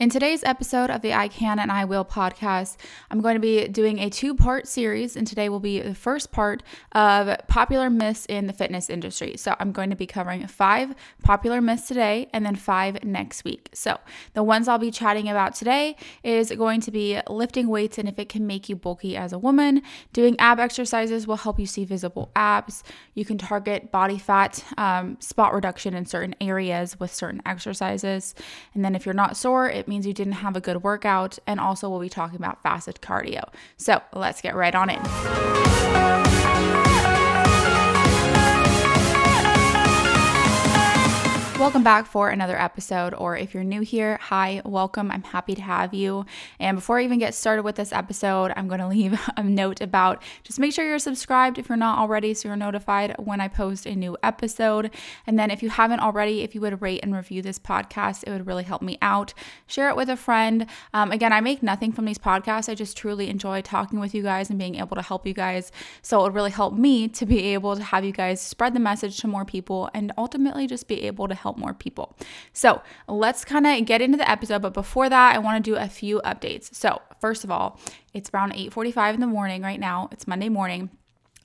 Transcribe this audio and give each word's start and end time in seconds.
In 0.00 0.10
today's 0.10 0.44
episode 0.44 0.90
of 0.90 1.02
the 1.02 1.12
I 1.12 1.26
Can 1.26 1.58
and 1.58 1.72
I 1.72 1.84
Will 1.84 2.04
podcast, 2.04 2.76
I'm 3.10 3.20
going 3.20 3.34
to 3.34 3.40
be 3.40 3.66
doing 3.66 3.98
a 3.98 4.08
two 4.08 4.32
part 4.32 4.68
series, 4.68 5.16
and 5.16 5.26
today 5.26 5.48
will 5.48 5.58
be 5.58 5.80
the 5.80 5.92
first 5.92 6.30
part 6.30 6.62
of 6.92 7.36
popular 7.48 7.90
myths 7.90 8.24
in 8.26 8.46
the 8.46 8.52
fitness 8.52 8.88
industry. 8.88 9.36
So, 9.36 9.56
I'm 9.58 9.72
going 9.72 9.90
to 9.90 9.96
be 9.96 10.06
covering 10.06 10.46
five 10.46 10.94
popular 11.24 11.60
myths 11.60 11.88
today 11.88 12.28
and 12.32 12.46
then 12.46 12.54
five 12.54 13.02
next 13.02 13.42
week. 13.42 13.70
So, 13.72 13.98
the 14.34 14.44
ones 14.44 14.68
I'll 14.68 14.78
be 14.78 14.92
chatting 14.92 15.28
about 15.28 15.56
today 15.56 15.96
is 16.22 16.52
going 16.52 16.80
to 16.82 16.92
be 16.92 17.20
lifting 17.28 17.66
weights 17.66 17.98
and 17.98 18.08
if 18.08 18.20
it 18.20 18.28
can 18.28 18.46
make 18.46 18.68
you 18.68 18.76
bulky 18.76 19.16
as 19.16 19.32
a 19.32 19.38
woman. 19.38 19.82
Doing 20.12 20.36
ab 20.38 20.60
exercises 20.60 21.26
will 21.26 21.38
help 21.38 21.58
you 21.58 21.66
see 21.66 21.84
visible 21.84 22.30
abs. 22.36 22.84
You 23.14 23.24
can 23.24 23.36
target 23.36 23.90
body 23.90 24.18
fat, 24.18 24.62
um, 24.76 25.16
spot 25.20 25.52
reduction 25.52 25.94
in 25.94 26.06
certain 26.06 26.36
areas 26.40 27.00
with 27.00 27.12
certain 27.12 27.42
exercises. 27.44 28.36
And 28.74 28.84
then, 28.84 28.94
if 28.94 29.04
you're 29.04 29.12
not 29.12 29.36
sore, 29.36 29.68
it 29.68 29.87
means 29.88 30.06
you 30.06 30.12
didn't 30.12 30.34
have 30.34 30.56
a 30.56 30.60
good 30.60 30.82
workout. 30.82 31.38
And 31.46 31.58
also, 31.58 31.88
we'll 31.88 32.00
be 32.00 32.08
talking 32.08 32.36
about 32.36 32.62
fasted 32.62 33.00
cardio. 33.00 33.48
So 33.76 34.00
let's 34.12 34.40
get 34.40 34.54
right 34.54 34.74
on 34.74 34.90
in. 34.90 36.37
Welcome 41.58 41.82
back 41.82 42.06
for 42.06 42.30
another 42.30 42.56
episode, 42.56 43.14
or 43.14 43.36
if 43.36 43.52
you're 43.52 43.64
new 43.64 43.80
here, 43.80 44.16
hi, 44.22 44.62
welcome. 44.64 45.10
I'm 45.10 45.24
happy 45.24 45.56
to 45.56 45.60
have 45.62 45.92
you. 45.92 46.24
And 46.60 46.76
before 46.76 47.00
I 47.00 47.02
even 47.02 47.18
get 47.18 47.34
started 47.34 47.64
with 47.64 47.74
this 47.74 47.92
episode, 47.92 48.52
I'm 48.54 48.68
going 48.68 48.78
to 48.80 48.86
leave 48.86 49.18
a 49.36 49.42
note 49.42 49.80
about 49.80 50.22
just 50.44 50.60
make 50.60 50.72
sure 50.72 50.84
you're 50.86 51.00
subscribed 51.00 51.58
if 51.58 51.68
you're 51.68 51.76
not 51.76 51.98
already 51.98 52.32
so 52.32 52.48
you're 52.48 52.54
notified 52.56 53.16
when 53.18 53.40
I 53.40 53.48
post 53.48 53.86
a 53.86 53.96
new 53.96 54.16
episode. 54.22 54.92
And 55.26 55.36
then 55.36 55.50
if 55.50 55.60
you 55.60 55.68
haven't 55.68 55.98
already, 55.98 56.42
if 56.42 56.54
you 56.54 56.60
would 56.60 56.80
rate 56.80 57.00
and 57.02 57.12
review 57.12 57.42
this 57.42 57.58
podcast, 57.58 58.22
it 58.24 58.30
would 58.30 58.46
really 58.46 58.62
help 58.62 58.80
me 58.80 58.96
out. 59.02 59.34
Share 59.66 59.88
it 59.88 59.96
with 59.96 60.08
a 60.08 60.16
friend. 60.16 60.64
Um, 60.94 61.10
again, 61.10 61.32
I 61.32 61.40
make 61.40 61.60
nothing 61.60 61.90
from 61.90 62.04
these 62.04 62.18
podcasts. 62.18 62.68
I 62.68 62.76
just 62.76 62.96
truly 62.96 63.28
enjoy 63.28 63.62
talking 63.62 63.98
with 63.98 64.14
you 64.14 64.22
guys 64.22 64.48
and 64.48 64.60
being 64.60 64.76
able 64.76 64.94
to 64.94 65.02
help 65.02 65.26
you 65.26 65.34
guys. 65.34 65.72
So 66.02 66.20
it 66.20 66.22
would 66.22 66.34
really 66.36 66.52
help 66.52 66.74
me 66.74 67.08
to 67.08 67.26
be 67.26 67.46
able 67.46 67.74
to 67.74 67.82
have 67.82 68.04
you 68.04 68.12
guys 68.12 68.40
spread 68.40 68.74
the 68.74 68.80
message 68.80 69.18
to 69.18 69.26
more 69.26 69.44
people 69.44 69.90
and 69.92 70.12
ultimately 70.16 70.68
just 70.68 70.86
be 70.86 71.02
able 71.02 71.26
to 71.26 71.34
help 71.34 71.47
help 71.48 71.58
more 71.58 71.74
people. 71.74 72.16
So 72.52 72.82
let's 73.06 73.44
kind 73.44 73.66
of 73.66 73.86
get 73.86 74.02
into 74.02 74.18
the 74.18 74.30
episode. 74.30 74.62
But 74.62 74.74
before 74.74 75.08
that, 75.08 75.34
I 75.34 75.38
want 75.38 75.64
to 75.64 75.70
do 75.70 75.76
a 75.76 75.88
few 75.88 76.20
updates. 76.24 76.74
So 76.74 77.00
first 77.20 77.42
of 77.44 77.50
all, 77.50 77.80
it's 78.12 78.30
around 78.32 78.52
8:45 78.52 79.14
in 79.14 79.20
the 79.20 79.26
morning 79.26 79.62
right 79.62 79.80
now. 79.80 80.08
It's 80.12 80.26
Monday 80.26 80.48
morning. 80.48 80.90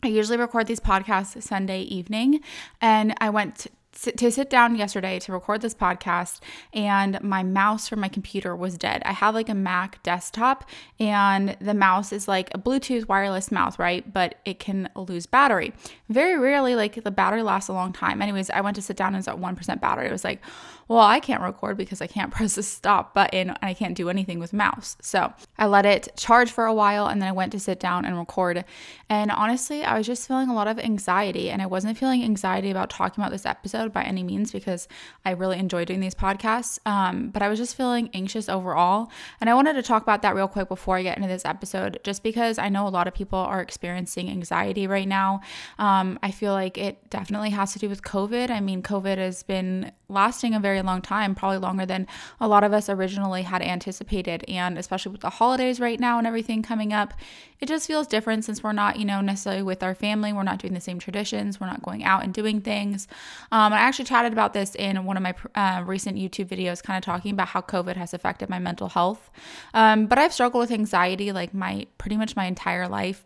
I 0.03 0.07
usually 0.07 0.37
record 0.37 0.67
these 0.67 0.81
podcasts 0.81 1.41
Sunday 1.41 1.81
evening, 1.83 2.41
and 2.81 3.13
I 3.21 3.29
went 3.29 3.67
to 3.93 4.31
sit 4.31 4.49
down 4.49 4.75
yesterday 4.75 5.19
to 5.19 5.31
record 5.31 5.61
this 5.61 5.73
podcast 5.73 6.39
and 6.73 7.21
my 7.21 7.43
mouse 7.43 7.87
from 7.87 7.99
my 7.99 8.07
computer 8.07 8.55
was 8.55 8.77
dead. 8.77 9.01
I 9.05 9.11
have 9.11 9.35
like 9.35 9.49
a 9.49 9.53
Mac 9.53 10.01
desktop 10.03 10.67
and 10.99 11.55
the 11.61 11.73
mouse 11.73 12.11
is 12.11 12.27
like 12.27 12.49
a 12.53 12.57
Bluetooth 12.57 13.07
wireless 13.07 13.51
mouse, 13.51 13.77
right? 13.77 14.11
But 14.11 14.35
it 14.45 14.59
can 14.59 14.89
lose 14.95 15.25
battery. 15.25 15.73
Very 16.09 16.37
rarely, 16.37 16.75
like 16.75 17.03
the 17.03 17.11
battery 17.11 17.43
lasts 17.43 17.69
a 17.69 17.73
long 17.73 17.93
time. 17.93 18.21
Anyways, 18.21 18.49
I 18.49 18.61
went 18.61 18.75
to 18.75 18.81
sit 18.81 18.97
down 18.97 19.09
and 19.09 19.17
it's 19.17 19.27
at 19.27 19.37
1% 19.37 19.81
battery. 19.81 20.07
It 20.07 20.11
was 20.11 20.23
like, 20.23 20.41
well, 20.87 20.99
I 20.99 21.19
can't 21.19 21.41
record 21.41 21.77
because 21.77 22.01
I 22.01 22.07
can't 22.07 22.31
press 22.33 22.55
the 22.55 22.63
stop 22.63 23.13
button 23.13 23.49
and 23.49 23.57
I 23.61 23.73
can't 23.73 23.95
do 23.95 24.09
anything 24.09 24.39
with 24.39 24.53
mouse. 24.53 24.97
So 25.01 25.33
I 25.57 25.65
let 25.67 25.85
it 25.85 26.09
charge 26.17 26.51
for 26.51 26.65
a 26.65 26.73
while 26.73 27.07
and 27.07 27.21
then 27.21 27.29
I 27.29 27.31
went 27.31 27.51
to 27.53 27.59
sit 27.59 27.79
down 27.79 28.05
and 28.05 28.17
record. 28.17 28.65
And 29.09 29.31
honestly, 29.31 29.83
I 29.83 29.97
was 29.97 30.07
just 30.07 30.27
feeling 30.27 30.49
a 30.49 30.53
lot 30.53 30.67
of 30.67 30.79
anxiety 30.79 31.49
and 31.49 31.61
I 31.61 31.65
wasn't 31.65 31.97
feeling 31.97 32.23
anxiety 32.23 32.71
about 32.71 32.89
talking 32.89 33.21
about 33.21 33.31
this 33.31 33.45
episode 33.45 33.93
by 33.93 34.03
any 34.03 34.23
means 34.23 34.51
because 34.51 34.87
I 35.25 35.31
really 35.31 35.59
enjoy 35.59 35.85
doing 35.85 35.99
these 35.99 36.15
podcasts. 36.15 36.79
Um, 36.85 37.29
but 37.29 37.41
I 37.41 37.49
was 37.49 37.59
just 37.59 37.75
feeling 37.75 38.09
anxious 38.13 38.49
overall. 38.49 39.09
And 39.39 39.49
I 39.49 39.53
wanted 39.53 39.73
to 39.73 39.83
talk 39.83 40.03
about 40.03 40.21
that 40.23 40.35
real 40.35 40.47
quick 40.47 40.67
before 40.67 40.97
I 40.97 41.03
get 41.03 41.17
into 41.17 41.27
this 41.27 41.45
episode, 41.45 41.99
just 42.03 42.23
because 42.23 42.57
I 42.57 42.69
know 42.69 42.87
a 42.87 42.89
lot 42.89 43.07
of 43.07 43.13
people 43.13 43.39
are 43.39 43.61
experiencing 43.61 44.29
anxiety 44.29 44.87
right 44.87 45.07
now. 45.07 45.41
Um, 45.79 46.19
I 46.23 46.31
feel 46.31 46.53
like 46.53 46.77
it 46.77 47.09
definitely 47.09 47.51
has 47.51 47.73
to 47.73 47.79
do 47.79 47.89
with 47.89 48.01
COVID. 48.01 48.49
I 48.49 48.59
mean, 48.59 48.81
COVID 48.81 49.17
has 49.17 49.43
been 49.43 49.91
lasting 50.09 50.53
a 50.53 50.59
very 50.59 50.72
long 50.81 51.01
time, 51.01 51.35
probably 51.35 51.59
longer 51.59 51.85
than 51.85 52.07
a 52.39 52.47
lot 52.47 52.63
of 52.63 52.73
us 52.73 52.89
originally 52.89 53.43
had 53.43 53.61
anticipated. 53.61 54.43
And 54.47 54.77
especially 54.77 55.11
with 55.11 55.21
the 55.21 55.29
holidays 55.29 55.79
right 55.79 55.99
now 55.99 56.17
and 56.17 56.25
everything 56.25 56.63
coming 56.63 56.93
up, 56.93 57.13
it 57.59 57.67
just 57.67 57.87
feels 57.87 58.07
different 58.07 58.45
since 58.45 58.63
we're 58.63 58.73
not, 58.73 58.97
you 58.97 59.05
know, 59.05 59.21
necessarily 59.21 59.63
with 59.63 59.83
our 59.83 59.93
family. 59.93 60.33
We're 60.33 60.43
not 60.43 60.59
doing 60.59 60.73
the 60.73 60.81
same 60.81 60.99
traditions. 60.99 61.59
We're 61.59 61.67
not 61.67 61.83
going 61.83 62.03
out 62.03 62.23
and 62.23 62.33
doing 62.33 62.61
things. 62.61 63.07
Um, 63.51 63.73
I 63.73 63.77
actually 63.77 64.05
chatted 64.05 64.33
about 64.33 64.53
this 64.53 64.75
in 64.75 65.05
one 65.05 65.17
of 65.17 65.23
my 65.23 65.35
uh, 65.55 65.83
recent 65.83 66.17
YouTube 66.17 66.47
videos, 66.47 66.81
kind 66.81 66.97
of 66.97 67.03
talking 67.03 67.31
about 67.31 67.49
how 67.49 67.61
COVID 67.61 67.95
has 67.95 68.13
affected 68.13 68.49
my 68.49 68.59
mental 68.59 68.89
health. 68.89 69.29
Um, 69.73 70.07
but 70.07 70.17
I've 70.17 70.33
struggled 70.33 70.61
with 70.61 70.71
anxiety 70.71 71.31
like 71.31 71.53
my 71.53 71.87
pretty 71.97 72.17
much 72.17 72.35
my 72.35 72.45
entire 72.45 72.87
life. 72.87 73.23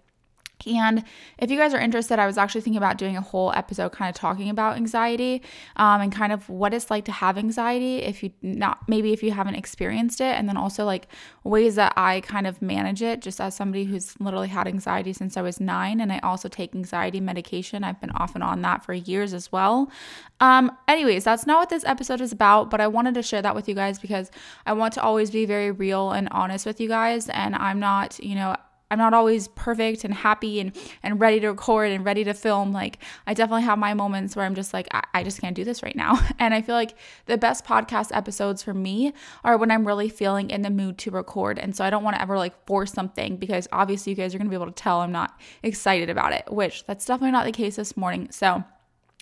And 0.66 1.04
if 1.38 1.52
you 1.52 1.58
guys 1.58 1.74
are 1.74 1.80
interested, 1.80 2.20
I 2.20 2.26
was 2.26 2.38
actually 2.38 2.62
thinking 2.62 2.78
about 2.78 2.98
doing 2.98 3.16
a 3.16 3.22
whole 3.22 3.52
episode 3.54 3.92
kind 3.92 4.10
of 4.10 4.16
talking 4.16 4.50
about 4.50 4.76
anxiety 4.76 5.44
um, 5.76 6.02
and 6.02 6.12
kind 6.12 6.34
of 6.34 6.50
what 6.50 6.74
it's 6.74 6.90
like 6.90 7.06
to 7.06 7.12
have 7.12 7.38
anxiety 7.38 7.98
if 7.98 8.24
you 8.24 8.32
not 8.42 8.88
maybe 8.88 9.14
if 9.14 9.22
you 9.22 9.32
haven't 9.32 9.56
experienced 9.56 10.22
it, 10.22 10.36
and 10.36 10.50
then 10.50 10.58
also 10.58 10.86
like 10.86 11.08
ways 11.44 11.76
that 11.76 11.94
I 11.96 12.22
kind 12.22 12.48
of 12.48 12.62
manage 12.62 13.02
it 13.02 13.22
just 13.22 13.40
as 13.40 13.56
somebody 13.56 13.86
who's 13.86 14.20
literally 14.20 14.48
had 14.48 14.68
anxiety 14.68 15.14
since 15.14 15.38
I 15.38 15.42
was 15.42 15.60
nine. 15.60 16.02
And 16.02 16.12
I 16.12 16.20
also 16.20 16.50
take 16.50 16.74
anxiety 16.76 17.20
medication. 17.20 17.84
I've 17.84 18.02
been 18.02 18.12
off 18.12 18.36
and 18.36 18.44
on 18.44 18.62
that 18.64 18.84
for 18.84 18.94
years 18.94 19.34
as 19.34 19.52
well. 19.52 19.92
Um, 20.40 20.72
anyways, 20.88 21.24
that's 21.24 21.48
not 21.48 21.60
what 21.60 21.70
this 21.70 21.84
episode 21.86 22.22
is 22.22 22.32
about, 22.32 22.70
but 22.70 22.82
I 22.82 22.88
wanted 22.88 23.16
to 23.16 23.24
share 23.24 23.42
that 23.42 23.56
with 23.56 23.68
you 23.68 23.76
guys 23.76 24.00
because 24.00 24.32
I 24.66 24.74
want 24.74 24.94
to 24.94 25.02
always 25.02 25.32
be 25.32 25.46
very 25.46 25.72
real 25.72 26.12
and 26.12 26.28
honest 26.32 26.66
with 26.66 26.80
you 26.80 26.88
guys. 26.88 27.30
And 27.30 27.56
I'm 27.56 27.80
not, 27.80 28.20
you 28.20 28.36
know, 28.36 28.56
I'm 28.90 28.98
not 28.98 29.14
always 29.14 29.48
perfect 29.50 30.04
and 30.04 30.14
happy 30.14 30.60
and, 30.60 30.76
and 31.04 31.20
ready 31.20 31.40
to 31.42 31.50
record 31.50 31.92
and 31.92 32.06
ready 32.06 32.24
to 32.24 32.34
film. 32.34 32.72
Like, 32.72 33.00
I 33.26 33.34
definitely 33.34 33.64
have 33.64 33.78
my 33.78 33.94
moments 33.94 34.36
where 34.36 34.46
I'm 34.46 34.56
just 34.56 34.74
like, 34.74 34.88
I, 34.92 35.04
I 35.14 35.24
just 35.24 35.42
can't 35.42 35.56
do 35.56 35.64
this 35.64 35.84
right 35.84 35.96
now. 35.96 36.20
And 36.40 36.54
I 36.54 36.62
feel 36.62 36.76
like 36.76 36.96
the 37.26 37.38
best 37.38 37.66
podcast 37.66 38.16
episodes 38.16 38.62
for 38.62 38.74
me 38.74 39.12
are 39.44 39.58
when 39.58 39.72
I'm 39.72 39.88
really 39.88 40.08
feeling 40.08 40.52
in 40.52 40.62
the 40.62 40.70
mood 40.70 40.98
to 41.00 41.12
record. 41.12 41.58
And 41.58 41.76
so 41.76 41.84
I 41.84 41.90
don't 41.90 42.04
want 42.04 42.16
to 42.16 42.22
ever 42.22 42.38
like 42.38 42.66
force 42.68 42.94
something 42.94 43.38
because 43.38 43.68
obviously 43.72 44.12
you 44.12 44.16
guys 44.16 44.36
are 44.36 44.38
to 44.38 44.46
be 44.48 44.56
able 44.56 44.68
to 44.68 44.72
tell 44.72 45.00
I'm 45.00 45.12
not 45.12 45.38
excited 45.64 46.10
about 46.10 46.34
it, 46.34 46.52
which 46.52 46.86
that's 46.86 47.06
definitely 47.06 47.32
not 47.32 47.46
the 47.46 47.52
case 47.52 47.76
this 47.78 47.98
morning. 47.98 48.30
So, 48.32 48.64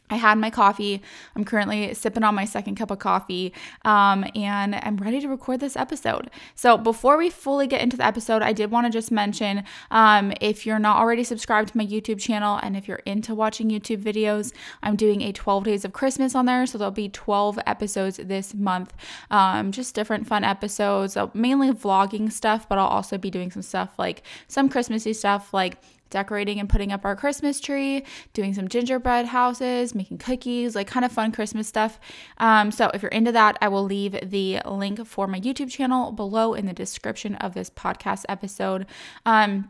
I 0.10 0.16
had 0.16 0.38
my 0.38 0.50
coffee. 0.50 1.02
I'm 1.36 1.44
currently 1.44 1.94
sipping 1.94 2.24
on 2.24 2.36
my 2.36 2.46
second 2.46 2.76
cup 2.76 2.92
of 2.92 3.00
coffee, 3.00 3.54
um, 3.86 4.26
and 4.36 4.76
I'm 4.76 4.98
ready 4.98 5.20
to 5.22 5.28
record 5.28 5.60
this 5.60 5.76
episode. 5.76 6.30
So, 6.54 6.78
before 6.78 7.18
we 7.18 7.32
fully 7.32 7.66
get 7.66 7.82
into 7.82 7.98
the 7.98 8.06
episode, 8.06 8.44
I 8.44 8.54
did 8.54 8.70
want 8.70 8.86
to 8.86 8.92
just 8.92 9.12
mention 9.12 9.64
um, 9.90 10.32
if 10.42 10.66
you're 10.66 10.80
not 10.80 10.98
already 10.98 11.24
subscribed 11.24 11.70
to 11.70 11.78
my 11.78 11.86
YouTube 11.86 12.20
channel 12.20 12.60
and 12.62 12.78
if 12.78 12.88
you're 12.88 13.02
into 13.06 13.34
watching 13.34 13.70
YouTube 13.70 14.04
videos, 14.04 14.54
I'm 14.84 14.96
doing 14.96 15.22
a 15.22 15.32
12 15.32 15.64
days 15.64 15.86
of 15.86 15.94
Christmas 15.94 16.36
on 16.36 16.46
there. 16.46 16.68
So, 16.68 16.78
there'll 16.78 16.92
be 16.92 17.10
12 17.10 17.60
episodes 17.66 18.18
this 18.18 18.54
month, 18.54 18.94
um, 19.32 19.72
just 19.72 19.96
different 19.96 20.28
fun 20.28 20.44
episodes, 20.44 21.14
so 21.14 21.32
mainly 21.34 21.72
vlogging 21.72 22.32
stuff, 22.32 22.70
but 22.70 22.78
I'll 22.78 22.88
also 22.88 23.18
be 23.18 23.32
doing 23.32 23.50
some 23.50 23.64
stuff 23.64 23.98
like 23.98 24.22
some 24.48 24.70
Christmassy 24.70 25.14
stuff 25.14 25.54
like 25.54 25.78
decorating 26.10 26.60
and 26.60 26.70
putting 26.70 26.92
up 26.92 27.06
our 27.06 27.16
Christmas 27.16 27.60
tree, 27.60 28.04
doing 28.34 28.54
some 28.54 28.68
gingerbread 28.68 29.26
houses, 29.26 29.96
making 29.96 30.18
cookies, 30.18 30.76
like 30.76 30.88
kind 30.88 31.06
of 31.06 31.12
fun 31.12 31.32
Christmas 31.32 31.68
stuff. 31.68 32.00
Um, 32.38 32.72
so 32.72 32.92
if 32.94 33.02
you're 33.02 33.12
into 33.12 33.32
that, 33.32 33.58
I 33.62 33.68
will 33.68 33.84
leave 33.84 34.18
the 34.24 34.62
link 34.66 35.06
for 35.06 35.28
my 35.28 35.40
YouTube 35.40 35.70
channel 35.70 36.12
below 36.12 36.54
in 36.54 36.66
the 36.66 36.74
description 36.74 37.36
of 37.36 37.54
this 37.54 37.70
podcast 37.70 38.26
episode. 38.30 38.86
Um, 39.26 39.70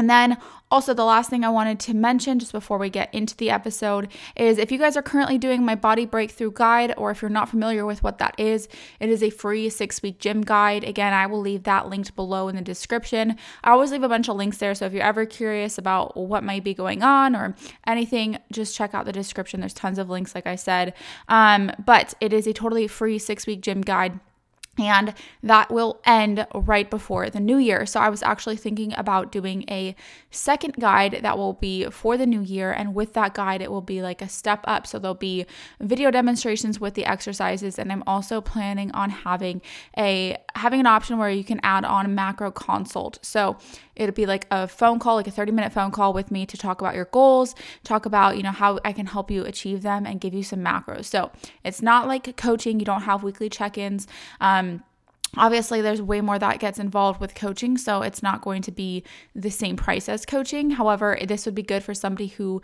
and 0.00 0.08
then 0.08 0.38
also, 0.72 0.94
the 0.94 1.04
last 1.04 1.28
thing 1.28 1.44
I 1.44 1.48
wanted 1.48 1.80
to 1.80 1.94
mention 1.94 2.38
just 2.38 2.52
before 2.52 2.78
we 2.78 2.88
get 2.90 3.12
into 3.12 3.36
the 3.36 3.50
episode 3.50 4.08
is 4.34 4.56
if 4.56 4.70
you 4.70 4.78
guys 4.78 4.96
are 4.96 5.02
currently 5.02 5.36
doing 5.36 5.62
my 5.64 5.74
body 5.74 6.06
breakthrough 6.06 6.52
guide, 6.52 6.94
or 6.96 7.10
if 7.10 7.20
you're 7.20 7.28
not 7.28 7.48
familiar 7.48 7.84
with 7.84 8.04
what 8.04 8.18
that 8.18 8.38
is, 8.38 8.68
it 8.98 9.10
is 9.10 9.20
a 9.20 9.30
free 9.30 9.68
six 9.68 10.00
week 10.00 10.20
gym 10.20 10.42
guide. 10.42 10.84
Again, 10.84 11.12
I 11.12 11.26
will 11.26 11.40
leave 11.40 11.64
that 11.64 11.88
linked 11.88 12.14
below 12.14 12.46
in 12.48 12.54
the 12.54 12.62
description. 12.62 13.36
I 13.62 13.72
always 13.72 13.90
leave 13.90 14.04
a 14.04 14.08
bunch 14.08 14.28
of 14.28 14.36
links 14.36 14.58
there. 14.58 14.74
So 14.76 14.86
if 14.86 14.92
you're 14.92 15.02
ever 15.02 15.26
curious 15.26 15.76
about 15.76 16.16
what 16.16 16.44
might 16.44 16.62
be 16.62 16.72
going 16.72 17.02
on 17.02 17.34
or 17.34 17.56
anything, 17.86 18.38
just 18.52 18.76
check 18.76 18.94
out 18.94 19.06
the 19.06 19.12
description. 19.12 19.58
There's 19.58 19.74
tons 19.74 19.98
of 19.98 20.08
links, 20.08 20.36
like 20.36 20.46
I 20.46 20.54
said. 20.54 20.94
Um, 21.28 21.72
but 21.84 22.14
it 22.20 22.32
is 22.32 22.46
a 22.46 22.52
totally 22.52 22.86
free 22.86 23.18
six 23.18 23.44
week 23.44 23.60
gym 23.60 23.82
guide 23.82 24.20
and 24.80 25.14
that 25.42 25.70
will 25.70 26.00
end 26.04 26.46
right 26.54 26.90
before 26.90 27.30
the 27.30 27.40
new 27.40 27.58
year. 27.58 27.86
So 27.86 28.00
I 28.00 28.08
was 28.08 28.22
actually 28.22 28.56
thinking 28.56 28.94
about 28.96 29.32
doing 29.32 29.64
a 29.70 29.94
second 30.30 30.74
guide 30.78 31.20
that 31.22 31.36
will 31.36 31.54
be 31.54 31.84
for 31.90 32.16
the 32.16 32.26
new 32.26 32.40
year 32.40 32.72
and 32.72 32.94
with 32.94 33.14
that 33.14 33.34
guide 33.34 33.60
it 33.60 33.70
will 33.70 33.80
be 33.80 34.02
like 34.02 34.22
a 34.22 34.28
step 34.28 34.60
up. 34.64 34.86
So 34.86 34.98
there'll 34.98 35.14
be 35.14 35.46
video 35.80 36.10
demonstrations 36.10 36.80
with 36.80 36.94
the 36.94 37.04
exercises 37.04 37.78
and 37.78 37.90
I'm 37.90 38.04
also 38.06 38.40
planning 38.40 38.90
on 38.92 39.10
having 39.10 39.60
a 39.98 40.36
having 40.54 40.80
an 40.80 40.86
option 40.86 41.18
where 41.18 41.30
you 41.30 41.44
can 41.44 41.60
add 41.62 41.84
on 41.84 42.14
macro 42.14 42.50
consult. 42.50 43.18
So 43.22 43.58
it'll 43.96 44.14
be 44.14 44.26
like 44.26 44.46
a 44.50 44.68
phone 44.68 44.98
call, 44.98 45.16
like 45.16 45.26
a 45.26 45.32
30 45.32 45.52
minute 45.52 45.72
phone 45.72 45.90
call 45.90 46.12
with 46.12 46.30
me 46.30 46.46
to 46.46 46.56
talk 46.56 46.80
about 46.80 46.94
your 46.94 47.06
goals, 47.06 47.54
talk 47.84 48.06
about, 48.06 48.36
you 48.36 48.42
know, 48.42 48.52
how 48.52 48.78
I 48.84 48.92
can 48.92 49.06
help 49.06 49.30
you 49.30 49.44
achieve 49.44 49.82
them 49.82 50.06
and 50.06 50.20
give 50.20 50.34
you 50.34 50.42
some 50.42 50.60
macros. 50.60 51.06
So 51.06 51.30
it's 51.64 51.82
not 51.82 52.06
like 52.06 52.36
coaching, 52.36 52.78
you 52.78 52.86
don't 52.86 53.02
have 53.02 53.22
weekly 53.22 53.48
check 53.48 53.76
ins. 53.76 54.06
Um, 54.40 54.82
obviously 55.36 55.80
there's 55.80 56.02
way 56.02 56.20
more 56.20 56.38
that 56.38 56.58
gets 56.58 56.78
involved 56.78 57.20
with 57.20 57.34
coaching 57.34 57.76
so 57.76 58.02
it's 58.02 58.22
not 58.22 58.42
going 58.42 58.62
to 58.62 58.72
be 58.72 59.04
the 59.34 59.50
same 59.50 59.76
price 59.76 60.08
as 60.08 60.26
coaching. 60.26 60.70
However 60.70 61.18
this 61.26 61.46
would 61.46 61.54
be 61.54 61.62
good 61.62 61.82
for 61.84 61.94
somebody 61.94 62.28
who 62.28 62.60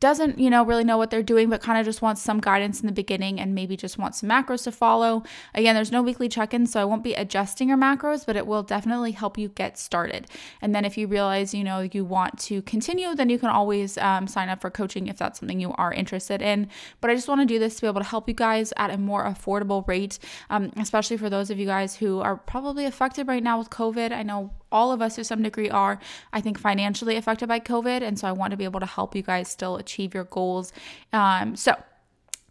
doesn't 0.00 0.38
you 0.38 0.48
know 0.48 0.64
really 0.64 0.84
know 0.84 0.96
what 0.96 1.10
they're 1.10 1.22
doing 1.22 1.50
but 1.50 1.60
kind 1.60 1.78
of 1.78 1.84
just 1.84 2.02
wants 2.02 2.22
some 2.22 2.40
guidance 2.40 2.80
in 2.80 2.86
the 2.86 2.92
beginning 2.92 3.38
and 3.38 3.54
maybe 3.54 3.76
just 3.76 3.98
wants 3.98 4.20
some 4.20 4.30
macros 4.30 4.64
to 4.64 4.72
follow. 4.72 5.22
Again 5.54 5.74
there's 5.74 5.92
no 5.92 6.02
weekly 6.02 6.28
check-in 6.28 6.66
so 6.66 6.80
i 6.80 6.84
won't 6.84 7.04
be 7.04 7.14
adjusting 7.14 7.68
your 7.68 7.78
macros 7.78 8.24
but 8.24 8.36
it 8.36 8.46
will 8.46 8.62
definitely 8.62 9.12
help 9.12 9.36
you 9.36 9.48
get 9.48 9.78
started. 9.78 10.26
And 10.62 10.74
then 10.74 10.84
if 10.84 10.96
you 10.96 11.06
realize 11.06 11.52
you 11.52 11.64
know 11.64 11.80
you 11.80 12.04
want 12.04 12.38
to 12.40 12.62
continue 12.62 13.14
then 13.14 13.28
you 13.28 13.38
can 13.38 13.50
always 13.50 13.98
um, 13.98 14.26
sign 14.26 14.48
up 14.48 14.60
for 14.60 14.70
coaching 14.70 15.06
if 15.08 15.18
that's 15.18 15.38
something 15.40 15.60
you 15.60 15.72
are 15.72 15.92
interested 15.92 16.40
in. 16.40 16.68
But 17.00 17.10
i 17.10 17.14
just 17.14 17.28
want 17.28 17.42
to 17.42 17.46
do 17.46 17.58
this 17.58 17.76
to 17.76 17.82
be 17.82 17.88
able 17.88 18.00
to 18.00 18.06
help 18.06 18.28
you 18.28 18.34
guys 18.34 18.72
at 18.76 18.90
a 18.90 18.96
more 18.96 19.24
affordable 19.24 19.86
rate 19.86 20.18
um, 20.48 20.72
especially 20.76 21.16
for 21.16 21.28
those 21.28 21.50
of 21.50 21.58
you 21.58 21.66
guys 21.66 21.96
who 21.96 22.05
who 22.06 22.20
are 22.20 22.36
probably 22.36 22.84
affected 22.84 23.26
right 23.26 23.42
now 23.42 23.58
with 23.58 23.68
COVID. 23.68 24.12
I 24.12 24.22
know 24.22 24.52
all 24.70 24.92
of 24.92 25.02
us 25.02 25.16
to 25.16 25.24
some 25.24 25.42
degree 25.42 25.68
are, 25.68 25.98
I 26.32 26.40
think, 26.40 26.56
financially 26.56 27.16
affected 27.16 27.48
by 27.48 27.58
COVID. 27.58 28.00
And 28.02 28.16
so 28.16 28.28
I 28.28 28.32
want 28.32 28.52
to 28.52 28.56
be 28.56 28.62
able 28.62 28.78
to 28.78 28.86
help 28.86 29.16
you 29.16 29.22
guys 29.22 29.48
still 29.48 29.76
achieve 29.76 30.14
your 30.14 30.24
goals. 30.24 30.72
Um, 31.12 31.56
so, 31.56 31.74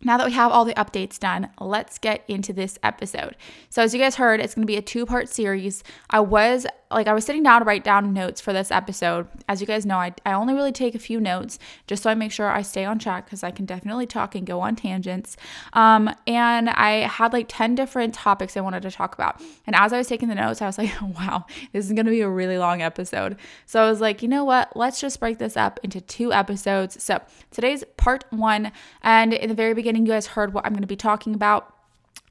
now 0.01 0.17
that 0.17 0.27
we 0.27 0.33
have 0.33 0.51
all 0.51 0.65
the 0.65 0.73
updates 0.73 1.17
done, 1.17 1.49
let's 1.59 1.97
get 1.97 2.23
into 2.27 2.53
this 2.53 2.77
episode. 2.83 3.35
So, 3.69 3.81
as 3.81 3.93
you 3.93 3.99
guys 3.99 4.15
heard, 4.15 4.39
it's 4.39 4.53
going 4.53 4.63
to 4.63 4.67
be 4.67 4.77
a 4.77 4.81
two 4.81 5.05
part 5.05 5.29
series. 5.29 5.83
I 6.09 6.19
was 6.19 6.67
like, 6.91 7.07
I 7.07 7.13
was 7.13 7.25
sitting 7.25 7.43
down 7.43 7.61
to 7.61 7.65
write 7.65 7.83
down 7.83 8.13
notes 8.13 8.39
for 8.39 8.53
this 8.53 8.71
episode. 8.71 9.27
As 9.49 9.59
you 9.59 9.67
guys 9.67 9.85
know, 9.85 9.97
I, 9.97 10.13
I 10.25 10.33
only 10.33 10.53
really 10.53 10.71
take 10.71 10.95
a 10.95 10.99
few 10.99 11.19
notes 11.19 11.57
just 11.87 12.03
so 12.03 12.09
I 12.09 12.15
make 12.15 12.31
sure 12.31 12.47
I 12.47 12.61
stay 12.61 12.85
on 12.85 12.99
track 12.99 13.25
because 13.25 13.43
I 13.43 13.51
can 13.51 13.65
definitely 13.65 14.05
talk 14.05 14.35
and 14.35 14.45
go 14.45 14.61
on 14.61 14.75
tangents. 14.75 15.35
Um, 15.73 16.13
and 16.27 16.69
I 16.69 17.07
had 17.07 17.33
like 17.33 17.47
10 17.49 17.75
different 17.75 18.13
topics 18.13 18.55
I 18.55 18.61
wanted 18.61 18.83
to 18.83 18.91
talk 18.91 19.15
about. 19.15 19.41
And 19.65 19.75
as 19.75 19.93
I 19.93 19.97
was 19.97 20.07
taking 20.07 20.29
the 20.29 20.35
notes, 20.35 20.61
I 20.61 20.67
was 20.67 20.77
like, 20.77 20.91
wow, 21.01 21.45
this 21.73 21.85
is 21.85 21.93
going 21.93 22.05
to 22.05 22.11
be 22.11 22.21
a 22.21 22.29
really 22.29 22.57
long 22.57 22.81
episode. 22.81 23.37
So, 23.65 23.83
I 23.83 23.89
was 23.89 24.01
like, 24.01 24.21
you 24.21 24.27
know 24.27 24.43
what? 24.43 24.75
Let's 24.75 25.01
just 25.01 25.19
break 25.19 25.39
this 25.39 25.57
up 25.57 25.79
into 25.83 26.01
two 26.01 26.31
episodes. 26.31 27.01
So, 27.03 27.19
today's 27.51 27.83
part 27.97 28.25
one. 28.29 28.71
And 29.01 29.33
in 29.33 29.49
the 29.49 29.55
very 29.55 29.73
beginning, 29.73 29.84
beginning, 29.85 30.07
you 30.07 30.13
guys 30.13 30.25
heard 30.25 30.51
what 30.51 30.65
I'm 30.65 30.71
going 30.71 30.81
to 30.81 30.87
be 30.87 30.95
talking 30.95 31.35
about. 31.35 31.71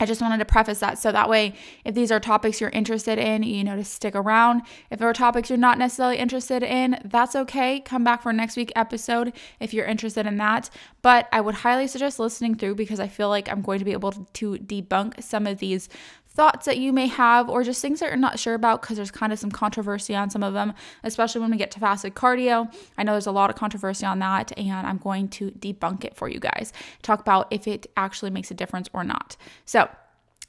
I 0.01 0.07
just 0.07 0.21
wanted 0.21 0.39
to 0.39 0.45
preface 0.45 0.81
that 0.81 0.99
so 0.99 1.13
that 1.13 1.29
way, 1.29 1.55
if 1.85 1.95
these 1.95 2.11
are 2.11 2.19
topics 2.19 2.61
you're 2.61 2.71
interested 2.71 3.17
in, 3.17 3.45
you 3.45 3.63
know, 3.63 3.77
to 3.77 3.85
stick 3.85 4.17
around. 4.17 4.63
If 4.91 4.99
there 4.99 5.09
are 5.09 5.13
topics 5.13 5.51
you're 5.51 5.57
not 5.57 5.79
necessarily 5.79 6.17
interested 6.17 6.65
in, 6.65 6.99
that's 7.05 7.37
okay. 7.37 7.79
Come 7.79 8.03
back 8.03 8.23
for 8.23 8.33
next 8.33 8.57
week 8.57 8.73
episode 8.75 9.33
if 9.61 9.73
you're 9.73 9.87
interested 9.87 10.27
in 10.27 10.37
that. 10.39 10.69
But 11.01 11.29
I 11.31 11.41
would 11.41 11.55
highly 11.55 11.87
suggest 11.87 12.19
listening 12.19 12.57
through 12.57 12.75
because 12.75 12.99
I 12.99 13.07
feel 13.07 13.29
like 13.29 13.49
I'm 13.49 13.63
going 13.63 13.79
to 13.79 13.85
be 13.85 13.93
able 13.93 14.11
to 14.11 14.55
debunk 14.57 15.23
some 15.23 15.47
of 15.47 15.59
these 15.59 15.89
thoughts 16.35 16.67
that 16.67 16.79
you 16.79 16.93
may 16.93 17.07
have 17.07 17.49
or 17.49 17.63
just 17.63 17.81
things 17.81 18.01
that 18.01 18.09
you're 18.09 18.17
not 18.17 18.39
sure 18.39 18.55
about 18.55 18.83
because 18.83 18.97
there's 18.97 19.11
kind 19.11 19.33
of 19.33 19.39
some 19.39 19.51
controversy 19.51 20.15
on 20.15 20.31
some 20.31 20.43
of 20.43 20.53
them, 20.53 20.75
especially 21.05 21.41
when 21.41 21.51
we 21.51 21.57
get 21.57 21.71
to 21.73 21.81
fasted 21.81 22.15
cardio. 22.15 22.73
I 22.99 23.05
know 23.05 23.13
there's 23.13 23.27
a 23.27 23.33
lot 23.33 23.51
of 23.51 23.57
controversy 23.57 24.05
on 24.05 24.19
that, 24.19 24.53
and 24.57 24.87
I'm 24.87 24.99
going 24.99 25.29
to 25.29 25.53
debunk 25.53 26.05
it 26.05 26.17
for 26.17 26.29
you 26.29 26.41
guys. 26.41 26.73
Talk 27.03 27.21
about 27.21 27.47
if 27.51 27.69
it 27.69 27.87
actually 27.97 28.31
makes 28.31 28.51
a 28.51 28.55
difference 28.55 28.89
or 28.93 29.05
not. 29.05 29.37
So, 29.65 29.89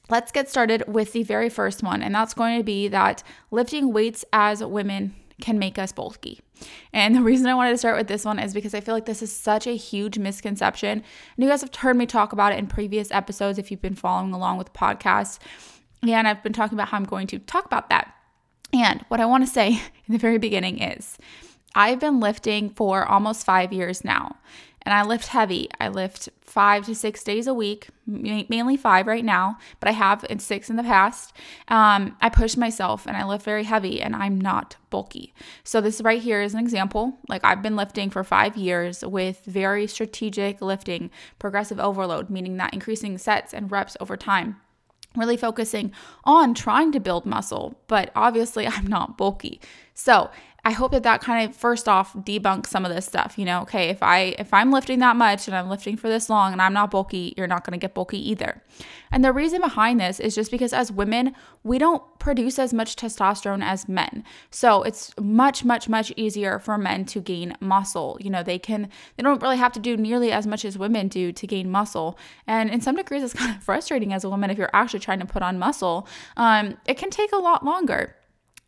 let's 0.08 0.32
get 0.32 0.48
started 0.48 0.84
with 0.86 1.12
the 1.12 1.22
very 1.22 1.48
first 1.48 1.82
one, 1.82 2.02
and 2.02 2.14
that's 2.14 2.34
going 2.34 2.58
to 2.58 2.64
be 2.64 2.88
that 2.88 3.22
lifting 3.50 3.92
weights 3.92 4.24
as 4.32 4.62
women 4.62 5.14
can 5.40 5.58
make 5.58 5.78
us 5.78 5.92
bulky. 5.92 6.40
And 6.92 7.14
the 7.14 7.20
reason 7.22 7.46
I 7.46 7.54
wanted 7.54 7.72
to 7.72 7.78
start 7.78 7.98
with 7.98 8.08
this 8.08 8.24
one 8.24 8.38
is 8.38 8.54
because 8.54 8.74
I 8.74 8.80
feel 8.80 8.94
like 8.94 9.04
this 9.04 9.22
is 9.22 9.32
such 9.32 9.66
a 9.66 9.76
huge 9.76 10.18
misconception. 10.18 10.90
And 10.90 11.04
you 11.36 11.48
guys 11.48 11.60
have 11.60 11.74
heard 11.74 11.96
me 11.96 12.06
talk 12.06 12.32
about 12.32 12.52
it 12.52 12.58
in 12.58 12.66
previous 12.66 13.10
episodes 13.10 13.58
if 13.58 13.70
you've 13.70 13.82
been 13.82 13.94
following 13.94 14.32
along 14.32 14.56
with 14.56 14.72
the 14.72 14.78
podcast. 14.78 15.38
And 16.14 16.28
I've 16.28 16.42
been 16.42 16.52
talking 16.52 16.76
about 16.76 16.88
how 16.88 16.96
I'm 16.96 17.04
going 17.04 17.26
to 17.28 17.38
talk 17.38 17.64
about 17.64 17.90
that. 17.90 18.12
And 18.72 19.04
what 19.08 19.20
I 19.20 19.26
want 19.26 19.46
to 19.46 19.52
say 19.52 19.68
in 20.06 20.12
the 20.12 20.18
very 20.18 20.38
beginning 20.38 20.82
is 20.82 21.18
I've 21.74 22.00
been 22.00 22.20
lifting 22.20 22.70
for 22.70 23.04
almost 23.04 23.44
five 23.44 23.72
years 23.72 24.04
now. 24.04 24.36
And 24.82 24.94
I 24.94 25.02
lift 25.02 25.26
heavy. 25.26 25.68
I 25.80 25.88
lift 25.88 26.28
five 26.42 26.86
to 26.86 26.94
six 26.94 27.24
days 27.24 27.48
a 27.48 27.52
week, 27.52 27.88
mainly 28.06 28.76
five 28.76 29.08
right 29.08 29.24
now, 29.24 29.58
but 29.80 29.88
I 29.88 29.92
have 29.92 30.24
in 30.30 30.38
six 30.38 30.70
in 30.70 30.76
the 30.76 30.84
past. 30.84 31.32
Um, 31.66 32.16
I 32.20 32.28
push 32.28 32.56
myself 32.56 33.04
and 33.04 33.16
I 33.16 33.26
lift 33.26 33.44
very 33.44 33.64
heavy, 33.64 34.00
and 34.00 34.14
I'm 34.14 34.40
not 34.40 34.76
bulky. 34.88 35.34
So, 35.64 35.80
this 35.80 36.00
right 36.02 36.22
here 36.22 36.40
is 36.40 36.54
an 36.54 36.60
example. 36.60 37.18
Like, 37.28 37.44
I've 37.44 37.62
been 37.62 37.74
lifting 37.74 38.10
for 38.10 38.22
five 38.22 38.56
years 38.56 39.04
with 39.04 39.42
very 39.44 39.88
strategic 39.88 40.62
lifting, 40.62 41.10
progressive 41.40 41.80
overload, 41.80 42.30
meaning 42.30 42.56
that 42.58 42.72
increasing 42.72 43.18
sets 43.18 43.52
and 43.52 43.72
reps 43.72 43.96
over 43.98 44.16
time 44.16 44.60
really 45.16 45.36
focusing 45.36 45.92
on 46.24 46.54
trying 46.54 46.92
to 46.92 47.00
build 47.00 47.26
muscle, 47.26 47.78
but 47.86 48.10
obviously 48.14 48.66
I'm 48.66 48.86
not 48.86 49.16
bulky. 49.16 49.60
So, 49.94 50.30
I 50.66 50.70
hope 50.70 50.90
that 50.90 51.04
that 51.04 51.20
kind 51.20 51.48
of 51.48 51.54
first 51.54 51.88
off 51.88 52.12
debunks 52.14 52.66
some 52.66 52.84
of 52.84 52.92
this 52.92 53.06
stuff. 53.06 53.38
You 53.38 53.44
know, 53.44 53.62
okay, 53.62 53.88
if 53.88 54.02
I 54.02 54.34
if 54.36 54.52
I'm 54.52 54.72
lifting 54.72 54.98
that 54.98 55.14
much 55.14 55.46
and 55.46 55.56
I'm 55.56 55.68
lifting 55.68 55.96
for 55.96 56.08
this 56.08 56.28
long 56.28 56.52
and 56.52 56.60
I'm 56.60 56.72
not 56.72 56.90
bulky, 56.90 57.34
you're 57.36 57.46
not 57.46 57.64
going 57.64 57.78
to 57.78 57.78
get 57.78 57.94
bulky 57.94 58.18
either. 58.30 58.60
And 59.12 59.24
the 59.24 59.32
reason 59.32 59.60
behind 59.60 60.00
this 60.00 60.18
is 60.18 60.34
just 60.34 60.50
because 60.50 60.72
as 60.72 60.90
women, 60.90 61.36
we 61.62 61.78
don't 61.78 62.02
produce 62.18 62.58
as 62.58 62.74
much 62.74 62.96
testosterone 62.96 63.62
as 63.62 63.88
men. 63.88 64.24
So 64.50 64.82
it's 64.82 65.14
much 65.20 65.64
much 65.64 65.88
much 65.88 66.12
easier 66.16 66.58
for 66.58 66.76
men 66.76 67.04
to 67.06 67.20
gain 67.20 67.56
muscle. 67.60 68.18
You 68.20 68.30
know, 68.30 68.42
they 68.42 68.58
can 68.58 68.88
they 69.16 69.22
don't 69.22 69.40
really 69.40 69.58
have 69.58 69.72
to 69.74 69.80
do 69.80 69.96
nearly 69.96 70.32
as 70.32 70.48
much 70.48 70.64
as 70.64 70.76
women 70.76 71.06
do 71.06 71.30
to 71.30 71.46
gain 71.46 71.70
muscle. 71.70 72.18
And 72.48 72.70
in 72.70 72.80
some 72.80 72.96
degrees 72.96 73.22
it's 73.22 73.34
kind 73.40 73.54
of 73.54 73.62
frustrating 73.62 74.12
as 74.12 74.24
a 74.24 74.28
woman 74.28 74.50
if 74.50 74.58
you're 74.58 74.70
actually 74.72 74.98
trying 74.98 75.20
to 75.20 75.26
put 75.26 75.44
on 75.44 75.60
muscle. 75.60 76.08
Um, 76.36 76.76
it 76.88 76.94
can 76.98 77.10
take 77.10 77.30
a 77.30 77.36
lot 77.38 77.64
longer. 77.64 78.16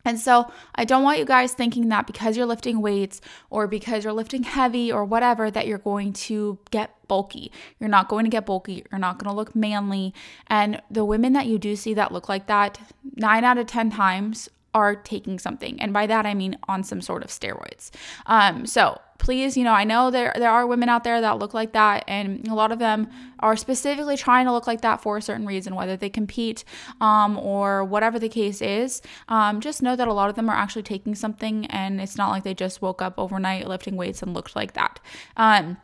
And 0.09 0.19
so 0.19 0.51
I 0.75 0.87
don't 0.87 1.03
want 1.03 1.19
you 1.19 1.27
guys 1.27 1.53
thinking 1.53 1.91
that 1.91 2.07
because 2.07 2.35
you're 2.35 2.47
lifting 2.47 2.81
weights 2.81 3.21
or 3.51 3.67
because 3.67 4.05
you're 4.05 4.15
lifting 4.15 4.43
heavy 4.43 4.91
or 4.91 5.05
whatever, 5.05 5.51
that 5.51 5.67
you're 5.67 5.77
going 5.77 6.15
to 6.15 6.59
get 6.71 6.97
bulky. 7.09 7.53
You're 7.79 7.91
not 7.91 8.09
going 8.09 8.25
to 8.25 8.31
get 8.31 8.47
bulky. 8.47 8.87
You're 8.91 8.99
not 8.99 9.19
going 9.19 9.31
to 9.31 9.37
look 9.37 9.55
manly. 9.55 10.15
And 10.47 10.81
the 10.91 11.05
women 11.05 11.35
that 11.35 11.47
you 11.47 11.59
do 11.59 11.77
see 11.77 11.93
that 11.93 12.11
look 12.11 12.27
like 12.27 12.47
that, 12.47 12.81
nine 13.17 13.45
out 13.45 13.59
of 13.59 13.67
10 13.67 13.91
times 13.91 14.49
are 14.73 14.97
taking 14.97 15.39
something. 15.39 15.79
And 15.79 15.93
by 15.93 16.07
that, 16.07 16.25
I 16.25 16.33
mean 16.33 16.57
on 16.69 16.85
some 16.85 17.03
sort 17.03 17.23
of 17.23 17.29
steroids. 17.29 17.91
Um, 18.25 18.65
so 18.65 18.99
please, 19.19 19.57
you 19.57 19.65
know, 19.65 19.73
I 19.73 19.85
know 19.85 20.11
there 20.11 20.33
there 20.37 20.51
are 20.51 20.67
women 20.67 20.89
out 20.89 21.05
there 21.05 21.21
that 21.21 21.39
look 21.39 21.55
like 21.55 21.73
that, 21.73 22.05
and 22.09 22.47
a 22.49 22.55
lot 22.55 22.73
of 22.73 22.79
them 22.79 23.09
are 23.41 23.57
specifically 23.57 24.17
trying 24.17 24.47
to 24.47 24.53
look 24.53 24.67
like 24.67 24.81
that 24.81 25.01
for 25.01 25.17
a 25.17 25.23
certain 25.23 25.47
reason, 25.47 25.75
whether 25.75 25.97
they 25.97 26.09
compete 26.09 26.65
um, 27.01 27.39
or 27.39 27.85
whatever 27.85 28.19
the 28.19 28.29
case 28.29 28.63
is. 28.63 29.03
Um, 29.29 29.61
just 29.61 29.83
know 29.83 29.97
that 29.97 30.09
a 30.09 30.13
lot 30.13 30.31
of 30.31 30.37
them 30.37 30.49
are 30.49 30.57
actually 30.57 30.85
taking 30.85 31.15
something, 31.15 31.67
and 31.67 32.01
it's 32.01 32.17
not 32.17 32.31
like 32.31 32.45
they 32.45 32.55
just 32.55 32.81
woke 32.81 33.03
up 33.03 33.15
overnight 33.19 33.69
lifting 33.69 33.97
weights 33.97 34.23
and 34.23 34.35
looked 34.35 34.57
like 34.57 34.73
that. 34.75 35.01
Um, 35.37 35.77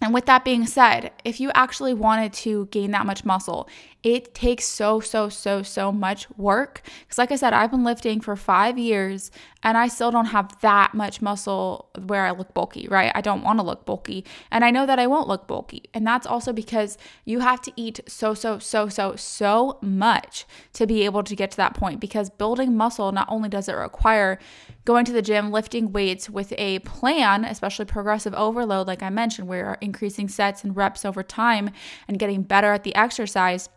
and 0.00 0.12
with 0.12 0.26
that 0.26 0.44
being 0.44 0.66
said, 0.66 1.12
if 1.24 1.40
you 1.40 1.50
actually 1.54 1.94
wanted 1.94 2.32
to 2.34 2.66
gain 2.66 2.90
that 2.90 3.06
much 3.06 3.24
muscle, 3.24 3.68
it 4.04 4.34
takes 4.34 4.66
so, 4.66 5.00
so, 5.00 5.30
so, 5.30 5.62
so 5.62 5.90
much 5.90 6.28
work. 6.36 6.82
Because, 7.00 7.16
like 7.16 7.32
I 7.32 7.36
said, 7.36 7.54
I've 7.54 7.70
been 7.70 7.84
lifting 7.84 8.20
for 8.20 8.36
five 8.36 8.78
years 8.78 9.30
and 9.62 9.78
I 9.78 9.88
still 9.88 10.10
don't 10.10 10.26
have 10.26 10.60
that 10.60 10.92
much 10.92 11.22
muscle 11.22 11.88
where 12.06 12.26
I 12.26 12.32
look 12.32 12.52
bulky, 12.52 12.86
right? 12.86 13.10
I 13.14 13.22
don't 13.22 13.42
want 13.42 13.58
to 13.60 13.62
look 13.62 13.86
bulky. 13.86 14.26
And 14.50 14.62
I 14.62 14.70
know 14.70 14.84
that 14.84 14.98
I 14.98 15.06
won't 15.06 15.26
look 15.26 15.48
bulky. 15.48 15.84
And 15.94 16.06
that's 16.06 16.26
also 16.26 16.52
because 16.52 16.98
you 17.24 17.40
have 17.40 17.62
to 17.62 17.72
eat 17.76 18.00
so, 18.06 18.34
so, 18.34 18.58
so, 18.58 18.88
so, 18.90 19.16
so 19.16 19.78
much 19.80 20.44
to 20.74 20.86
be 20.86 21.06
able 21.06 21.22
to 21.22 21.34
get 21.34 21.50
to 21.52 21.56
that 21.56 21.72
point. 21.72 21.98
Because 21.98 22.28
building 22.28 22.76
muscle, 22.76 23.10
not 23.10 23.26
only 23.30 23.48
does 23.48 23.70
it 23.70 23.72
require 23.72 24.38
going 24.84 25.06
to 25.06 25.12
the 25.12 25.22
gym, 25.22 25.50
lifting 25.50 25.92
weights 25.92 26.28
with 26.28 26.52
a 26.58 26.80
plan, 26.80 27.46
especially 27.46 27.86
progressive 27.86 28.34
overload, 28.34 28.86
like 28.86 29.02
I 29.02 29.08
mentioned, 29.08 29.48
where 29.48 29.64
you're 29.64 29.78
increasing 29.80 30.28
sets 30.28 30.62
and 30.62 30.76
reps 30.76 31.06
over 31.06 31.22
time 31.22 31.70
and 32.06 32.18
getting 32.18 32.42
better 32.42 32.70
at 32.70 32.84
the 32.84 32.94
exercise 32.94 33.70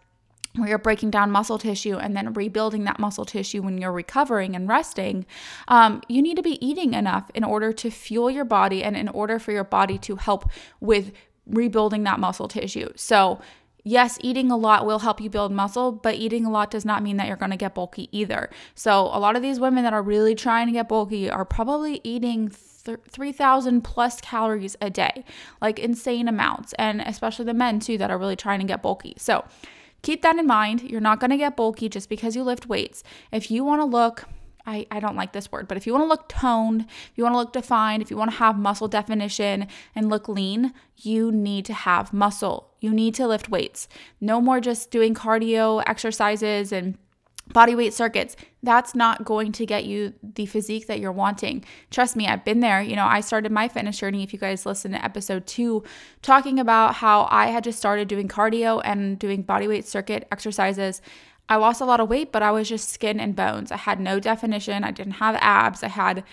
where 0.58 0.70
you're 0.70 0.78
breaking 0.78 1.12
down 1.12 1.32
muscle 1.32 1.58
tissue 1.58 1.98
and 1.98 2.16
then 2.16 2.34
rebuilding 2.34 2.84
that 2.86 3.00
muscle 3.00 3.26
tissue 3.26 3.62
when 3.62 3.78
you're 3.78 3.92
recovering 3.92 4.56
and 4.56 4.68
resting, 4.68 5.26
um, 5.68 6.02
you 6.08 6.22
need 6.22 6.36
to 6.36 6.44
be 6.44 6.64
eating 6.66 6.94
enough 6.94 7.30
in 7.34 7.44
order 7.44 7.72
to 7.74 7.90
fuel 7.90 8.30
your 8.30 8.46
body 8.46 8.84
and 8.84 8.96
in 8.96 9.08
order 9.10 9.40
for 9.40 9.52
your 9.52 9.64
body 9.64 9.98
to 10.00 10.16
help 10.16 10.50
with 10.80 11.12
rebuilding 11.46 12.04
that 12.04 12.20
muscle 12.20 12.48
tissue. 12.48 12.90
So, 12.96 13.40
yes, 13.84 14.18
eating 14.22 14.52
a 14.52 14.58
lot 14.58 14.86
will 14.86 15.00
help 15.00 15.22
you 15.22 15.30
build 15.30 15.52
muscle, 15.52 15.92
but 15.92 16.16
eating 16.16 16.46
a 16.46 16.52
lot 16.52 16.72
does 16.72 16.86
not 16.86 17.04
mean 17.04 17.18
that 17.18 17.28
you're 17.28 17.38
going 17.38 17.52
to 17.52 17.58
get 17.58 17.74
bulky 17.74 18.10
either. 18.12 18.50
So, 18.76 19.02
a 19.06 19.20
lot 19.20 19.36
of 19.36 19.42
these 19.42 19.60
women 19.60 19.84
that 19.84 19.94
are 19.94 20.02
really 20.02 20.36
trying 20.36 20.68
to 20.68 20.74
get 20.74 20.90
bulky 20.90 21.30
are 21.30 21.46
probably 21.46 22.02
eating 22.04 22.50
3,000 22.50 23.82
plus 23.82 24.22
calories 24.22 24.76
a 24.82 24.90
day, 24.90 25.24
like 25.62 25.80
insane 25.80 26.28
amounts, 26.28 26.74
and 26.74 27.02
especially 27.02 27.46
the 27.46 27.54
men 27.54 27.80
too 27.80 27.98
that 27.98 28.12
are 28.12 28.18
really 28.18 28.36
trying 28.36 28.60
to 28.60 28.66
get 28.66 28.82
bulky. 28.82 29.14
So, 29.18 29.46
keep 30.01 30.22
that 30.22 30.38
in 30.38 30.48
mind. 30.48 30.84
You're 30.84 31.01
not 31.01 31.20
going 31.20 31.32
to 31.32 31.38
get 31.38 31.56
bulky 31.56 31.89
just 31.89 32.10
because 32.10 32.36
you 32.36 32.44
lift 32.44 32.68
weights. 32.68 33.04
If 33.32 33.51
you 33.51 33.63
want 33.63 33.82
to 33.82 33.86
look 33.86 34.25
I, 34.68 34.86
I 34.92 35.00
don't 35.00 35.16
like 35.16 35.32
this 35.32 35.50
word, 35.50 35.70
but 35.70 35.77
if 35.77 35.88
you 35.88 35.94
want 35.94 36.04
to 36.04 36.10
look 36.10 36.27
toned, 36.27 36.82
if 36.82 37.12
you 37.16 37.24
want 37.24 37.34
to 37.34 37.38
look 37.38 37.54
defined, 37.54 38.04
if 38.04 38.12
you 38.12 38.18
want 38.18 38.32
to 38.32 38.38
have 38.38 38.60
muscle 38.60 38.89
definition 38.89 39.68
and 39.96 40.10
look 40.10 40.27
lean, 40.27 40.74
you 40.98 41.32
need 41.32 41.63
to 41.66 41.74
have 41.74 42.12
muscle. 42.12 42.74
You 42.82 42.92
need 42.92 43.16
to 43.16 43.27
lift 43.27 43.48
weights. 43.50 43.88
No 44.20 44.42
more 44.42 44.60
just 44.60 44.92
doing 44.92 45.16
cardio 45.16 45.82
exercises 45.88 46.74
and 46.74 46.98
body 47.54 47.75
weight 47.75 47.94
circuits, 47.94 48.36
that's 48.63 48.96
not 48.96 49.24
going 49.24 49.51
to 49.54 49.66
get 49.66 49.86
you 49.86 50.13
the 50.22 50.46
physique 50.46 50.88
that 50.88 51.00
you're 51.00 51.12
wanting. 51.12 51.63
Trust 51.92 52.16
me, 52.16 52.27
I've 52.27 52.44
been 52.44 52.60
there. 52.60 52.82
You 52.82 52.96
know, 52.96 53.06
I 53.06 53.22
started 53.22 53.51
my 53.51 53.68
fitness 53.68 53.98
journey, 53.98 54.24
if 54.24 54.34
you 54.34 54.39
guys 54.39 54.66
listen 54.66 54.92
to 54.92 55.04
episode 55.04 55.48
two, 55.48 55.84
talking 56.22 56.60
about 56.60 56.96
how 56.96 57.27
I 57.32 57.48
had 57.48 57.63
just 57.63 57.80
started 57.80 58.08
doing 58.08 58.27
cardio 58.27 58.82
and 58.84 59.18
doing 59.18 59.42
body 59.42 59.68
weight 59.68 59.88
circuit 59.88 60.27
exercises. 60.32 61.01
I 61.50 61.56
lost 61.56 61.80
a 61.80 61.86
lot 61.86 62.00
of 62.00 62.10
weight, 62.10 62.32
but 62.32 62.44
I 62.44 62.51
was 62.51 62.68
just 62.68 62.89
skin 62.89 63.20
and 63.20 63.36
bones. 63.36 63.72
I 63.72 63.77
had 63.77 64.00
no 64.00 64.20
definition. 64.20 64.84
I 64.84 64.92
didn't 64.92 65.13
have 65.13 65.36
abs. 65.39 65.82
I 65.82 65.88
had 65.88 66.24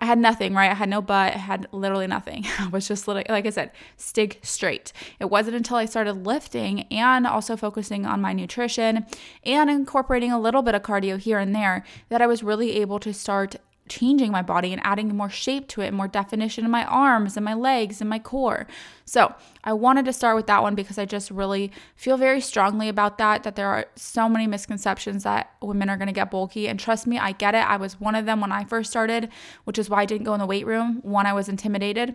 I 0.00 0.06
had 0.06 0.18
nothing, 0.18 0.54
right? 0.54 0.70
I 0.70 0.74
had 0.74 0.88
no 0.88 1.02
butt. 1.02 1.34
I 1.34 1.38
had 1.38 1.66
literally 1.72 2.06
nothing. 2.06 2.46
I 2.58 2.68
was 2.68 2.88
just 2.88 3.06
like 3.06 3.28
I 3.30 3.50
said, 3.50 3.70
stick 3.96 4.40
straight. 4.42 4.92
It 5.18 5.26
wasn't 5.26 5.56
until 5.56 5.76
I 5.76 5.84
started 5.84 6.26
lifting 6.26 6.82
and 6.90 7.26
also 7.26 7.56
focusing 7.56 8.06
on 8.06 8.20
my 8.20 8.32
nutrition 8.32 9.04
and 9.44 9.70
incorporating 9.70 10.32
a 10.32 10.40
little 10.40 10.62
bit 10.62 10.74
of 10.74 10.82
cardio 10.82 11.18
here 11.18 11.38
and 11.38 11.54
there 11.54 11.84
that 12.08 12.22
I 12.22 12.26
was 12.26 12.42
really 12.42 12.80
able 12.80 12.98
to 13.00 13.12
start 13.12 13.56
changing 13.90 14.32
my 14.32 14.40
body 14.40 14.72
and 14.72 14.80
adding 14.82 15.14
more 15.14 15.28
shape 15.28 15.68
to 15.68 15.82
it, 15.82 15.92
more 15.92 16.08
definition 16.08 16.64
in 16.64 16.70
my 16.70 16.84
arms 16.86 17.36
and 17.36 17.44
my 17.44 17.52
legs 17.52 18.00
and 18.00 18.08
my 18.08 18.18
core. 18.18 18.66
So, 19.04 19.34
I 19.62 19.74
wanted 19.74 20.06
to 20.06 20.12
start 20.14 20.36
with 20.36 20.46
that 20.46 20.62
one 20.62 20.74
because 20.74 20.96
I 20.96 21.04
just 21.04 21.30
really 21.30 21.70
feel 21.96 22.16
very 22.16 22.40
strongly 22.40 22.88
about 22.88 23.18
that 23.18 23.42
that 23.42 23.56
there 23.56 23.68
are 23.68 23.86
so 23.96 24.28
many 24.28 24.46
misconceptions 24.46 25.24
that 25.24 25.52
women 25.60 25.90
are 25.90 25.98
going 25.98 26.06
to 26.06 26.14
get 26.14 26.30
bulky 26.30 26.68
and 26.68 26.80
trust 26.80 27.06
me, 27.06 27.18
I 27.18 27.32
get 27.32 27.54
it. 27.54 27.68
I 27.68 27.76
was 27.76 28.00
one 28.00 28.14
of 28.14 28.24
them 28.24 28.40
when 28.40 28.52
I 28.52 28.64
first 28.64 28.90
started, 28.90 29.28
which 29.64 29.78
is 29.78 29.90
why 29.90 30.02
I 30.02 30.06
didn't 30.06 30.24
go 30.24 30.32
in 30.32 30.40
the 30.40 30.46
weight 30.46 30.66
room. 30.66 31.00
One, 31.02 31.26
I 31.26 31.34
was 31.34 31.48
intimidated. 31.48 32.14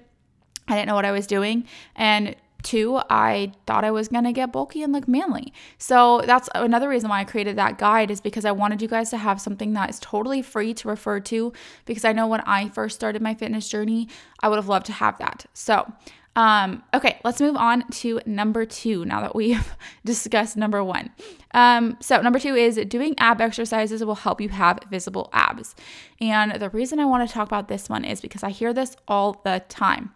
I 0.68 0.76
didn't 0.76 0.88
know 0.88 0.96
what 0.96 1.06
I 1.06 1.12
was 1.12 1.28
doing. 1.28 1.66
And 1.96 2.36
Two, 2.66 3.00
I 3.12 3.52
thought 3.68 3.86
I 3.86 3.92
was 3.92 4.08
gonna 4.08 4.34
get 4.34 4.52
bulky 4.52 4.82
and 4.82 4.92
look 4.92 5.08
manly. 5.08 5.54
So 5.78 6.24
that's 6.26 6.50
another 6.56 6.90
reason 6.90 7.12
why 7.12 7.20
I 7.20 7.24
created 7.24 7.56
that 7.58 7.78
guide 7.78 8.10
is 8.10 8.20
because 8.20 8.44
I 8.44 8.54
wanted 8.54 8.82
you 8.82 8.88
guys 8.88 9.12
to 9.12 9.18
have 9.18 9.40
something 9.40 9.74
that 9.74 9.92
is 9.92 10.00
totally 10.00 10.42
free 10.42 10.74
to 10.74 10.88
refer 10.88 11.20
to. 11.20 11.54
Because 11.86 12.04
I 12.04 12.12
know 12.12 12.26
when 12.26 12.42
I 12.42 12.70
first 12.70 12.96
started 12.96 13.22
my 13.22 13.36
fitness 13.36 13.70
journey, 13.70 14.10
I 14.40 14.50
would 14.50 14.56
have 14.56 14.68
loved 14.68 14.88
to 14.88 14.94
have 14.94 15.20
that. 15.20 15.46
So, 15.54 15.94
um, 16.36 16.82
okay, 16.92 17.20
let's 17.24 17.40
move 17.40 17.56
on 17.56 17.88
to 17.90 18.20
number 18.26 18.66
two 18.66 19.06
now 19.06 19.22
that 19.22 19.36
we've 19.36 19.76
discussed 20.04 20.58
number 20.58 20.84
one. 20.84 21.12
Um, 21.54 21.98
so, 22.02 22.20
number 22.20 22.40
two 22.40 22.56
is 22.56 22.78
doing 22.88 23.14
ab 23.20 23.42
exercises 23.42 24.04
will 24.04 24.16
help 24.16 24.42
you 24.42 24.50
have 24.50 24.80
visible 24.90 25.30
abs. 25.34 25.76
And 26.20 26.60
the 26.60 26.72
reason 26.72 27.00
I 27.00 27.06
want 27.06 27.30
to 27.30 27.32
talk 27.32 27.48
about 27.48 27.68
this 27.68 27.90
one 27.90 28.04
is 28.04 28.22
because 28.22 28.42
I 28.42 28.50
hear 28.50 28.74
this 28.74 28.98
all 29.08 29.40
the 29.44 29.64
time. 29.70 30.16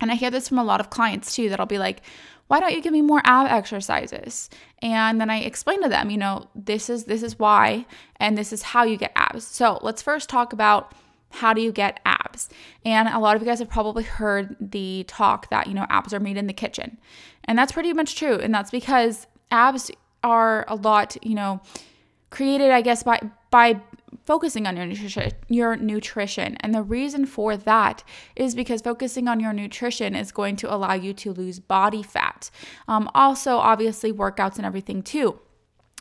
And 0.00 0.10
I 0.10 0.14
hear 0.14 0.30
this 0.30 0.48
from 0.48 0.58
a 0.58 0.64
lot 0.64 0.80
of 0.80 0.90
clients 0.90 1.34
too 1.34 1.48
that'll 1.48 1.66
be 1.66 1.78
like, 1.78 2.02
why 2.46 2.60
don't 2.60 2.74
you 2.74 2.82
give 2.82 2.92
me 2.92 3.02
more 3.02 3.22
ab 3.24 3.50
exercises? 3.50 4.50
And 4.82 5.20
then 5.20 5.30
I 5.30 5.38
explain 5.40 5.82
to 5.82 5.88
them, 5.88 6.10
you 6.10 6.18
know, 6.18 6.48
this 6.54 6.90
is 6.90 7.04
this 7.04 7.22
is 7.22 7.38
why 7.38 7.86
and 8.16 8.36
this 8.36 8.52
is 8.52 8.62
how 8.62 8.84
you 8.84 8.96
get 8.96 9.12
abs. 9.16 9.46
So, 9.46 9.78
let's 9.82 10.02
first 10.02 10.28
talk 10.28 10.52
about 10.52 10.92
how 11.30 11.52
do 11.52 11.60
you 11.60 11.72
get 11.72 12.00
abs? 12.04 12.48
And 12.84 13.08
a 13.08 13.18
lot 13.18 13.34
of 13.34 13.42
you 13.42 13.48
guys 13.48 13.58
have 13.58 13.68
probably 13.68 14.04
heard 14.04 14.56
the 14.60 15.04
talk 15.08 15.48
that, 15.50 15.66
you 15.66 15.74
know, 15.74 15.86
abs 15.88 16.12
are 16.14 16.20
made 16.20 16.36
in 16.36 16.46
the 16.46 16.52
kitchen. 16.52 16.98
And 17.44 17.58
that's 17.58 17.72
pretty 17.72 17.92
much 17.92 18.14
true. 18.14 18.38
And 18.38 18.54
that's 18.54 18.70
because 18.70 19.26
abs 19.50 19.90
are 20.22 20.64
a 20.68 20.76
lot, 20.76 21.16
you 21.22 21.34
know, 21.34 21.60
created, 22.30 22.70
I 22.70 22.82
guess, 22.82 23.02
by 23.02 23.20
by 23.50 23.80
focusing 24.24 24.66
on 24.66 24.76
your 24.76 24.86
nutrition 24.86 25.32
your 25.48 25.76
nutrition. 25.76 26.56
And 26.60 26.74
the 26.74 26.82
reason 26.82 27.26
for 27.26 27.56
that 27.56 28.04
is 28.36 28.54
because 28.54 28.80
focusing 28.80 29.28
on 29.28 29.40
your 29.40 29.52
nutrition 29.52 30.14
is 30.14 30.32
going 30.32 30.56
to 30.56 30.72
allow 30.72 30.94
you 30.94 31.12
to 31.14 31.32
lose 31.32 31.58
body 31.58 32.02
fat. 32.02 32.50
Um, 32.88 33.10
also 33.14 33.56
obviously 33.56 34.12
workouts 34.12 34.56
and 34.56 34.66
everything 34.66 35.02
too. 35.02 35.38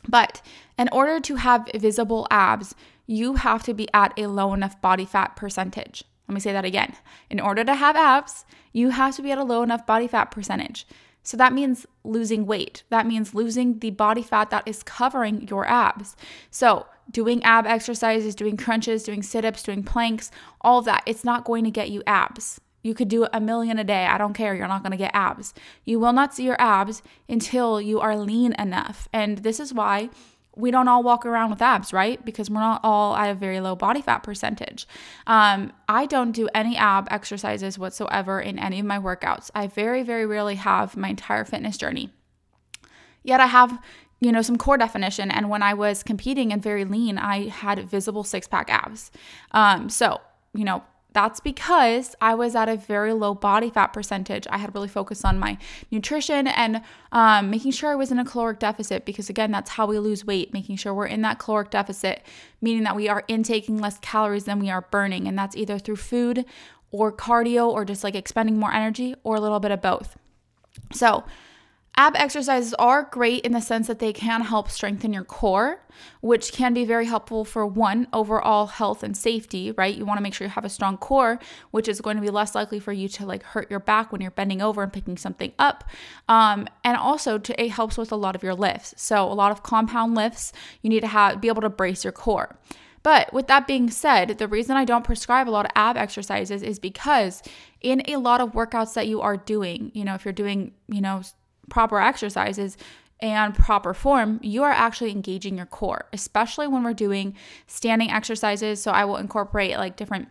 But 0.07 0.41
in 0.77 0.89
order 0.91 1.19
to 1.21 1.35
have 1.35 1.69
visible 1.75 2.27
abs 2.29 2.75
you 3.05 3.35
have 3.35 3.63
to 3.63 3.73
be 3.73 3.87
at 3.93 4.17
a 4.17 4.27
low 4.27 4.53
enough 4.53 4.79
body 4.81 5.05
fat 5.05 5.35
percentage. 5.35 6.03
Let 6.27 6.35
me 6.35 6.39
say 6.39 6.53
that 6.53 6.63
again. 6.63 6.93
In 7.29 7.41
order 7.41 7.65
to 7.65 7.75
have 7.75 7.95
abs 7.95 8.45
you 8.71 8.89
have 8.89 9.15
to 9.15 9.21
be 9.21 9.31
at 9.31 9.37
a 9.37 9.43
low 9.43 9.61
enough 9.63 9.85
body 9.85 10.07
fat 10.07 10.31
percentage. 10.31 10.87
So 11.23 11.37
that 11.37 11.53
means 11.53 11.85
losing 12.03 12.45
weight. 12.45 12.83
That 12.89 13.07
means 13.07 13.33
losing 13.33 13.79
the 13.79 13.91
body 13.91 14.21
fat 14.21 14.49
that 14.49 14.67
is 14.67 14.83
covering 14.83 15.47
your 15.47 15.65
abs. 15.65 16.15
So, 16.51 16.85
doing 17.11 17.43
ab 17.43 17.65
exercises, 17.65 18.35
doing 18.35 18.57
crunches, 18.57 19.03
doing 19.03 19.23
sit 19.23 19.45
ups, 19.45 19.63
doing 19.63 19.83
planks, 19.83 20.31
all 20.61 20.79
of 20.79 20.85
that, 20.85 21.03
it's 21.05 21.23
not 21.23 21.45
going 21.45 21.63
to 21.63 21.71
get 21.71 21.89
you 21.89 22.03
abs. 22.07 22.59
You 22.81 22.93
could 22.93 23.07
do 23.07 23.27
a 23.31 23.39
million 23.39 23.79
a 23.79 23.83
day. 23.83 24.05
I 24.05 24.17
don't 24.17 24.33
care. 24.33 24.53
You're 24.53 24.67
not 24.67 24.83
going 24.83 24.91
to 24.91 24.97
get 24.97 25.11
abs. 25.13 25.53
You 25.85 25.99
will 25.99 26.11
not 26.11 26.33
see 26.33 26.43
your 26.43 26.59
abs 26.59 27.01
until 27.29 27.79
you 27.79 28.01
are 28.01 28.17
lean 28.17 28.53
enough. 28.53 29.07
And 29.13 29.37
this 29.39 29.59
is 29.59 29.73
why 29.73 30.09
we 30.55 30.69
don't 30.69 30.87
all 30.87 31.01
walk 31.01 31.25
around 31.25 31.49
with 31.49 31.61
abs, 31.61 31.93
right? 31.93 32.23
Because 32.23 32.49
we're 32.49 32.59
not 32.59 32.81
all 32.83 33.15
at 33.15 33.29
a 33.29 33.33
very 33.33 33.59
low 33.59 33.75
body 33.75 34.01
fat 34.01 34.19
percentage. 34.19 34.85
Um, 35.25 35.71
I 35.87 36.05
don't 36.05 36.31
do 36.31 36.47
any 36.53 36.77
ab 36.77 37.07
exercises 37.09 37.79
whatsoever 37.79 38.39
in 38.39 38.59
any 38.59 38.79
of 38.79 38.85
my 38.85 38.99
workouts. 38.99 39.49
I 39.55 39.67
very, 39.67 40.03
very 40.03 40.25
rarely 40.25 40.55
have 40.55 40.95
my 40.95 41.09
entire 41.09 41.45
fitness 41.45 41.77
journey. 41.77 42.11
Yet 43.23 43.39
I 43.39 43.47
have, 43.47 43.79
you 44.23 44.31
know, 44.31 44.41
some 44.41 44.57
core 44.57 44.77
definition. 44.77 45.29
And 45.29 45.49
when 45.49 45.61
I 45.61 45.73
was 45.73 46.03
competing 46.03 46.53
and 46.53 46.61
very 46.61 46.85
lean, 46.85 47.17
I 47.17 47.49
had 47.49 47.89
visible 47.89 48.23
six 48.23 48.47
pack 48.47 48.69
abs. 48.69 49.11
Um, 49.51 49.89
so, 49.89 50.21
you 50.53 50.63
know, 50.63 50.83
that's 51.11 51.39
because 51.39 52.15
I 52.21 52.33
was 52.33 52.55
at 52.55 52.69
a 52.69 52.75
very 52.75 53.13
low 53.13 53.35
body 53.35 53.69
fat 53.69 53.87
percentage. 53.87 54.47
I 54.49 54.57
had 54.57 54.73
really 54.73 54.87
focused 54.87 55.23
on 55.23 55.37
my 55.37 55.57
nutrition 55.91 56.47
and 56.47 56.81
um, 57.11 57.51
making 57.51 57.71
sure 57.71 57.91
I 57.91 57.95
was 57.95 58.11
in 58.11 58.17
a 58.17 58.25
caloric 58.25 58.59
deficit 58.59 59.05
because, 59.05 59.29
again, 59.29 59.51
that's 59.51 59.71
how 59.71 59.85
we 59.85 59.99
lose 59.99 60.25
weight, 60.25 60.53
making 60.53 60.77
sure 60.77 60.93
we're 60.93 61.05
in 61.05 61.21
that 61.21 61.37
caloric 61.37 61.69
deficit, 61.69 62.23
meaning 62.61 62.83
that 62.83 62.95
we 62.95 63.07
are 63.09 63.23
intaking 63.27 63.77
less 63.77 63.99
calories 63.99 64.45
than 64.45 64.59
we 64.59 64.71
are 64.71 64.87
burning. 64.89 65.27
And 65.27 65.37
that's 65.37 65.55
either 65.55 65.77
through 65.77 65.97
food 65.97 66.45
or 66.91 67.11
cardio 67.11 67.67
or 67.67 67.85
just 67.85 68.03
like 68.03 68.15
expending 68.15 68.57
more 68.57 68.73
energy 68.73 69.13
or 69.23 69.35
a 69.35 69.41
little 69.41 69.59
bit 69.59 69.71
of 69.71 69.81
both. 69.81 70.17
So, 70.91 71.23
Ab 71.95 72.15
exercises 72.15 72.73
are 72.79 73.03
great 73.03 73.45
in 73.45 73.51
the 73.51 73.61
sense 73.61 73.85
that 73.85 73.99
they 73.99 74.11
can 74.11 74.41
help 74.41 74.71
strengthen 74.71 75.13
your 75.13 75.23
core, 75.23 75.85
which 76.21 76.51
can 76.51 76.73
be 76.73 76.85
very 76.85 77.05
helpful 77.05 77.45
for 77.45 77.67
one, 77.67 78.07
overall 78.11 78.65
health 78.65 79.03
and 79.03 79.15
safety, 79.15 79.71
right? 79.73 79.95
You 79.95 80.03
want 80.03 80.17
to 80.17 80.23
make 80.23 80.33
sure 80.33 80.47
you 80.47 80.51
have 80.51 80.65
a 80.65 80.69
strong 80.69 80.97
core, 80.97 81.39
which 81.69 81.87
is 81.87 82.01
going 82.01 82.15
to 82.15 82.21
be 82.21 82.31
less 82.31 82.55
likely 82.55 82.79
for 82.79 82.91
you 82.91 83.07
to 83.09 83.27
like 83.27 83.43
hurt 83.43 83.69
your 83.69 83.79
back 83.79 84.11
when 84.11 84.21
you're 84.21 84.31
bending 84.31 84.59
over 84.59 84.81
and 84.81 84.91
picking 84.91 85.17
something 85.17 85.51
up. 85.59 85.83
Um, 86.27 86.67
and 86.83 86.97
also 86.97 87.37
to, 87.37 87.63
it 87.63 87.69
helps 87.69 87.95
with 87.95 88.11
a 88.11 88.15
lot 88.15 88.35
of 88.35 88.41
your 88.41 88.55
lifts. 88.55 88.95
So 88.97 89.31
a 89.31 89.33
lot 89.33 89.51
of 89.51 89.61
compound 89.61 90.15
lifts, 90.15 90.51
you 90.81 90.89
need 90.89 91.01
to 91.01 91.07
have 91.07 91.41
be 91.41 91.47
able 91.47 91.61
to 91.61 91.69
brace 91.69 92.03
your 92.03 92.13
core. 92.13 92.57
But 93.03 93.31
with 93.33 93.47
that 93.47 93.67
being 93.67 93.91
said, 93.91 94.39
the 94.39 94.47
reason 94.47 94.77
I 94.77 94.85
don't 94.85 95.03
prescribe 95.03 95.47
a 95.47 95.51
lot 95.51 95.65
of 95.65 95.71
ab 95.75 95.97
exercises 95.97 96.63
is 96.63 96.79
because 96.79 97.43
in 97.81 98.01
a 98.09 98.15
lot 98.15 98.41
of 98.41 98.53
workouts 98.53 98.93
that 98.95 99.07
you 99.07 99.21
are 99.21 99.37
doing, 99.37 99.91
you 99.93 100.05
know, 100.05 100.15
if 100.15 100.25
you're 100.25 100.31
doing, 100.31 100.71
you 100.87 101.01
know, 101.01 101.21
proper 101.69 101.99
exercises 101.99 102.77
and 103.19 103.55
proper 103.55 103.93
form, 103.93 104.39
you 104.43 104.63
are 104.63 104.71
actually 104.71 105.11
engaging 105.11 105.55
your 105.57 105.65
core, 105.65 106.05
especially 106.11 106.67
when 106.67 106.83
we're 106.83 106.93
doing 106.93 107.35
standing 107.67 108.11
exercises. 108.11 108.81
So 108.81 108.91
I 108.91 109.05
will 109.05 109.17
incorporate 109.17 109.77
like 109.77 109.95
different 109.95 110.27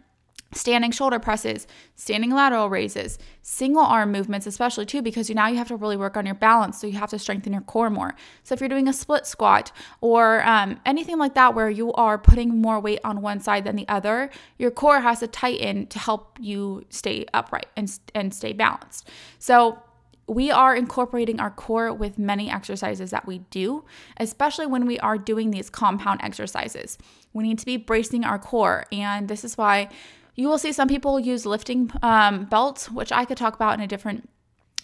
standing 0.55 0.91
shoulder 0.91 1.19
presses, 1.19 1.67
standing 1.97 2.31
lateral 2.31 2.69
raises, 2.69 3.19
single 3.41 3.83
arm 3.83 4.12
movements, 4.12 4.47
especially 4.47 4.85
too, 4.85 5.01
because 5.01 5.29
you 5.29 5.35
now 5.35 5.49
you 5.49 5.57
have 5.57 5.69
to 5.69 5.77
really 5.77 5.97
work 5.97 6.17
on 6.17 6.27
your 6.27 6.35
balance. 6.35 6.79
So 6.79 6.87
you 6.87 6.99
have 6.99 7.11
to 7.11 7.19
strengthen 7.19 7.53
your 7.53 7.62
core 7.62 7.91
more. 7.91 8.15
So 8.45 8.53
if 8.53 8.61
you're 8.61 8.69
doing 8.69 8.89
a 8.89 8.93
split 8.93 9.27
squat 9.27 9.73
or 10.01 10.47
um, 10.47 10.79
anything 10.85 11.19
like 11.19 11.35
that, 11.35 11.55
where 11.55 11.71
you 11.71 11.93
are 11.95 12.19
putting 12.19 12.61
more 12.61 12.81
weight 12.81 13.01
on 13.05 13.23
one 13.23 13.41
side 13.41 13.65
than 13.65 13.77
the 13.77 13.89
other, 13.89 14.31
your 14.59 14.71
core 14.71 15.01
has 15.01 15.21
to 15.21 15.27
tighten 15.27 15.87
to 15.87 15.99
help 15.99 16.37
you 16.41 16.85
stay 16.91 17.25
upright 17.33 17.69
and, 17.77 17.99
and 18.15 18.35
stay 18.35 18.53
balanced. 18.53 19.09
So 19.39 19.83
we 20.26 20.50
are 20.50 20.75
incorporating 20.75 21.41
our 21.41 21.50
core 21.50 21.93
with 21.93 22.19
many 22.19 22.50
exercises 22.50 23.11
that 23.11 23.26
we 23.26 23.38
do, 23.50 23.85
especially 24.19 24.67
when 24.67 24.87
we 24.87 24.99
are 25.00 25.19
doing 25.19 25.50
these 25.50 25.69
compound 25.69 26.21
exercises. 26.23 26.97
We 27.33 27.45
need 27.45 27.59
to 27.59 27.67
be 27.67 27.76
bracing 27.76 28.25
our 28.25 28.38
core, 28.38 28.85
and 28.93 29.29
this 29.29 29.45
is 29.45 29.59
why 29.59 29.88
you 30.35 30.49
will 30.49 30.59
see 30.59 30.73
some 30.73 30.88
people 30.88 31.21
use 31.21 31.45
lifting 31.45 31.91
um, 32.02 32.45
belts, 32.45 32.91
which 32.91 33.12
I 33.12 33.25
could 33.25 33.37
talk 33.37 33.55
about 33.55 33.75
in 33.75 33.81
a 33.81 33.87
different 33.87 34.29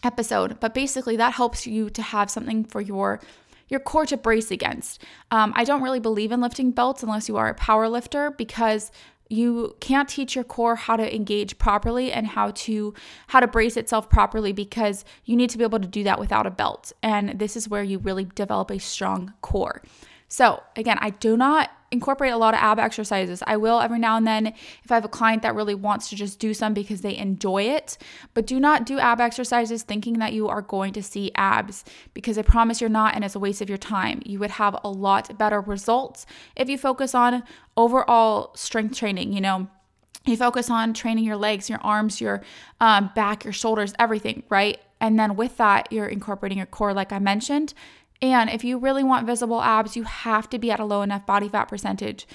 episode. 0.02 0.60
But 0.60 0.74
basically, 0.74 1.16
that 1.16 1.34
helps 1.34 1.66
you 1.66 1.90
to 1.90 2.02
have 2.02 2.30
something 2.30 2.64
for 2.64 2.80
your 2.80 3.20
your 3.68 3.80
core 3.80 4.06
to 4.06 4.16
brace 4.16 4.50
against. 4.50 5.02
Um, 5.30 5.52
I 5.54 5.64
don't 5.64 5.82
really 5.82 6.00
believe 6.00 6.32
in 6.32 6.40
lifting 6.40 6.70
belts 6.70 7.02
unless 7.02 7.28
you 7.28 7.36
are 7.36 7.48
a 7.48 7.54
power 7.54 7.86
lifter 7.86 8.30
because 8.30 8.90
you 9.28 9.76
can't 9.80 10.08
teach 10.08 10.34
your 10.34 10.44
core 10.44 10.76
how 10.76 10.96
to 10.96 11.14
engage 11.14 11.58
properly 11.58 12.12
and 12.12 12.26
how 12.26 12.50
to 12.52 12.94
how 13.28 13.40
to 13.40 13.46
brace 13.46 13.76
itself 13.76 14.08
properly 14.08 14.52
because 14.52 15.04
you 15.24 15.36
need 15.36 15.50
to 15.50 15.58
be 15.58 15.64
able 15.64 15.80
to 15.80 15.88
do 15.88 16.02
that 16.04 16.18
without 16.18 16.46
a 16.46 16.50
belt. 16.50 16.92
And 17.02 17.38
this 17.38 17.56
is 17.56 17.68
where 17.68 17.82
you 17.82 17.98
really 17.98 18.24
develop 18.24 18.70
a 18.70 18.78
strong 18.78 19.34
core 19.42 19.82
So, 20.28 20.62
again, 20.76 20.98
I 21.00 21.10
do 21.10 21.36
not 21.36 21.70
incorporate 21.90 22.32
a 22.32 22.36
lot 22.36 22.52
of 22.52 22.60
ab 22.60 22.78
exercises. 22.78 23.42
I 23.46 23.56
will 23.56 23.80
every 23.80 23.98
now 23.98 24.16
and 24.16 24.26
then 24.26 24.48
if 24.48 24.92
I 24.92 24.94
have 24.94 25.04
a 25.04 25.08
client 25.08 25.42
that 25.42 25.54
really 25.54 25.74
wants 25.74 26.10
to 26.10 26.16
just 26.16 26.38
do 26.38 26.52
some 26.52 26.74
because 26.74 27.00
they 27.00 27.16
enjoy 27.16 27.62
it, 27.62 27.96
but 28.34 28.46
do 28.46 28.60
not 28.60 28.84
do 28.84 28.98
ab 28.98 29.20
exercises 29.20 29.82
thinking 29.82 30.18
that 30.18 30.34
you 30.34 30.48
are 30.48 30.60
going 30.60 30.92
to 30.92 31.02
see 31.02 31.32
abs 31.34 31.84
because 32.12 32.36
I 32.36 32.42
promise 32.42 32.80
you're 32.80 32.90
not 32.90 33.14
and 33.14 33.24
it's 33.24 33.34
a 33.34 33.38
waste 33.38 33.62
of 33.62 33.70
your 33.70 33.78
time. 33.78 34.20
You 34.24 34.38
would 34.40 34.50
have 34.50 34.76
a 34.84 34.90
lot 34.90 35.38
better 35.38 35.60
results 35.62 36.26
if 36.56 36.68
you 36.68 36.76
focus 36.76 37.14
on 37.14 37.42
overall 37.76 38.54
strength 38.54 38.96
training, 38.96 39.32
you 39.32 39.40
know, 39.40 39.68
you 40.26 40.36
focus 40.36 40.68
on 40.68 40.92
training 40.92 41.24
your 41.24 41.36
legs, 41.36 41.70
your 41.70 41.80
arms, 41.82 42.20
your 42.20 42.42
um, 42.80 43.10
back, 43.14 43.44
your 43.44 43.52
shoulders, 43.52 43.94
everything, 43.98 44.42
right? 44.50 44.78
And 45.00 45.18
then 45.18 45.36
with 45.36 45.56
that, 45.56 45.90
you're 45.90 46.06
incorporating 46.06 46.58
your 46.58 46.66
core, 46.66 46.92
like 46.92 47.12
I 47.12 47.18
mentioned. 47.18 47.72
And 48.20 48.50
if 48.50 48.64
you 48.64 48.78
really 48.78 49.04
want 49.04 49.26
visible 49.26 49.62
abs, 49.62 49.96
you 49.96 50.02
have 50.04 50.50
to 50.50 50.58
be 50.58 50.70
at 50.70 50.80
a 50.80 50.84
low 50.84 51.02
enough 51.02 51.26
body 51.26 51.48
fat 51.48 51.66
percentage. 51.66 52.26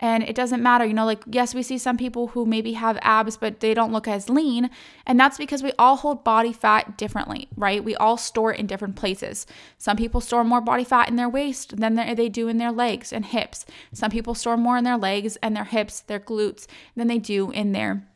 And 0.00 0.24
it 0.24 0.34
doesn't 0.34 0.62
matter, 0.62 0.84
you 0.84 0.92
know, 0.92 1.06
like, 1.06 1.22
yes, 1.30 1.54
we 1.54 1.62
see 1.62 1.78
some 1.78 1.96
people 1.96 2.28
who 2.28 2.44
maybe 2.44 2.72
have 2.72 2.98
abs, 3.00 3.36
but 3.36 3.60
they 3.60 3.74
don't 3.74 3.92
look 3.92 4.08
as 4.08 4.28
lean. 4.28 4.68
And 5.06 5.18
that's 5.18 5.38
because 5.38 5.62
we 5.62 5.72
all 5.78 5.96
hold 5.96 6.24
body 6.24 6.52
fat 6.52 6.98
differently, 6.98 7.48
right? 7.56 7.82
We 7.82 7.94
all 7.96 8.16
store 8.16 8.52
it 8.52 8.60
in 8.60 8.66
different 8.66 8.96
places. 8.96 9.46
Some 9.78 9.96
people 9.96 10.20
store 10.20 10.44
more 10.44 10.60
body 10.60 10.84
fat 10.84 11.08
in 11.08 11.16
their 11.16 11.28
waist 11.28 11.76
than 11.76 11.94
they 11.94 12.28
do 12.28 12.48
in 12.48 12.58
their 12.58 12.72
legs 12.72 13.12
and 13.12 13.24
hips. 13.24 13.64
Some 13.92 14.10
people 14.10 14.34
store 14.34 14.56
more 14.56 14.76
in 14.76 14.84
their 14.84 14.98
legs 14.98 15.36
and 15.36 15.56
their 15.56 15.64
hips, 15.64 16.00
their 16.00 16.20
glutes, 16.20 16.66
than 16.96 17.06
they 17.06 17.18
do 17.18 17.50
in 17.52 17.72
their 17.72 18.06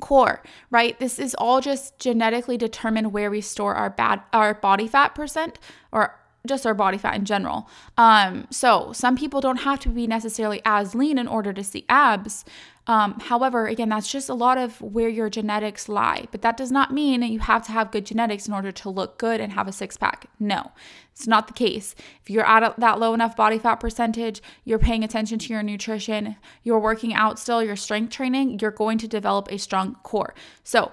core, 0.00 0.42
right? 0.70 0.98
This 0.98 1.18
is 1.18 1.34
all 1.36 1.60
just 1.60 1.98
genetically 1.98 2.58
determined 2.58 3.12
where 3.12 3.30
we 3.30 3.40
store 3.40 3.74
our 3.74 3.90
bad 3.90 4.20
our 4.32 4.52
body 4.54 4.88
fat 4.88 5.14
percent 5.14 5.58
or 5.90 6.18
just 6.46 6.66
our 6.66 6.74
body 6.74 6.98
fat 6.98 7.14
in 7.14 7.24
general. 7.24 7.68
Um, 7.96 8.46
so 8.50 8.92
some 8.92 9.16
people 9.16 9.40
don't 9.40 9.58
have 9.58 9.80
to 9.80 9.88
be 9.88 10.06
necessarily 10.06 10.60
as 10.64 10.94
lean 10.94 11.18
in 11.18 11.26
order 11.26 11.52
to 11.52 11.64
see 11.64 11.84
abs. 11.88 12.44
Um, 12.86 13.18
however, 13.18 13.66
again, 13.66 13.88
that's 13.88 14.12
just 14.12 14.28
a 14.28 14.34
lot 14.34 14.58
of 14.58 14.78
where 14.82 15.08
your 15.08 15.30
genetics 15.30 15.88
lie. 15.88 16.26
But 16.30 16.42
that 16.42 16.58
does 16.58 16.70
not 16.70 16.92
mean 16.92 17.20
that 17.20 17.30
you 17.30 17.38
have 17.38 17.64
to 17.66 17.72
have 17.72 17.90
good 17.90 18.04
genetics 18.04 18.46
in 18.46 18.52
order 18.52 18.72
to 18.72 18.90
look 18.90 19.16
good 19.16 19.40
and 19.40 19.54
have 19.54 19.66
a 19.66 19.72
six 19.72 19.96
pack. 19.96 20.26
No, 20.38 20.72
it's 21.12 21.26
not 21.26 21.46
the 21.46 21.54
case. 21.54 21.94
If 22.20 22.28
you're 22.28 22.46
at 22.46 22.78
that 22.78 23.00
low 23.00 23.14
enough 23.14 23.36
body 23.36 23.58
fat 23.58 23.76
percentage, 23.76 24.42
you're 24.64 24.78
paying 24.78 25.02
attention 25.02 25.38
to 25.38 25.52
your 25.52 25.62
nutrition, 25.62 26.36
you're 26.62 26.78
working 26.78 27.14
out 27.14 27.38
still, 27.38 27.64
your 27.64 27.76
strength 27.76 28.12
training, 28.12 28.58
you're 28.58 28.70
going 28.70 28.98
to 28.98 29.08
develop 29.08 29.50
a 29.50 29.58
strong 29.58 29.96
core. 30.02 30.34
So 30.62 30.92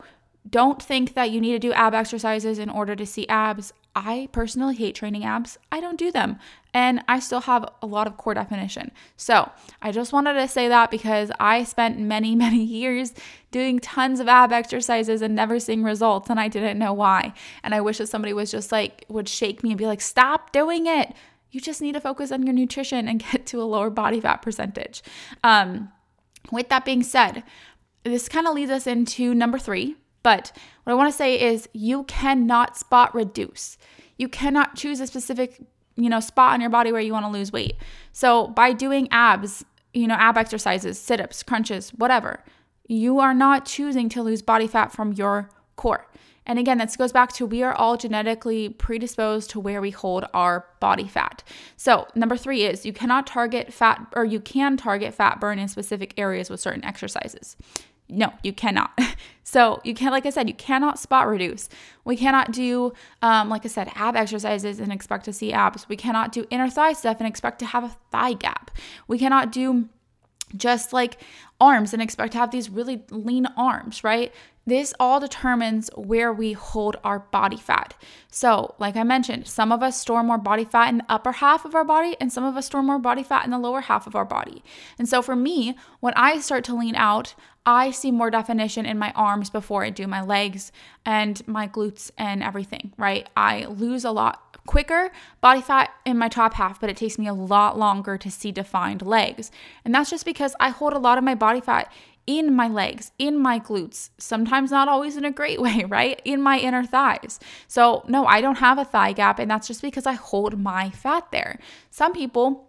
don't 0.50 0.81
think 0.81 1.13
that 1.13 1.29
you 1.29 1.41
need 1.41 1.51
to 1.51 1.60
do 1.60 1.74
ab 1.74 1.93
exercises 1.93 2.58
in 2.58 2.70
order 2.70 2.96
to 2.96 3.05
see 3.05 3.27
abs. 3.27 3.74
I 3.95 4.29
personally 4.31 4.75
hate 4.75 4.95
training 4.95 5.25
abs. 5.25 5.57
I 5.71 5.81
don't 5.81 5.98
do 5.98 6.12
them. 6.12 6.39
And 6.74 7.03
I 7.07 7.19
still 7.19 7.41
have 7.41 7.67
a 7.81 7.86
lot 7.86 8.07
of 8.07 8.15
core 8.15 8.33
definition. 8.33 8.91
So 9.17 9.51
I 9.81 9.91
just 9.91 10.13
wanted 10.13 10.33
to 10.33 10.48
say 10.48 10.69
that 10.69 10.89
because 10.89 11.31
I 11.39 11.63
spent 11.63 12.00
many, 12.00 12.36
many 12.45 12.63
years 12.63 13.13
doing 13.51 13.79
tons 13.79 14.19
of 14.19 14.27
ab 14.27 14.53
exercises 14.53 15.21
and 15.21 15.36
never 15.36 15.60
seeing 15.60 15.83
results. 15.83 16.29
And 16.29 16.39
I 16.39 16.48
didn't 16.48 16.79
know 16.79 16.93
why. 16.93 17.33
And 17.63 17.75
I 17.75 17.81
wish 17.81 17.98
that 17.98 18.07
somebody 18.07 18.33
was 18.33 18.51
just 18.51 18.71
like, 18.71 19.05
would 19.10 19.27
shake 19.27 19.63
me 19.63 19.71
and 19.71 19.77
be 19.77 19.88
like, 19.88 20.01
stop 20.01 20.51
doing 20.51 20.88
it. 20.88 21.13
You 21.51 21.60
just 21.60 21.81
need 21.81 21.93
to 21.93 22.01
focus 22.01 22.31
on 22.31 22.43
your 22.43 22.53
nutrition 22.53 23.07
and 23.07 23.19
get 23.31 23.45
to 23.48 23.62
a 23.62 23.65
lower 23.65 23.89
body 23.89 24.21
fat 24.21 24.41
percentage. 24.41 25.03
Um, 25.43 25.91
with 26.51 26.69
that 26.69 26.86
being 26.86 27.03
said, 27.03 27.43
this 28.03 28.27
kind 28.27 28.48
of 28.48 28.55
leads 28.55 28.71
us 28.71 28.88
into 28.88 29.33
number 29.36 29.60
three, 29.60 29.95
but 30.24 30.51
what 30.84 30.94
I 30.94 30.96
want 30.96 31.12
to 31.12 31.18
say 31.18 31.40
is 31.40 31.70
you 31.74 32.04
cannot 32.04 32.78
spot 32.78 33.13
reduce. 33.13 33.78
You 34.18 34.28
cannot 34.28 34.75
choose 34.75 35.00
a 35.00 35.08
specific, 35.08 35.62
you 35.96 36.10
know, 36.10 36.20
spot 36.20 36.54
on 36.54 36.62
your 36.62 36.70
body 36.70 36.92
where 36.92 37.01
you 37.01 37.13
want 37.13 37.25
to 37.25 37.32
lose 37.32 37.51
weight. 37.51 37.75
So 38.12 38.48
by 38.48 38.74
doing 38.74 39.08
abs, 39.12 39.66
you 39.94 40.08
know, 40.08 40.16
ab 40.16 40.38
exercises, 40.38 41.00
sit-ups, 41.00 41.44
crunches, 41.44 41.90
whatever, 41.92 42.44
you 42.88 43.20
are 43.20 43.34
not 43.34 43.66
choosing 43.66 44.10
to 44.10 44.22
lose 44.22 44.42
body 44.42 44.68
fat 44.68 44.92
from 44.92 45.13
your 45.13 45.50
core. 45.75 46.08
And 46.46 46.58
again, 46.58 46.80
this 46.80 46.98
goes 46.98 47.12
back 47.12 47.32
to 47.34 47.46
we 47.46 47.62
are 47.62 47.74
all 47.74 47.98
genetically 47.98 48.70
predisposed 48.70 49.51
to 49.51 49.60
where 49.60 49.80
we 49.80 49.92
hold 49.92 50.25
our 50.34 50.66
body 50.80 51.08
fat. 51.08 51.44
So, 51.78 52.08
number 52.16 52.36
three 52.36 52.63
is 52.63 52.86
you 52.86 52.94
cannot 52.94 53.28
target 53.28 53.72
fat 53.72 54.08
or 54.16 54.25
you 54.25 54.40
can 54.40 54.75
target 54.75 55.13
fat 55.13 55.40
burn 55.40 55.60
in 55.60 55.68
specific 55.68 56.13
areas 56.18 56.50
with 56.50 56.60
certain 56.60 56.84
exercises. 56.84 57.58
No, 58.12 58.34
you 58.44 58.51
cannot. 58.51 58.91
so 59.44 59.79
you 59.85 59.94
can't, 59.94 60.12
like 60.12 60.25
I 60.25 60.31
said, 60.31 60.50
you 60.50 60.53
cannot 60.53 61.00
spot 61.00 61.27
reduce. 61.27 61.70
We 62.03 62.18
cannot 62.18 62.51
do, 62.51 62.92
um, 63.22 63.50
like 63.50 63.64
I 63.66 63.70
said, 63.70 63.90
ab 63.96 64.18
exercises 64.18 64.81
and 64.81 64.92
expect 64.92 65.25
to 65.25 65.33
see 65.33 65.53
abs. 65.53 65.88
We 65.88 65.96
cannot 65.96 66.33
do 66.33 66.46
inner 66.50 66.70
thigh 66.70 66.94
stuff 66.94 67.18
and 67.20 67.27
expect 67.27 67.59
to 67.59 67.66
have 67.66 67.85
a 67.85 67.96
thigh 68.12 68.33
gap. 68.33 68.70
We 69.07 69.18
cannot 69.18 69.51
do 69.51 69.88
just 70.57 70.92
like 70.92 71.22
arms 71.62 71.94
and 71.94 72.01
expect 72.01 72.33
to 72.33 72.40
have 72.40 72.51
these 72.51 72.70
really 72.70 73.03
lean 73.09 73.46
arms, 73.55 74.03
right? 74.03 74.33
This 74.72 74.94
all 75.01 75.20
determines 75.20 75.90
where 75.98 76.31
we 76.31 76.53
hold 76.53 76.96
our 77.03 77.20
body 77.20 77.57
fat. 77.57 77.94
So, 78.29 78.74
like 78.79 78.96
I 78.96 79.03
mentioned, 79.03 79.46
some 79.46 79.70
of 79.70 79.84
us 79.84 80.00
store 80.00 80.24
more 80.24 80.38
body 80.38 80.64
fat 80.64 80.88
in 80.88 81.00
the 81.00 81.05
upper 81.10 81.34
half 81.34 81.66
of 81.66 81.75
our 81.75 81.84
body, 81.84 82.16
and 82.22 82.31
some 82.31 82.46
of 82.46 82.55
us 82.55 82.68
store 82.68 82.81
more 82.81 82.98
body 82.98 83.22
fat 83.22 83.44
in 83.44 83.51
the 83.51 83.60
lower 83.60 83.81
half 83.81 84.07
of 84.07 84.16
our 84.16 84.24
body. 84.24 84.64
And 84.98 85.10
so, 85.10 85.22
for 85.22 85.36
me, 85.36 85.75
when 86.00 86.14
I 86.16 86.40
start 86.40 86.64
to 86.66 86.74
lean 86.74 86.96
out, 86.96 87.36
I 87.66 87.92
see 87.92 88.12
more 88.12 88.31
definition 88.31 88.86
in 88.86 88.98
my 88.98 89.12
arms 89.12 89.50
before 89.50 89.84
I 89.84 89.90
do 89.90 90.07
my 90.07 90.22
legs 90.22 90.72
and 91.05 91.46
my 91.46 91.68
glutes 91.68 92.10
and 92.18 92.42
everything, 92.42 92.94
right? 92.98 93.29
I 93.36 93.66
lose 93.66 94.05
a 94.05 94.12
lot 94.12 94.51
quicker 94.66 95.12
body 95.42 95.62
fat 95.62 95.92
in 96.05 96.18
my 96.18 96.29
top 96.29 96.53
half, 96.53 96.79
but 96.79 96.90
it 96.90 96.98
takes 96.98 97.18
me 97.18 97.27
a 97.27 97.34
lot 97.34 97.77
longer 97.77 98.18
to 98.18 98.31
see 98.31 98.51
defined 98.51 99.01
legs. 99.01 99.51
And 99.84 99.94
that's 99.94 100.10
just 100.10 100.25
because 100.25 100.55
I 100.60 100.70
hold 100.70 100.94
a 100.94 101.00
lot 101.00 101.18
of 101.18 101.24
my 101.24 101.36
body 101.36 101.62
fat 101.62 101.92
in 102.27 102.55
my 102.55 102.68
legs, 102.68 103.12
in 103.18 103.38
my 103.38 103.60
glutes, 103.60 104.10
sometimes 104.18 104.72
not 104.72 104.88
always 104.88 105.18
in 105.18 105.25
a 105.25 105.31
great 105.31 105.62
way, 105.66 105.86
right? 105.88 106.22
In 106.25 106.42
my 106.42 106.60
inner 106.60 106.84
thighs. 106.84 107.40
So, 107.68 108.03
no, 108.07 108.25
I 108.25 108.42
don't 108.42 108.57
have 108.57 108.77
a 108.77 108.86
thigh 108.86 109.14
gap, 109.14 109.40
and 109.40 109.50
that's 109.50 109.68
just 109.68 109.81
because 109.81 110.05
I 110.05 110.14
hold 110.14 110.60
my 110.60 110.90
fat 110.90 111.31
there. 111.31 111.60
Some 111.90 112.14
people 112.14 112.68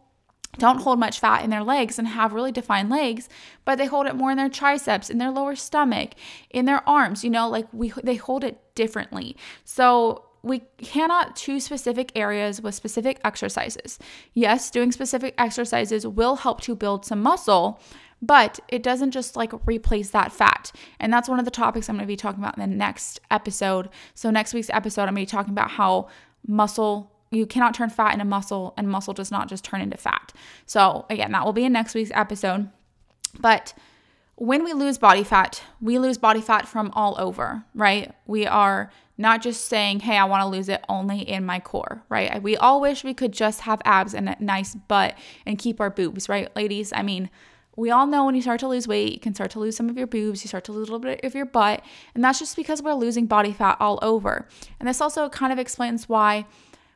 don't 0.59 0.83
hold 0.83 0.99
much 0.99 1.19
fat 1.19 1.43
in 1.43 1.51
their 1.51 1.63
legs 1.65 1.99
and 1.99 2.07
have 2.09 2.35
really 2.35 2.53
defined 2.53 2.91
legs, 2.91 3.29
but 3.65 3.79
they 3.79 3.87
hold 3.87 4.07
it 4.07 4.15
more 4.15 4.31
in 4.31 4.37
their 4.37 4.51
triceps, 4.51 5.09
in 5.09 5.17
their 5.19 5.31
lower 5.31 5.57
stomach, 5.57 6.11
in 6.51 6.67
their 6.67 6.87
arms, 6.89 7.25
you 7.25 7.31
know, 7.31 7.49
like 7.49 7.67
we 7.73 7.93
they 8.03 8.17
hold 8.17 8.45
it 8.45 8.61
differently. 8.75 9.37
So, 9.65 10.27
we 10.43 10.63
cannot 10.79 11.37
choose 11.37 11.65
specific 11.65 12.11
areas 12.17 12.61
with 12.61 12.75
specific 12.75 13.21
exercises. 13.25 13.99
Yes, 14.35 14.71
doing 14.71 14.91
specific 14.91 15.35
exercises 15.39 16.07
will 16.07 16.37
help 16.37 16.61
to 16.63 16.75
build 16.75 17.07
some 17.07 17.23
muscle, 17.23 17.81
but 18.23 18.61
it 18.69 18.83
doesn't 18.83 19.11
just 19.11 19.37
like 19.37 19.53
replace 19.67 20.11
that 20.11 20.33
fat. 20.33 20.73
And 21.01 21.13
that's 21.13 21.29
one 21.29 21.41
of 21.41 21.45
the 21.45 21.51
topics 21.51 21.89
I'm 21.89 21.97
going 21.97 22.07
to 22.07 22.07
be 22.07 22.17
talking 22.17 22.43
about 22.43 22.57
in 22.57 22.61
the 22.71 22.77
next 22.77 23.21
episode. 23.31 23.91
So, 24.15 24.31
next 24.31 24.55
week's 24.55 24.71
episode, 24.71 25.03
I'm 25.03 25.15
going 25.15 25.27
to 25.27 25.33
be 25.33 25.37
talking 25.37 25.53
about 25.53 25.73
how 25.73 26.09
muscle 26.47 27.11
you 27.31 27.47
cannot 27.47 27.75
turn 27.75 27.91
fat 27.91 28.13
into 28.13 28.25
muscle 28.25 28.75
and 28.77 28.89
muscle 28.89 29.15
does 29.15 29.31
not 29.31 29.49
just 29.49 29.65
turn 29.65 29.81
into 29.81 29.97
fat. 29.97 30.33
So, 30.67 31.07
again, 31.11 31.33
that 31.33 31.45
will 31.45 31.53
be 31.53 31.65
in 31.65 31.73
next 31.73 31.95
week's 31.95 32.11
episode. 32.15 32.71
But 33.41 33.75
when 34.37 34.65
we 34.65 34.73
lose 34.73 34.99
body 34.99 35.25
fat, 35.25 35.63
we 35.81 35.99
lose 35.99 36.19
body 36.19 36.41
fat 36.41 36.69
from 36.69 36.91
all 36.95 37.17
over, 37.19 37.65
right? 37.75 38.15
We 38.27 38.47
are 38.47 38.93
not 39.19 39.43
just 39.43 39.67
saying, 39.67 40.01
hey, 40.01 40.17
I 40.19 40.25
want 40.25 40.43
to 40.43 40.47
lose 40.47 40.69
it 40.69 40.85
only 40.89 41.21
in 41.21 41.45
my 41.45 41.61
core, 41.61 42.03
right? 42.09 42.43
We 42.43 42.57
all 42.57 42.81
wish 42.81 43.05
we 43.05 43.15
could 43.15 43.33
just 43.33 43.63
have 43.63 43.81
abs 43.85 44.15
and 44.15 44.29
a 44.29 44.37
nice 44.39 44.75
butt 44.75 45.17
and 45.47 45.59
keep 45.59 45.81
our 45.81 45.91
boobs, 45.91 46.29
right, 46.29 46.55
ladies? 46.55 46.93
I 46.95 47.03
mean, 47.03 47.31
we 47.77 47.91
all 47.91 48.07
know 48.07 48.25
when 48.25 48.35
you 48.35 48.43
start 48.43 48.61
to 48.61 48.69
lose 48.69 48.87
weight, 48.87 49.13
you 49.13 49.21
can 49.21 49.35
start 49.35 49.51
to 49.53 49.61
lose 49.61 49.77
some 49.77 49.89
of 49.89 49.97
your 49.97 50.07
boobs, 50.07 50.45
you 50.45 50.49
start 50.49 50.65
to 50.65 50.73
lose 50.73 50.89
a 50.89 50.93
little 50.93 50.99
bit 50.99 51.25
of 51.25 51.35
your 51.35 51.47
butt, 51.47 51.83
and 52.15 52.23
that's 52.23 52.39
just 52.39 52.57
because 52.57 52.83
we're 52.83 52.95
losing 52.95 53.27
body 53.27 53.53
fat 53.53 53.77
all 53.81 53.99
over. 54.03 54.47
And 54.79 54.89
this 54.89 55.01
also 55.01 55.29
kind 55.29 55.53
of 55.53 55.59
explains 55.59 56.09
why 56.09 56.47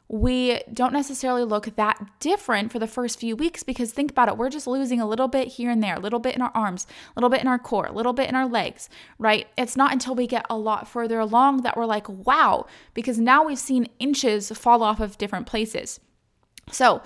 we 0.08 0.60
don't 0.72 0.92
necessarily 0.92 1.42
look 1.42 1.74
that 1.76 2.00
different 2.20 2.70
for 2.70 2.78
the 2.78 2.86
first 2.86 3.18
few 3.18 3.34
weeks 3.34 3.62
because 3.62 3.90
think 3.90 4.10
about 4.10 4.28
it, 4.28 4.36
we're 4.36 4.50
just 4.50 4.66
losing 4.66 5.00
a 5.00 5.08
little 5.08 5.26
bit 5.26 5.48
here 5.48 5.70
and 5.70 5.82
there, 5.82 5.96
a 5.96 6.00
little 6.00 6.20
bit 6.20 6.36
in 6.36 6.42
our 6.42 6.52
arms, 6.54 6.86
a 7.16 7.18
little 7.18 7.30
bit 7.30 7.40
in 7.40 7.48
our 7.48 7.58
core, 7.58 7.86
a 7.86 7.92
little 7.92 8.12
bit 8.12 8.28
in 8.28 8.36
our 8.36 8.46
legs, 8.46 8.88
right? 9.18 9.48
It's 9.58 9.76
not 9.76 9.92
until 9.92 10.14
we 10.14 10.26
get 10.28 10.46
a 10.48 10.56
lot 10.56 10.86
further 10.86 11.18
along 11.18 11.62
that 11.62 11.76
we're 11.76 11.86
like, 11.86 12.08
wow, 12.08 12.66
because 12.94 13.18
now 13.18 13.44
we've 13.44 13.58
seen 13.58 13.88
inches 13.98 14.50
fall 14.50 14.82
off 14.82 15.00
of 15.00 15.18
different 15.18 15.46
places. 15.46 15.98
So, 16.70 17.02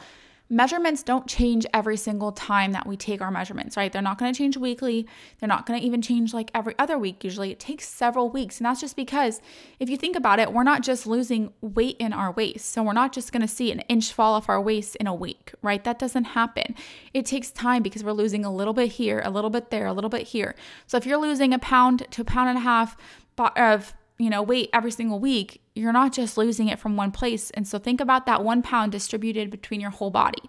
measurements 0.50 1.04
don't 1.04 1.28
change 1.28 1.64
every 1.72 1.96
single 1.96 2.32
time 2.32 2.72
that 2.72 2.84
we 2.84 2.96
take 2.96 3.22
our 3.22 3.30
measurements, 3.30 3.76
right? 3.76 3.92
They're 3.92 4.02
not 4.02 4.18
going 4.18 4.32
to 4.32 4.36
change 4.36 4.56
weekly. 4.56 5.06
They're 5.38 5.48
not 5.48 5.64
going 5.64 5.78
to 5.78 5.86
even 5.86 6.02
change 6.02 6.34
like 6.34 6.50
every 6.52 6.74
other 6.76 6.98
week. 6.98 7.22
Usually 7.22 7.52
it 7.52 7.60
takes 7.60 7.88
several 7.88 8.28
weeks. 8.28 8.58
And 8.58 8.66
that's 8.66 8.80
just 8.80 8.96
because 8.96 9.40
if 9.78 9.88
you 9.88 9.96
think 9.96 10.16
about 10.16 10.40
it, 10.40 10.52
we're 10.52 10.64
not 10.64 10.82
just 10.82 11.06
losing 11.06 11.52
weight 11.60 11.96
in 12.00 12.12
our 12.12 12.32
waist. 12.32 12.66
So 12.72 12.82
we're 12.82 12.92
not 12.92 13.12
just 13.12 13.32
going 13.32 13.42
to 13.42 13.48
see 13.48 13.70
an 13.70 13.80
inch 13.80 14.12
fall 14.12 14.34
off 14.34 14.48
our 14.48 14.60
waist 14.60 14.96
in 14.96 15.06
a 15.06 15.14
week, 15.14 15.54
right? 15.62 15.84
That 15.84 16.00
doesn't 16.00 16.24
happen. 16.24 16.74
It 17.14 17.26
takes 17.26 17.52
time 17.52 17.82
because 17.84 18.02
we're 18.02 18.12
losing 18.12 18.44
a 18.44 18.52
little 18.52 18.74
bit 18.74 18.92
here, 18.92 19.22
a 19.24 19.30
little 19.30 19.50
bit 19.50 19.70
there, 19.70 19.86
a 19.86 19.92
little 19.92 20.10
bit 20.10 20.28
here. 20.28 20.56
So 20.88 20.96
if 20.96 21.06
you're 21.06 21.18
losing 21.18 21.54
a 21.54 21.60
pound 21.60 22.06
to 22.10 22.22
a 22.22 22.24
pound 22.24 22.48
and 22.48 22.58
a 22.58 22.62
half 22.62 22.96
of 23.38 23.94
you 24.20 24.28
know, 24.28 24.42
weight 24.42 24.68
every 24.74 24.90
single 24.90 25.18
week, 25.18 25.62
you're 25.74 25.94
not 25.94 26.12
just 26.12 26.36
losing 26.36 26.68
it 26.68 26.78
from 26.78 26.94
one 26.94 27.10
place. 27.10 27.48
And 27.52 27.66
so 27.66 27.78
think 27.78 28.02
about 28.02 28.26
that 28.26 28.44
one 28.44 28.60
pound 28.60 28.92
distributed 28.92 29.50
between 29.50 29.80
your 29.80 29.88
whole 29.88 30.10
body. 30.10 30.42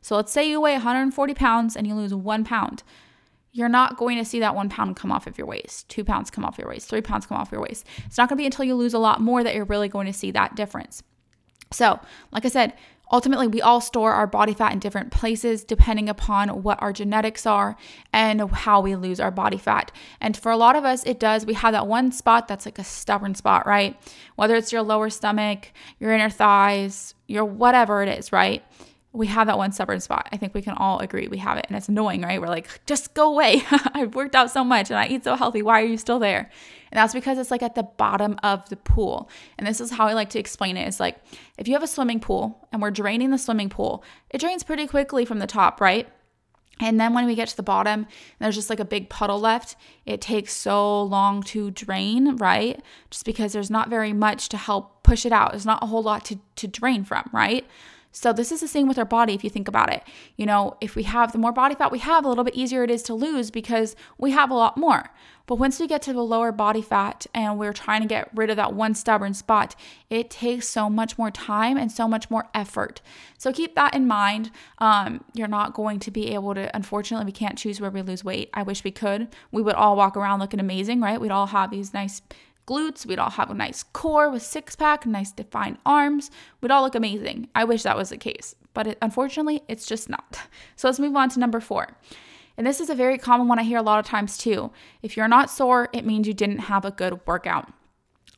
So 0.00 0.16
let's 0.16 0.32
say 0.32 0.48
you 0.48 0.62
weigh 0.62 0.72
140 0.72 1.34
pounds 1.34 1.76
and 1.76 1.86
you 1.86 1.94
lose 1.94 2.14
one 2.14 2.42
pound. 2.42 2.82
You're 3.52 3.68
not 3.68 3.98
going 3.98 4.16
to 4.16 4.24
see 4.24 4.40
that 4.40 4.54
one 4.54 4.70
pound 4.70 4.96
come 4.96 5.12
off 5.12 5.26
of 5.26 5.36
your 5.36 5.46
waist, 5.46 5.90
two 5.90 6.04
pounds 6.04 6.30
come 6.30 6.42
off 6.42 6.56
your 6.56 6.68
waist, 6.68 6.88
three 6.88 7.02
pounds 7.02 7.26
come 7.26 7.36
off 7.36 7.52
your 7.52 7.60
waist. 7.60 7.84
It's 8.06 8.16
not 8.16 8.30
going 8.30 8.38
to 8.38 8.42
be 8.42 8.46
until 8.46 8.64
you 8.64 8.74
lose 8.74 8.94
a 8.94 8.98
lot 8.98 9.20
more 9.20 9.44
that 9.44 9.54
you're 9.54 9.66
really 9.66 9.88
going 9.88 10.06
to 10.06 10.12
see 10.14 10.30
that 10.30 10.56
difference. 10.56 11.02
So, 11.70 12.00
like 12.32 12.46
I 12.46 12.48
said, 12.48 12.72
Ultimately, 13.10 13.46
we 13.46 13.62
all 13.62 13.80
store 13.80 14.12
our 14.12 14.26
body 14.26 14.52
fat 14.52 14.72
in 14.72 14.78
different 14.78 15.10
places 15.10 15.64
depending 15.64 16.08
upon 16.08 16.62
what 16.62 16.80
our 16.82 16.92
genetics 16.92 17.46
are 17.46 17.76
and 18.12 18.50
how 18.50 18.80
we 18.80 18.96
lose 18.96 19.20
our 19.20 19.30
body 19.30 19.58
fat. 19.58 19.90
And 20.20 20.36
for 20.36 20.52
a 20.52 20.56
lot 20.56 20.76
of 20.76 20.84
us, 20.84 21.04
it 21.04 21.18
does. 21.18 21.46
We 21.46 21.54
have 21.54 21.72
that 21.72 21.86
one 21.86 22.12
spot 22.12 22.48
that's 22.48 22.66
like 22.66 22.78
a 22.78 22.84
stubborn 22.84 23.34
spot, 23.34 23.66
right? 23.66 23.98
Whether 24.36 24.56
it's 24.56 24.72
your 24.72 24.82
lower 24.82 25.10
stomach, 25.10 25.72
your 25.98 26.12
inner 26.12 26.30
thighs, 26.30 27.14
your 27.26 27.44
whatever 27.44 28.02
it 28.02 28.08
is, 28.08 28.32
right? 28.32 28.62
We 29.12 29.26
have 29.26 29.46
that 29.46 29.56
one 29.56 29.72
stubborn 29.72 30.00
spot. 30.00 30.28
I 30.32 30.36
think 30.36 30.54
we 30.54 30.62
can 30.62 30.74
all 30.74 30.98
agree 30.98 31.28
we 31.28 31.38
have 31.38 31.56
it. 31.56 31.64
And 31.68 31.76
it's 31.76 31.88
annoying, 31.88 32.22
right? 32.22 32.40
We're 32.40 32.48
like, 32.48 32.84
just 32.86 33.14
go 33.14 33.32
away. 33.32 33.62
I've 33.94 34.14
worked 34.14 34.34
out 34.34 34.50
so 34.50 34.62
much 34.62 34.90
and 34.90 34.98
I 34.98 35.06
eat 35.06 35.24
so 35.24 35.34
healthy. 35.34 35.62
Why 35.62 35.80
are 35.80 35.86
you 35.86 35.96
still 35.96 36.18
there? 36.18 36.50
And 36.90 36.98
that's 36.98 37.14
because 37.14 37.38
it's 37.38 37.50
like 37.50 37.62
at 37.62 37.74
the 37.74 37.82
bottom 37.82 38.38
of 38.42 38.68
the 38.68 38.76
pool. 38.76 39.30
And 39.56 39.66
this 39.66 39.80
is 39.80 39.90
how 39.90 40.06
I 40.06 40.12
like 40.12 40.30
to 40.30 40.38
explain 40.38 40.76
it 40.76 40.86
is 40.86 41.00
like, 41.00 41.18
if 41.56 41.68
you 41.68 41.74
have 41.74 41.82
a 41.82 41.88
swimming 41.88 42.20
pool 42.20 42.68
and 42.70 42.82
we're 42.82 42.90
draining 42.90 43.30
the 43.30 43.38
swimming 43.38 43.70
pool, 43.70 44.04
it 44.30 44.40
drains 44.40 44.62
pretty 44.62 44.86
quickly 44.86 45.24
from 45.24 45.38
the 45.38 45.46
top, 45.46 45.80
right? 45.80 46.08
And 46.80 47.00
then 47.00 47.12
when 47.12 47.26
we 47.26 47.34
get 47.34 47.48
to 47.48 47.56
the 47.56 47.62
bottom, 47.62 48.06
there's 48.38 48.54
just 48.54 48.70
like 48.70 48.80
a 48.80 48.84
big 48.84 49.08
puddle 49.08 49.40
left. 49.40 49.74
It 50.06 50.20
takes 50.20 50.52
so 50.52 51.02
long 51.02 51.42
to 51.44 51.70
drain, 51.70 52.36
right? 52.36 52.80
Just 53.10 53.24
because 53.24 53.52
there's 53.52 53.70
not 53.70 53.88
very 53.88 54.12
much 54.12 54.48
to 54.50 54.56
help 54.56 55.02
push 55.02 55.26
it 55.26 55.32
out. 55.32 55.52
There's 55.52 55.66
not 55.66 55.82
a 55.82 55.86
whole 55.86 56.02
lot 56.02 56.24
to, 56.26 56.38
to 56.56 56.68
drain 56.68 57.04
from, 57.04 57.28
right? 57.32 57.66
So 58.10 58.32
this 58.32 58.50
is 58.50 58.60
the 58.60 58.68
same 58.68 58.88
with 58.88 58.98
our 58.98 59.04
body 59.04 59.34
if 59.34 59.44
you 59.44 59.50
think 59.50 59.68
about 59.68 59.92
it. 59.92 60.02
You 60.36 60.46
know, 60.46 60.76
if 60.80 60.96
we 60.96 61.02
have 61.04 61.32
the 61.32 61.38
more 61.38 61.52
body 61.52 61.74
fat 61.74 61.92
we 61.92 61.98
have, 62.00 62.24
a 62.24 62.28
little 62.28 62.44
bit 62.44 62.54
easier 62.54 62.82
it 62.82 62.90
is 62.90 63.02
to 63.04 63.14
lose 63.14 63.50
because 63.50 63.94
we 64.16 64.30
have 64.32 64.50
a 64.50 64.54
lot 64.54 64.76
more. 64.76 65.10
But 65.46 65.56
once 65.56 65.80
we 65.80 65.86
get 65.86 66.02
to 66.02 66.12
the 66.12 66.22
lower 66.22 66.52
body 66.52 66.82
fat 66.82 67.26
and 67.32 67.58
we're 67.58 67.72
trying 67.72 68.02
to 68.02 68.06
get 68.06 68.28
rid 68.34 68.50
of 68.50 68.56
that 68.56 68.74
one 68.74 68.94
stubborn 68.94 69.32
spot, 69.32 69.74
it 70.10 70.28
takes 70.28 70.68
so 70.68 70.90
much 70.90 71.16
more 71.16 71.30
time 71.30 71.78
and 71.78 71.90
so 71.90 72.06
much 72.06 72.30
more 72.30 72.48
effort. 72.54 73.00
So 73.38 73.50
keep 73.50 73.74
that 73.74 73.94
in 73.94 74.06
mind. 74.06 74.50
Um, 74.76 75.24
you're 75.32 75.48
not 75.48 75.72
going 75.72 76.00
to 76.00 76.10
be 76.10 76.34
able 76.34 76.54
to, 76.54 76.74
unfortunately, 76.76 77.24
we 77.24 77.32
can't 77.32 77.56
choose 77.56 77.80
where 77.80 77.90
we 77.90 78.02
lose 78.02 78.22
weight. 78.22 78.50
I 78.52 78.62
wish 78.62 78.84
we 78.84 78.90
could. 78.90 79.28
We 79.50 79.62
would 79.62 79.74
all 79.74 79.96
walk 79.96 80.18
around 80.18 80.40
looking 80.40 80.60
amazing, 80.60 81.00
right? 81.00 81.18
We'd 81.18 81.30
all 81.30 81.46
have 81.46 81.70
these 81.70 81.94
nice 81.94 82.20
glutes. 82.68 83.06
We'd 83.06 83.18
all 83.18 83.30
have 83.30 83.50
a 83.50 83.54
nice 83.54 83.82
core 83.82 84.28
with 84.28 84.42
six 84.42 84.76
pack, 84.76 85.06
nice 85.06 85.32
defined 85.32 85.78
arms. 85.86 86.30
We'd 86.60 86.70
all 86.70 86.82
look 86.82 86.94
amazing. 86.94 87.48
I 87.54 87.64
wish 87.64 87.82
that 87.84 87.96
was 87.96 88.10
the 88.10 88.18
case, 88.18 88.54
but 88.74 88.86
it, 88.86 88.98
unfortunately, 89.00 89.62
it's 89.68 89.86
just 89.86 90.10
not. 90.10 90.38
So 90.76 90.86
let's 90.86 91.00
move 91.00 91.16
on 91.16 91.30
to 91.30 91.40
number 91.40 91.60
four. 91.60 91.96
And 92.58 92.66
this 92.66 92.80
is 92.80 92.90
a 92.90 92.94
very 92.94 93.18
common 93.18 93.48
one 93.48 93.58
I 93.58 93.62
hear 93.62 93.78
a 93.78 93.82
lot 93.82 94.00
of 94.00 94.04
times 94.04 94.36
too. 94.36 94.70
If 95.00 95.16
you're 95.16 95.28
not 95.28 95.50
sore, 95.50 95.88
it 95.92 96.04
means 96.04 96.26
you 96.26 96.34
didn't 96.34 96.58
have 96.58 96.84
a 96.84 96.90
good 96.90 97.20
workout. 97.26 97.72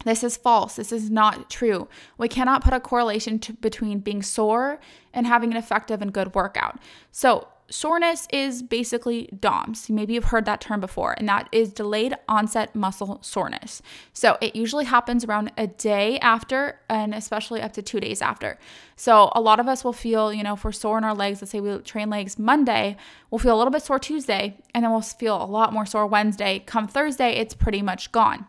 This 0.04 0.22
is 0.22 0.36
false. 0.36 0.76
This 0.76 0.92
is 0.92 1.10
not 1.10 1.50
true. 1.50 1.88
We 2.16 2.28
cannot 2.28 2.62
put 2.62 2.72
a 2.72 2.80
correlation 2.80 3.38
to, 3.40 3.52
between 3.54 3.98
being 3.98 4.22
sore 4.22 4.80
and 5.12 5.26
having 5.26 5.50
an 5.50 5.56
effective 5.56 6.00
and 6.00 6.12
good 6.12 6.34
workout. 6.34 6.78
So, 7.10 7.48
soreness 7.70 8.26
is 8.32 8.62
basically 8.62 9.28
DOMS. 9.38 9.88
Maybe 9.88 10.14
you've 10.14 10.24
heard 10.24 10.44
that 10.44 10.60
term 10.60 10.80
before, 10.80 11.14
and 11.16 11.28
that 11.28 11.48
is 11.52 11.72
delayed 11.72 12.14
onset 12.28 12.74
muscle 12.74 13.18
soreness. 13.22 13.80
So 14.12 14.36
it 14.40 14.56
usually 14.56 14.84
happens 14.84 15.24
around 15.24 15.52
a 15.56 15.68
day 15.68 16.18
after, 16.18 16.80
and 16.88 17.14
especially 17.14 17.62
up 17.62 17.72
to 17.74 17.82
two 17.82 18.00
days 18.00 18.20
after. 18.20 18.58
So 18.96 19.30
a 19.34 19.40
lot 19.40 19.60
of 19.60 19.68
us 19.68 19.84
will 19.84 19.92
feel, 19.92 20.32
you 20.32 20.42
know, 20.42 20.54
if 20.54 20.64
we're 20.64 20.72
sore 20.72 20.98
in 20.98 21.04
our 21.04 21.14
legs, 21.14 21.40
let's 21.40 21.52
say 21.52 21.60
we 21.60 21.78
train 21.78 22.10
legs 22.10 22.38
Monday, 22.38 22.96
we'll 23.30 23.38
feel 23.38 23.56
a 23.56 23.58
little 23.58 23.72
bit 23.72 23.82
sore 23.82 23.98
Tuesday, 23.98 24.56
and 24.74 24.84
then 24.84 24.90
we'll 24.90 25.00
feel 25.00 25.42
a 25.42 25.46
lot 25.46 25.72
more 25.72 25.86
sore 25.86 26.06
Wednesday. 26.06 26.62
Come 26.66 26.88
Thursday, 26.88 27.32
it's 27.32 27.54
pretty 27.54 27.82
much 27.82 28.12
gone. 28.12 28.46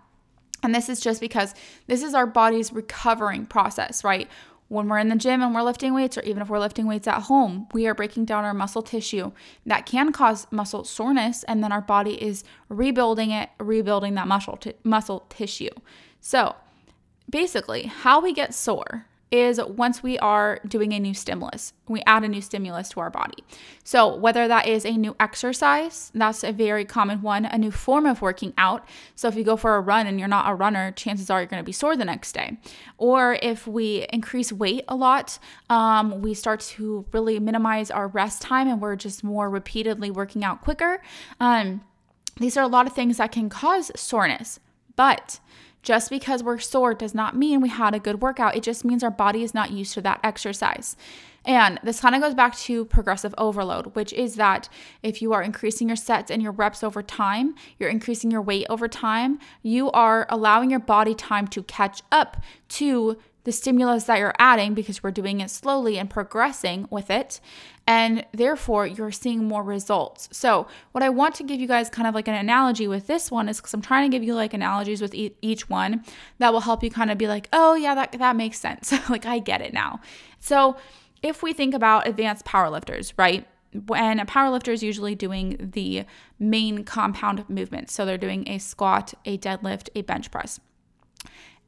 And 0.64 0.76
this 0.76 0.90
is 0.90 1.00
just 1.00 1.22
because 1.22 1.56
this 1.88 2.04
is 2.04 2.14
our 2.14 2.28
body's 2.28 2.72
recovering 2.72 3.46
process, 3.48 4.04
right? 4.04 4.30
When 4.72 4.88
we're 4.88 5.00
in 5.00 5.10
the 5.10 5.18
gym 5.18 5.42
and 5.42 5.54
we're 5.54 5.64
lifting 5.64 5.94
weights, 5.94 6.18
or 6.18 6.22
even 6.22 6.42
if 6.42 6.48
we're 6.48 6.58
lifting 6.58 6.88
weights 6.88 7.06
at 7.06 7.24
home, 7.24 7.68
we 7.74 7.88
are 7.88 7.94
breaking 7.94 8.24
down 8.24 8.46
our 8.46 8.54
muscle 8.54 8.82
tissue. 8.82 9.34
That 9.66 9.86
can 9.86 10.14
cause 10.14 10.48
muscle 10.50 10.86
soreness, 10.86 11.44
and 11.44 11.62
then 11.62 11.74
our 11.74 11.82
body 11.82 12.14
is 12.24 12.46
rebuilding 12.70 13.32
it, 13.32 13.50
rebuilding 13.60 14.14
that 14.16 14.30
muscle 14.30 14.56
t- 14.56 14.76
muscle 14.86 15.26
tissue. 15.28 15.72
So, 16.22 16.56
basically, 17.30 17.88
how 17.88 18.22
we 18.22 18.32
get 18.32 18.54
sore 18.54 19.08
is 19.32 19.62
once 19.64 20.04
we 20.04 20.20
are 20.20 20.60
doing 20.68 20.92
a 20.92 21.00
new 21.00 21.14
stimulus, 21.14 21.72
we 21.88 22.02
add 22.06 22.24
a 22.24 22.28
new 22.28 22.42
stimulus 22.42 22.90
to 22.90 23.00
our 23.00 23.10
body. 23.10 23.44
So, 23.84 24.14
whether 24.16 24.48
that 24.48 24.68
is 24.68 24.86
a 24.86 24.92
new 24.92 25.16
exercise, 25.20 26.12
that's 26.14 26.44
a 26.44 26.52
very 26.52 26.84
common 26.84 27.22
one, 27.22 27.46
a 27.46 27.58
new 27.58 27.72
form 27.72 28.06
of 28.06 28.22
working 28.22 28.54
out. 28.58 28.88
So, 29.16 29.30
if 29.30 29.36
you 29.36 29.44
go 29.44 29.56
for 29.56 29.76
a 29.76 29.82
run 29.82 30.06
and 30.06 30.20
you're 30.20 30.28
not 30.28 30.52
a 30.52 30.56
runner, 30.56 30.92
chances 30.92 31.30
are 31.30 31.40
you're 31.40 31.48
going 31.48 31.62
to 31.62 31.66
be 31.66 31.72
sore 31.72 31.96
the 31.96 32.06
next 32.06 32.34
day. 32.34 32.58
Or 32.98 33.38
if 33.42 33.66
we 33.66 34.06
increase 34.12 34.52
weight 34.52 34.84
a 34.90 34.96
lot, 34.96 35.40
um, 35.70 36.22
we 36.22 36.34
start 36.34 36.60
to 36.62 37.06
really 37.14 37.40
minimize 37.40 37.90
our 37.90 38.08
rest 38.08 38.42
time 38.42 38.68
and 38.68 38.82
we're 38.82 38.98
just 38.98 39.24
more 39.24 39.50
repeatedly 39.50 40.12
working 40.12 40.44
out 40.44 40.62
quicker. 40.62 41.02
Um, 41.40 41.84
these 42.38 42.58
are 42.58 42.64
a 42.64 42.68
lot 42.68 42.88
of 42.88 42.94
things 42.94 43.18
that 43.18 43.32
can 43.32 43.50
cause 43.50 43.92
soreness, 43.96 44.60
but 44.96 45.40
just 45.84 46.10
because 46.10 46.44
we're 46.44 46.60
sore 46.60 46.94
does 46.94 47.16
not 47.16 47.36
mean 47.36 47.62
we 47.62 47.70
had 47.70 47.96
a 47.96 48.00
good 48.00 48.22
workout. 48.22 48.56
It 48.56 48.64
just 48.64 48.86
means 48.86 49.04
our 49.04 49.12
body 49.12 49.44
is 49.44 49.54
not 49.54 49.72
used 49.72 49.94
to 49.96 50.02
that 50.02 50.20
exercise. 50.24 50.96
And 51.44 51.80
this 51.84 52.02
kind 52.02 52.14
of 52.14 52.22
goes 52.22 52.36
back 52.36 52.56
to 52.60 52.86
progressive 52.86 53.34
overload, 53.38 53.96
which 53.96 54.14
is 54.14 54.36
that 54.36 54.70
if 55.02 55.22
you 55.22 55.34
are 55.34 55.42
increasing 55.42 55.88
your 55.88 55.96
sets 55.96 56.30
and 56.30 56.42
your 56.42 56.52
reps 56.52 56.84
over 56.84 57.02
time, 57.02 57.56
you're 57.80 57.90
increasing 57.90 58.30
your 58.30 58.44
weight 58.44 58.68
over 58.70 58.88
time, 58.88 59.40
you 59.64 59.90
are 59.92 60.28
allowing 60.30 60.70
your 60.70 60.80
body 60.80 61.16
time 61.16 61.48
to 61.48 61.64
catch 61.64 62.04
up 62.12 62.38
to 62.70 63.18
the 63.44 63.52
stimulus 63.52 64.04
that 64.04 64.20
you're 64.20 64.36
adding 64.38 64.76
because 64.76 65.02
we're 65.02 65.10
doing 65.10 65.40
it 65.40 65.50
slowly 65.50 65.98
and 65.98 66.12
progressing 66.12 66.88
with 66.92 67.10
it 67.10 67.40
and 67.88 68.26
therefore 68.32 68.86
you're 68.86 69.12
seeing 69.12 69.44
more 69.46 69.64
results. 69.64 70.30
So, 70.32 70.68
what 70.92 71.04
I 71.04 71.10
want 71.10 71.36
to 71.36 71.44
give 71.44 71.60
you 71.60 71.68
guys 71.68 71.90
kind 71.90 72.08
of 72.08 72.14
like 72.14 72.28
an 72.28 72.36
analogy 72.36 72.88
with 72.88 73.08
this 73.08 73.32
one 73.32 73.50
is 73.50 73.58
because 73.58 73.74
I'm 73.74 73.82
trying 73.82 74.10
to 74.10 74.16
give 74.16 74.24
you 74.24 74.36
like 74.36 74.54
analogies 74.54 75.02
with 75.02 75.14
e- 75.16 75.36
each 75.42 75.70
one 75.70 76.04
that 76.38 76.54
will 76.54 76.62
help 76.62 76.84
you 76.84 76.92
kind 76.92 77.12
of 77.12 77.18
be 77.18 77.28
like, 77.28 77.50
oh, 77.54 77.74
yeah, 77.74 77.96
that, 77.96 78.14
that 78.14 78.36
makes 78.36 78.60
sense. 78.60 78.94
like, 79.10 79.26
I 79.26 79.40
get 79.40 79.62
it 79.62 79.74
now. 79.74 80.00
So, 80.40 80.78
if 81.24 81.44
we 81.44 81.54
think 81.54 81.74
about 81.74 82.08
advanced 82.08 82.46
powerlifters, 82.46 83.14
right? 83.18 83.48
When 83.88 84.20
a 84.20 84.26
powerlifter 84.26 84.74
is 84.74 84.84
usually 84.84 85.16
doing 85.16 85.72
the 85.74 86.06
main 86.40 86.84
compound 86.84 87.46
movements, 87.50 87.94
so 87.94 88.06
they're 88.06 88.18
doing 88.18 88.48
a 88.48 88.58
squat, 88.58 89.14
a 89.26 89.38
deadlift, 89.38 89.90
a 89.96 90.02
bench 90.02 90.30
press. 90.30 90.60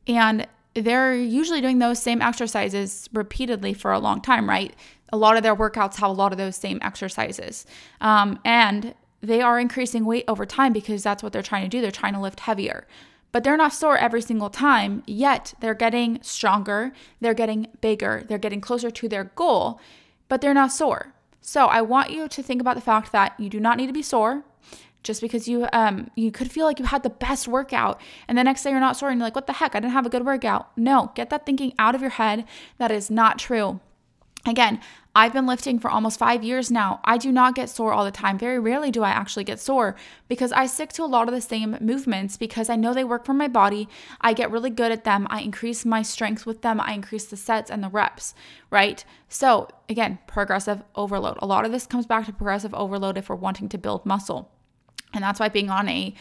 And 0.06 0.48
they're 0.76 1.16
usually 1.16 1.62
doing 1.62 1.80
those 1.80 2.00
same 2.00 2.22
exercises 2.22 3.08
repeatedly 3.14 3.74
for 3.74 3.92
a 3.92 4.00
long 4.00 4.22
time, 4.22 4.50
right? 4.50 4.76
A 5.14 5.18
lot 5.18 5.38
of 5.38 5.44
their 5.44 5.56
workouts 5.56 5.98
have 5.98 6.10
a 6.10 6.14
lot 6.14 6.32
of 6.32 6.40
those 6.40 6.56
same 6.56 6.80
exercises. 6.82 7.68
Um, 8.02 8.40
and 8.44 8.96
they 9.22 9.42
are 9.42 9.60
increasing 9.60 10.06
weight 10.06 10.26
over 10.28 10.44
time 10.44 10.74
because 10.74 11.04
that's 11.04 11.22
what 11.22 11.32
they're 11.32 11.44
trying 11.44 11.62
to 11.62 11.70
do. 11.70 11.82
They're 11.82 11.92
trying 11.92 12.16
to 12.16 12.20
lift 12.20 12.42
heavier. 12.42 12.88
But 13.32 13.44
they're 13.44 13.56
not 13.56 13.74
sore 13.74 13.98
every 13.98 14.24
single 14.24 14.50
time, 14.50 15.04
yet 15.06 15.54
they're 15.60 15.76
getting 15.76 16.20
stronger, 16.24 16.94
they're 17.22 17.34
getting 17.36 17.68
bigger, 17.80 18.24
they're 18.28 18.38
getting 18.40 18.60
closer 18.60 18.90
to 18.90 19.08
their 19.08 19.24
goal, 19.24 19.80
but 20.30 20.42
they're 20.42 20.54
not 20.54 20.72
sore. 20.72 21.14
So 21.42 21.68
I 21.68 21.82
want 21.82 22.10
you 22.10 22.28
to 22.28 22.44
think 22.44 22.60
about 22.60 22.76
the 22.76 22.82
fact 22.82 23.12
that 23.12 23.40
you 23.40 23.50
do 23.50 23.60
not 23.60 23.78
need 23.78 23.88
to 23.88 23.94
be 23.94 24.02
sore 24.02 24.44
just 25.04 25.20
because 25.20 25.48
you 25.48 25.68
um 25.74 26.10
you 26.16 26.32
could 26.32 26.50
feel 26.50 26.66
like 26.66 26.80
you 26.80 26.86
had 26.86 27.04
the 27.04 27.10
best 27.10 27.46
workout 27.46 28.00
and 28.30 28.38
the 28.38 28.44
next 28.44 28.64
day 28.64 28.70
you're 28.70 28.80
not 28.80 28.96
sore 28.96 29.10
and 29.10 29.20
you're 29.20 29.26
like 29.26 29.36
what 29.36 29.48
the 29.48 29.54
heck 29.54 29.76
I 29.76 29.82
didn't 29.82 29.92
have 29.92 30.06
a 30.06 30.10
good 30.10 30.26
workout. 30.26 30.76
No, 30.78 31.12
get 31.14 31.30
that 31.30 31.46
thinking 31.46 31.74
out 31.78 31.94
of 31.94 32.02
your 32.02 32.12
head. 32.12 32.46
That 32.78 32.90
is 32.90 33.12
not 33.12 33.38
true. 33.38 33.82
Again, 34.46 34.82
I've 35.16 35.32
been 35.32 35.46
lifting 35.46 35.80
for 35.80 35.90
almost 35.90 36.20
five 36.20 36.44
years 36.44 36.70
now. 36.72 37.00
I 37.06 37.18
do 37.18 37.32
not 37.32 37.56
get 37.56 37.70
sore 37.70 37.94
all 37.94 38.04
the 38.04 38.12
time. 38.12 38.38
Very 38.38 38.60
rarely 38.60 38.92
do 38.92 39.04
I 39.04 39.10
actually 39.10 39.44
get 39.44 39.60
sore 39.60 39.96
because 40.28 40.52
I 40.52 40.66
stick 40.66 40.92
to 40.94 41.04
a 41.04 41.06
lot 41.06 41.30
of 41.30 41.36
the 41.36 41.40
same 41.40 41.78
movements 41.80 42.36
because 42.36 42.70
I 42.70 42.76
know 42.76 42.94
they 42.94 43.04
work 43.04 43.24
for 43.24 43.34
my 43.34 43.48
body. 43.48 43.88
I 44.20 44.34
get 44.34 44.52
really 44.52 44.72
good 44.72 44.92
at 44.92 45.04
them. 45.04 45.28
I 45.30 45.42
increase 45.42 45.86
my 45.86 46.02
strength 46.02 46.46
with 46.46 46.62
them. 46.62 46.82
I 46.82 46.94
increase 46.94 47.26
the 47.26 47.38
sets 47.38 47.70
and 47.72 47.84
the 47.84 47.90
reps, 47.90 48.34
right? 48.70 49.06
So, 49.30 49.70
again, 49.88 50.20
progressive 50.28 50.84
overload. 50.96 51.38
A 51.42 51.48
lot 51.48 51.64
of 51.64 51.72
this 51.72 51.86
comes 51.86 52.08
back 52.08 52.26
to 52.26 52.34
progressive 52.34 52.74
overload 52.74 53.18
if 53.18 53.30
we're 53.30 53.36
wanting 53.36 53.70
to 53.70 53.78
build 53.78 54.06
muscle. 54.06 54.52
And 55.14 55.24
that's 55.24 55.40
why 55.40 55.48
being 55.50 55.70
on 55.70 55.88
a 55.88 56.14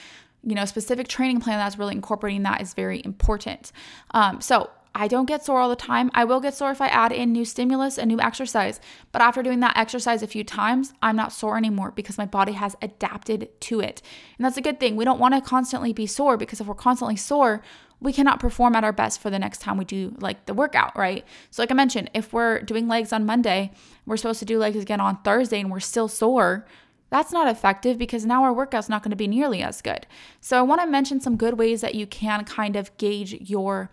you 0.45 0.57
know 0.57 0.65
specific 0.65 1.07
training 1.09 1.41
plan 1.41 1.59
that's 1.59 1.79
really 1.79 1.95
incorporating 1.95 2.43
that 2.43 2.61
is 2.61 2.75
very 2.75 3.01
important. 3.05 3.73
Um, 4.13 4.41
so 4.41 4.71
I 4.95 5.09
don't 5.09 5.27
get 5.27 5.45
sore 5.45 5.61
all 5.61 5.69
the 5.69 5.77
time. 5.77 6.11
I 6.15 6.25
will 6.25 6.41
get 6.41 6.55
sore 6.55 6.71
if 6.71 6.81
I 6.81 6.89
add 6.89 7.13
in 7.13 7.33
new 7.33 7.45
stimulus 7.45 7.99
and 7.99 8.09
new 8.09 8.21
exercise. 8.21 8.81
But 9.11 9.23
after 9.23 9.43
doing 9.43 9.61
that 9.61 9.77
exercise 9.77 10.23
a 10.23 10.27
few 10.27 10.45
times, 10.45 10.93
I'm 11.03 11.17
not 11.17 11.33
sore 11.33 11.57
anymore 11.57 11.93
because 11.93 12.19
my 12.19 12.27
body 12.27 12.53
has 12.53 12.77
adapted 12.83 13.49
to 13.61 13.81
it. 13.81 14.03
And 14.37 14.45
that's 14.45 14.59
a 14.59 14.63
good 14.63 14.81
thing. 14.81 14.97
We 14.97 15.05
don't 15.05 15.21
want 15.21 15.35
to 15.35 15.41
constantly 15.41 15.93
be 15.93 16.07
sore 16.07 16.37
because 16.37 16.61
if 16.61 16.67
we're 16.67 16.75
constantly 16.75 17.17
sore, 17.17 17.63
we 18.03 18.13
cannot 18.13 18.41
perform 18.41 18.75
at 18.75 18.85
our 18.85 18.93
best 18.93 19.21
for 19.21 19.31
the 19.31 19.39
next 19.39 19.59
time 19.59 19.79
we 19.79 19.85
do 19.85 20.15
like 20.19 20.47
the 20.47 20.55
workout, 20.55 20.97
right? 20.97 21.25
So, 21.51 21.63
like 21.63 21.71
I 21.71 21.75
mentioned, 21.75 22.11
if 22.15 22.33
we're 22.33 22.61
doing 22.61 22.89
legs 22.89 23.13
on 23.13 23.25
Monday, 23.25 23.71
we're 24.07 24.17
supposed 24.17 24.41
to 24.41 24.45
do 24.45 24.59
legs 24.59 24.77
again 24.77 25.01
on 25.01 25.23
Thursday 25.23 25.61
and 25.61 25.71
we're 25.71 25.81
still 25.81 26.09
sore, 26.09 26.67
that's 27.11 27.31
not 27.31 27.47
effective 27.47 27.99
because 27.99 28.27
now 28.27 28.43
our 28.43 28.53
workout's 28.53 28.89
not 28.89 29.03
going 29.03 29.11
to 29.11 29.17
be 29.17 29.29
nearly 29.29 29.63
as 29.63 29.81
good. 29.81 30.07
So, 30.41 30.59
I 30.59 30.63
want 30.63 30.81
to 30.81 30.87
mention 30.89 31.21
some 31.21 31.37
good 31.37 31.55
ways 31.55 31.81
that 31.81 31.95
you 31.95 32.07
can 32.09 32.45
kind 32.45 32.75
of 32.75 32.95
gauge 32.97 33.35
your 33.49 33.91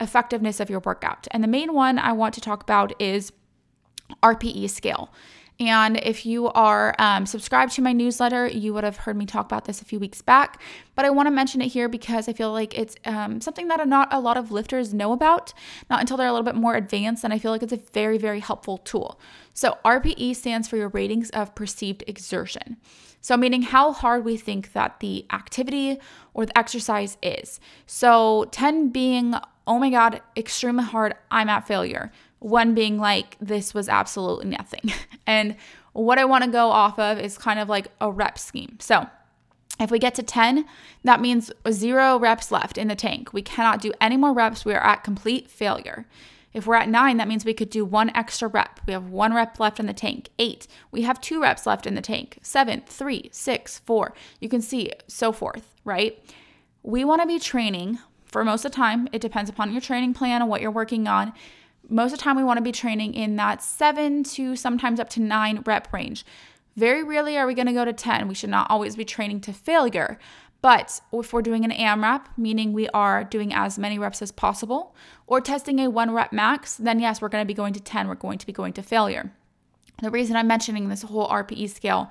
effectiveness 0.00 0.60
of 0.60 0.70
your 0.70 0.80
workout. 0.80 1.26
And 1.30 1.42
the 1.42 1.48
main 1.48 1.74
one 1.74 1.98
I 1.98 2.12
want 2.12 2.34
to 2.34 2.40
talk 2.40 2.62
about 2.62 3.00
is 3.00 3.32
RPE 4.22 4.70
scale. 4.70 5.12
And 5.60 5.98
if 5.98 6.24
you 6.24 6.48
are 6.48 6.94
um, 6.98 7.26
subscribed 7.26 7.72
to 7.72 7.82
my 7.82 7.92
newsletter, 7.92 8.46
you 8.46 8.72
would 8.72 8.82
have 8.82 8.96
heard 8.96 9.14
me 9.14 9.26
talk 9.26 9.44
about 9.44 9.66
this 9.66 9.82
a 9.82 9.84
few 9.84 10.00
weeks 10.00 10.22
back. 10.22 10.62
But 10.94 11.04
I 11.04 11.10
want 11.10 11.26
to 11.26 11.30
mention 11.30 11.60
it 11.60 11.68
here 11.68 11.86
because 11.86 12.28
I 12.28 12.32
feel 12.32 12.50
like 12.50 12.76
it's 12.76 12.96
um, 13.04 13.42
something 13.42 13.68
that 13.68 13.86
not 13.86 14.08
a 14.10 14.20
lot 14.20 14.38
of 14.38 14.50
lifters 14.50 14.94
know 14.94 15.12
about, 15.12 15.52
not 15.90 16.00
until 16.00 16.16
they're 16.16 16.28
a 16.28 16.32
little 16.32 16.46
bit 16.46 16.54
more 16.54 16.76
advanced. 16.76 17.24
And 17.24 17.32
I 17.34 17.38
feel 17.38 17.50
like 17.50 17.62
it's 17.62 17.74
a 17.74 17.80
very, 17.92 18.16
very 18.16 18.40
helpful 18.40 18.78
tool. 18.78 19.20
So, 19.52 19.76
RPE 19.84 20.34
stands 20.34 20.66
for 20.66 20.78
your 20.78 20.88
ratings 20.88 21.28
of 21.30 21.54
perceived 21.54 22.04
exertion. 22.06 22.78
So, 23.20 23.36
meaning 23.36 23.60
how 23.60 23.92
hard 23.92 24.24
we 24.24 24.38
think 24.38 24.72
that 24.72 25.00
the 25.00 25.26
activity 25.30 26.00
or 26.34 26.46
the 26.46 26.56
exercise 26.58 27.16
is. 27.22 27.60
So, 27.86 28.46
10 28.52 28.90
being, 28.90 29.34
oh 29.66 29.78
my 29.78 29.90
God, 29.90 30.20
extremely 30.36 30.84
hard, 30.84 31.14
I'm 31.30 31.48
at 31.48 31.66
failure 31.66 32.10
one 32.40 32.74
being 32.74 32.98
like, 32.98 33.36
this 33.38 33.72
was 33.72 33.88
absolutely 33.88 34.46
nothing. 34.46 34.92
and 35.26 35.56
what 35.92 36.18
I 36.18 36.24
want 36.24 36.44
to 36.44 36.50
go 36.50 36.70
off 36.70 36.98
of 36.98 37.18
is 37.18 37.38
kind 37.38 37.60
of 37.60 37.68
like 37.68 37.88
a 38.00 38.10
rep 38.10 38.38
scheme. 38.38 38.78
So 38.80 39.06
if 39.78 39.90
we 39.90 39.98
get 39.98 40.14
to 40.16 40.22
10, 40.22 40.66
that 41.04 41.20
means 41.20 41.52
zero 41.70 42.18
reps 42.18 42.50
left 42.50 42.76
in 42.76 42.88
the 42.88 42.94
tank. 42.94 43.32
We 43.32 43.42
cannot 43.42 43.80
do 43.80 43.92
any 44.00 44.16
more 44.16 44.32
reps. 44.32 44.64
We 44.64 44.74
are 44.74 44.84
at 44.84 45.04
complete 45.04 45.48
failure. 45.48 46.06
If 46.52 46.66
we're 46.66 46.74
at 46.74 46.88
nine, 46.88 47.16
that 47.18 47.28
means 47.28 47.44
we 47.44 47.54
could 47.54 47.70
do 47.70 47.84
one 47.84 48.10
extra 48.14 48.48
rep. 48.48 48.80
We 48.84 48.92
have 48.92 49.08
one 49.08 49.32
rep 49.32 49.60
left 49.60 49.78
in 49.78 49.86
the 49.86 49.92
tank. 49.92 50.30
Eight, 50.38 50.66
we 50.90 51.02
have 51.02 51.20
two 51.20 51.40
reps 51.40 51.64
left 51.64 51.86
in 51.86 51.94
the 51.94 52.00
tank. 52.00 52.38
Seven, 52.42 52.82
three, 52.86 53.28
six, 53.32 53.78
four. 53.78 54.14
You 54.40 54.48
can 54.48 54.60
see 54.60 54.90
so 55.06 55.30
forth, 55.30 55.69
right? 55.90 56.18
We 56.82 57.04
want 57.04 57.20
to 57.20 57.28
be 57.28 57.38
training 57.38 57.98
for 58.24 58.42
most 58.44 58.64
of 58.64 58.72
the 58.72 58.76
time. 58.76 59.08
It 59.12 59.20
depends 59.20 59.50
upon 59.50 59.72
your 59.72 59.82
training 59.82 60.14
plan 60.14 60.40
and 60.40 60.48
what 60.48 60.62
you're 60.62 60.70
working 60.70 61.06
on 61.06 61.34
most 61.90 62.12
of 62.12 62.18
the 62.18 62.22
time 62.22 62.36
we 62.36 62.44
want 62.44 62.58
to 62.58 62.62
be 62.62 62.72
training 62.72 63.14
in 63.14 63.36
that 63.36 63.62
seven 63.62 64.22
to 64.22 64.56
sometimes 64.56 65.00
up 65.00 65.10
to 65.10 65.20
nine 65.20 65.62
rep 65.66 65.92
range. 65.92 66.24
Very 66.76 67.02
rarely 67.02 67.36
are 67.36 67.46
we 67.46 67.54
going 67.54 67.66
to 67.66 67.72
go 67.72 67.84
to 67.84 67.92
10. 67.92 68.28
We 68.28 68.34
should 68.34 68.50
not 68.50 68.70
always 68.70 68.96
be 68.96 69.04
training 69.04 69.40
to 69.42 69.52
failure. 69.52 70.18
But 70.62 71.00
if 71.12 71.32
we're 71.32 71.42
doing 71.42 71.64
an 71.64 71.72
AMRAP, 71.72 72.26
meaning 72.36 72.72
we 72.72 72.88
are 72.90 73.24
doing 73.24 73.52
as 73.52 73.78
many 73.78 73.98
reps 73.98 74.22
as 74.22 74.30
possible, 74.30 74.94
or 75.26 75.40
testing 75.40 75.78
a 75.80 75.88
one 75.88 76.12
rep 76.12 76.32
max, 76.32 76.76
then 76.76 77.00
yes, 77.00 77.20
we're 77.20 77.28
going 77.28 77.42
to 77.42 77.48
be 77.48 77.54
going 77.54 77.72
to 77.72 77.80
10. 77.80 78.08
We're 78.08 78.14
going 78.14 78.38
to 78.38 78.46
be 78.46 78.52
going 78.52 78.74
to 78.74 78.82
failure. 78.82 79.32
The 80.02 80.10
reason 80.10 80.36
I'm 80.36 80.46
mentioning 80.46 80.88
this 80.88 81.02
whole 81.02 81.28
RPE 81.28 81.70
scale 81.70 82.10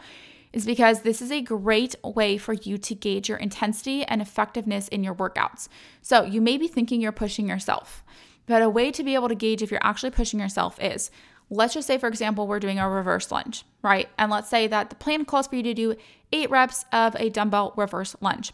is 0.51 0.65
because 0.65 1.01
this 1.01 1.21
is 1.21 1.31
a 1.31 1.41
great 1.41 1.95
way 2.03 2.37
for 2.37 2.53
you 2.53 2.77
to 2.77 2.95
gauge 2.95 3.29
your 3.29 3.37
intensity 3.37 4.03
and 4.03 4.21
effectiveness 4.21 4.87
in 4.87 5.03
your 5.03 5.15
workouts. 5.15 5.67
So 6.01 6.23
you 6.23 6.41
may 6.41 6.57
be 6.57 6.67
thinking 6.67 7.01
you're 7.01 7.11
pushing 7.11 7.47
yourself. 7.47 8.03
But 8.47 8.63
a 8.63 8.69
way 8.69 8.91
to 8.91 9.03
be 9.03 9.13
able 9.13 9.29
to 9.29 9.35
gauge 9.35 9.61
if 9.61 9.69
you're 9.69 9.79
actually 9.83 10.09
pushing 10.09 10.39
yourself 10.39 10.81
is 10.81 11.11
let's 11.51 11.73
just 11.73 11.87
say, 11.87 11.97
for 11.97 12.07
example, 12.07 12.47
we're 12.47 12.59
doing 12.59 12.79
a 12.79 12.89
reverse 12.89 13.31
lunge, 13.31 13.63
right? 13.81 14.09
And 14.17 14.31
let's 14.31 14.49
say 14.49 14.67
that 14.67 14.89
the 14.89 14.95
plan 14.95 15.25
calls 15.25 15.47
for 15.47 15.55
you 15.55 15.63
to 15.63 15.73
do 15.73 15.95
eight 16.31 16.49
reps 16.49 16.85
of 16.91 17.15
a 17.15 17.29
dumbbell 17.29 17.73
reverse 17.75 18.15
lunge, 18.21 18.53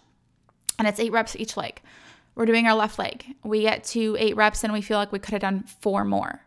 and 0.78 0.88
it's 0.88 1.00
eight 1.00 1.12
reps 1.12 1.36
each 1.36 1.58
leg. 1.58 1.82
We're 2.36 2.46
doing 2.46 2.68
our 2.68 2.76
left 2.76 3.00
leg. 3.00 3.36
We 3.44 3.62
get 3.62 3.86
to 3.86 4.18
eight 4.20 4.36
reps 4.36 4.64
and 4.64 4.74
we 4.74 4.82
feel 4.82 4.98
like 4.98 5.14
we 5.14 5.20
could 5.20 5.32
have 5.32 5.42
done 5.42 5.64
four 5.64 6.04
more. 6.04 6.42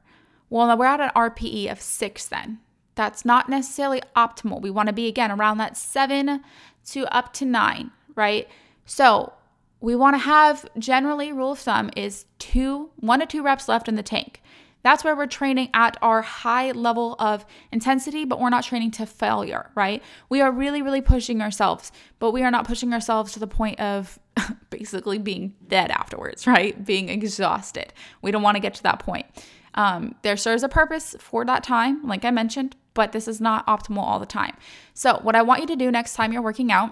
Well, 0.50 0.66
now 0.66 0.76
we're 0.76 0.84
at 0.86 1.00
an 1.00 1.10
RPE 1.16 1.72
of 1.72 1.80
six 1.80 2.26
then. 2.26 2.60
That's 2.98 3.24
not 3.24 3.48
necessarily 3.48 4.02
optimal. 4.16 4.60
We 4.60 4.72
want 4.72 4.88
to 4.88 4.92
be 4.92 5.06
again 5.06 5.30
around 5.30 5.58
that 5.58 5.76
seven 5.76 6.42
to 6.86 7.16
up 7.16 7.32
to 7.34 7.44
nine, 7.44 7.92
right? 8.16 8.48
So 8.86 9.34
we 9.80 9.94
want 9.94 10.14
to 10.14 10.18
have 10.18 10.68
generally 10.76 11.32
rule 11.32 11.52
of 11.52 11.60
thumb 11.60 11.90
is 11.94 12.24
two 12.40 12.90
one 12.96 13.20
to 13.20 13.26
two 13.26 13.44
reps 13.44 13.68
left 13.68 13.86
in 13.88 13.94
the 13.94 14.02
tank. 14.02 14.42
That's 14.82 15.04
where 15.04 15.14
we're 15.14 15.28
training 15.28 15.70
at 15.74 15.96
our 16.02 16.22
high 16.22 16.72
level 16.72 17.14
of 17.20 17.46
intensity 17.70 18.24
but 18.24 18.40
we're 18.40 18.50
not 18.50 18.64
training 18.64 18.90
to 18.92 19.06
failure 19.06 19.70
right? 19.76 20.02
We 20.28 20.40
are 20.40 20.50
really 20.50 20.82
really 20.82 21.00
pushing 21.00 21.40
ourselves 21.40 21.92
but 22.18 22.32
we 22.32 22.42
are 22.42 22.50
not 22.50 22.66
pushing 22.66 22.92
ourselves 22.92 23.30
to 23.34 23.38
the 23.38 23.46
point 23.46 23.78
of 23.78 24.18
basically 24.70 25.18
being 25.18 25.54
dead 25.68 25.92
afterwards 25.92 26.48
right? 26.48 26.84
Being 26.84 27.10
exhausted. 27.10 27.92
We 28.22 28.32
don't 28.32 28.42
want 28.42 28.56
to 28.56 28.60
get 28.60 28.74
to 28.74 28.82
that 28.82 28.98
point. 28.98 29.26
Um, 29.74 30.16
there 30.22 30.36
serves 30.36 30.64
a 30.64 30.68
purpose 30.68 31.14
for 31.20 31.44
that 31.44 31.62
time 31.62 32.04
like 32.04 32.24
i 32.24 32.32
mentioned 32.32 32.74
but 32.98 33.12
this 33.12 33.28
is 33.28 33.40
not 33.40 33.66
optimal 33.66 34.02
all 34.02 34.18
the 34.18 34.26
time 34.26 34.56
so 34.92 35.18
what 35.22 35.36
i 35.36 35.42
want 35.42 35.60
you 35.60 35.66
to 35.66 35.76
do 35.76 35.90
next 35.90 36.14
time 36.14 36.32
you're 36.32 36.42
working 36.42 36.72
out 36.72 36.90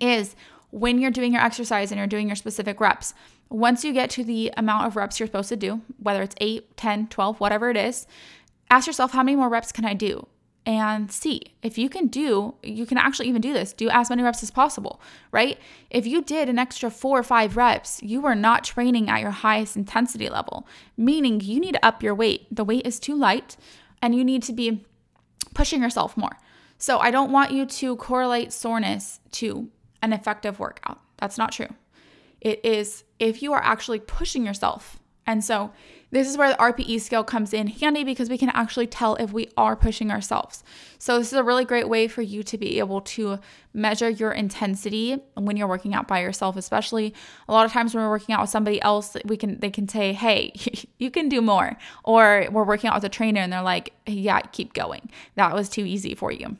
is 0.00 0.36
when 0.70 0.98
you're 0.98 1.10
doing 1.10 1.32
your 1.32 1.42
exercise 1.42 1.90
and 1.90 1.98
you're 1.98 2.06
doing 2.06 2.28
your 2.28 2.36
specific 2.36 2.80
reps, 2.80 3.14
once 3.48 3.84
you 3.84 3.92
get 3.92 4.10
to 4.10 4.24
the 4.24 4.52
amount 4.56 4.86
of 4.86 4.96
reps 4.96 5.18
you're 5.18 5.26
supposed 5.26 5.48
to 5.48 5.56
do, 5.56 5.80
whether 5.98 6.22
it's 6.22 6.34
8, 6.40 6.76
10, 6.76 7.08
12, 7.08 7.40
whatever 7.40 7.70
it 7.70 7.76
is, 7.76 8.06
ask 8.70 8.86
yourself 8.86 9.12
how 9.12 9.22
many 9.22 9.36
more 9.36 9.48
reps 9.48 9.72
can 9.72 9.84
I 9.84 9.94
do? 9.94 10.26
And 10.66 11.10
see 11.10 11.40
if 11.62 11.78
you 11.78 11.88
can 11.88 12.08
do, 12.08 12.54
you 12.62 12.84
can 12.84 12.98
actually 12.98 13.28
even 13.28 13.40
do 13.40 13.54
this, 13.54 13.72
do 13.72 13.88
as 13.88 14.10
many 14.10 14.22
reps 14.22 14.42
as 14.42 14.50
possible, 14.50 15.00
right? 15.32 15.58
If 15.88 16.06
you 16.06 16.20
did 16.20 16.50
an 16.50 16.58
extra 16.58 16.90
four 16.90 17.18
or 17.18 17.22
five 17.22 17.56
reps, 17.56 18.02
you 18.02 18.26
are 18.26 18.34
not 18.34 18.64
training 18.64 19.08
at 19.08 19.22
your 19.22 19.30
highest 19.30 19.76
intensity 19.76 20.28
level, 20.28 20.68
meaning 20.94 21.40
you 21.40 21.58
need 21.58 21.72
to 21.72 21.86
up 21.86 22.02
your 22.02 22.14
weight. 22.14 22.54
The 22.54 22.64
weight 22.64 22.86
is 22.86 23.00
too 23.00 23.16
light 23.16 23.56
and 24.02 24.14
you 24.14 24.22
need 24.22 24.42
to 24.42 24.52
be 24.52 24.84
pushing 25.54 25.82
yourself 25.82 26.16
more. 26.16 26.38
So 26.78 26.98
I 26.98 27.10
don't 27.10 27.32
want 27.32 27.50
you 27.50 27.66
to 27.66 27.96
correlate 27.96 28.52
soreness 28.52 29.20
to 29.32 29.68
an 30.02 30.12
effective 30.12 30.60
workout. 30.60 31.00
That's 31.16 31.38
not 31.38 31.52
true. 31.52 31.74
It 32.40 32.64
is 32.64 33.04
if 33.18 33.42
you 33.42 33.52
are 33.52 33.62
actually 33.62 34.00
pushing 34.00 34.46
yourself. 34.46 35.00
And 35.26 35.44
so 35.44 35.72
this 36.10 36.28
is 36.28 36.38
where 36.38 36.50
the 36.50 36.56
RPE 36.56 37.00
scale 37.00 37.24
comes 37.24 37.52
in 37.52 37.66
handy 37.66 38.04
because 38.04 38.30
we 38.30 38.38
can 38.38 38.50
actually 38.50 38.86
tell 38.86 39.16
if 39.16 39.32
we 39.32 39.50
are 39.56 39.76
pushing 39.76 40.10
ourselves. 40.10 40.64
So 40.98 41.18
this 41.18 41.28
is 41.28 41.38
a 41.38 41.42
really 41.42 41.64
great 41.64 41.88
way 41.88 42.08
for 42.08 42.22
you 42.22 42.42
to 42.44 42.58
be 42.58 42.78
able 42.78 43.00
to 43.02 43.38
measure 43.74 44.08
your 44.08 44.32
intensity 44.32 45.22
when 45.34 45.56
you're 45.56 45.68
working 45.68 45.94
out 45.94 46.08
by 46.08 46.20
yourself, 46.20 46.56
especially 46.56 47.14
a 47.48 47.52
lot 47.52 47.66
of 47.66 47.72
times 47.72 47.94
when 47.94 48.02
we're 48.02 48.10
working 48.10 48.34
out 48.34 48.40
with 48.40 48.50
somebody 48.50 48.80
else, 48.80 49.16
we 49.24 49.36
can 49.36 49.60
they 49.60 49.70
can 49.70 49.88
say, 49.88 50.12
"Hey, 50.12 50.52
you 50.98 51.10
can 51.10 51.28
do 51.28 51.40
more." 51.40 51.76
Or 52.04 52.46
we're 52.50 52.64
working 52.64 52.88
out 52.88 52.96
with 52.96 53.04
a 53.04 53.08
trainer 53.08 53.40
and 53.40 53.52
they're 53.52 53.62
like, 53.62 53.92
"Yeah, 54.06 54.40
keep 54.40 54.72
going. 54.72 55.10
That 55.36 55.54
was 55.54 55.68
too 55.68 55.84
easy 55.84 56.14
for 56.14 56.32
you." 56.32 56.56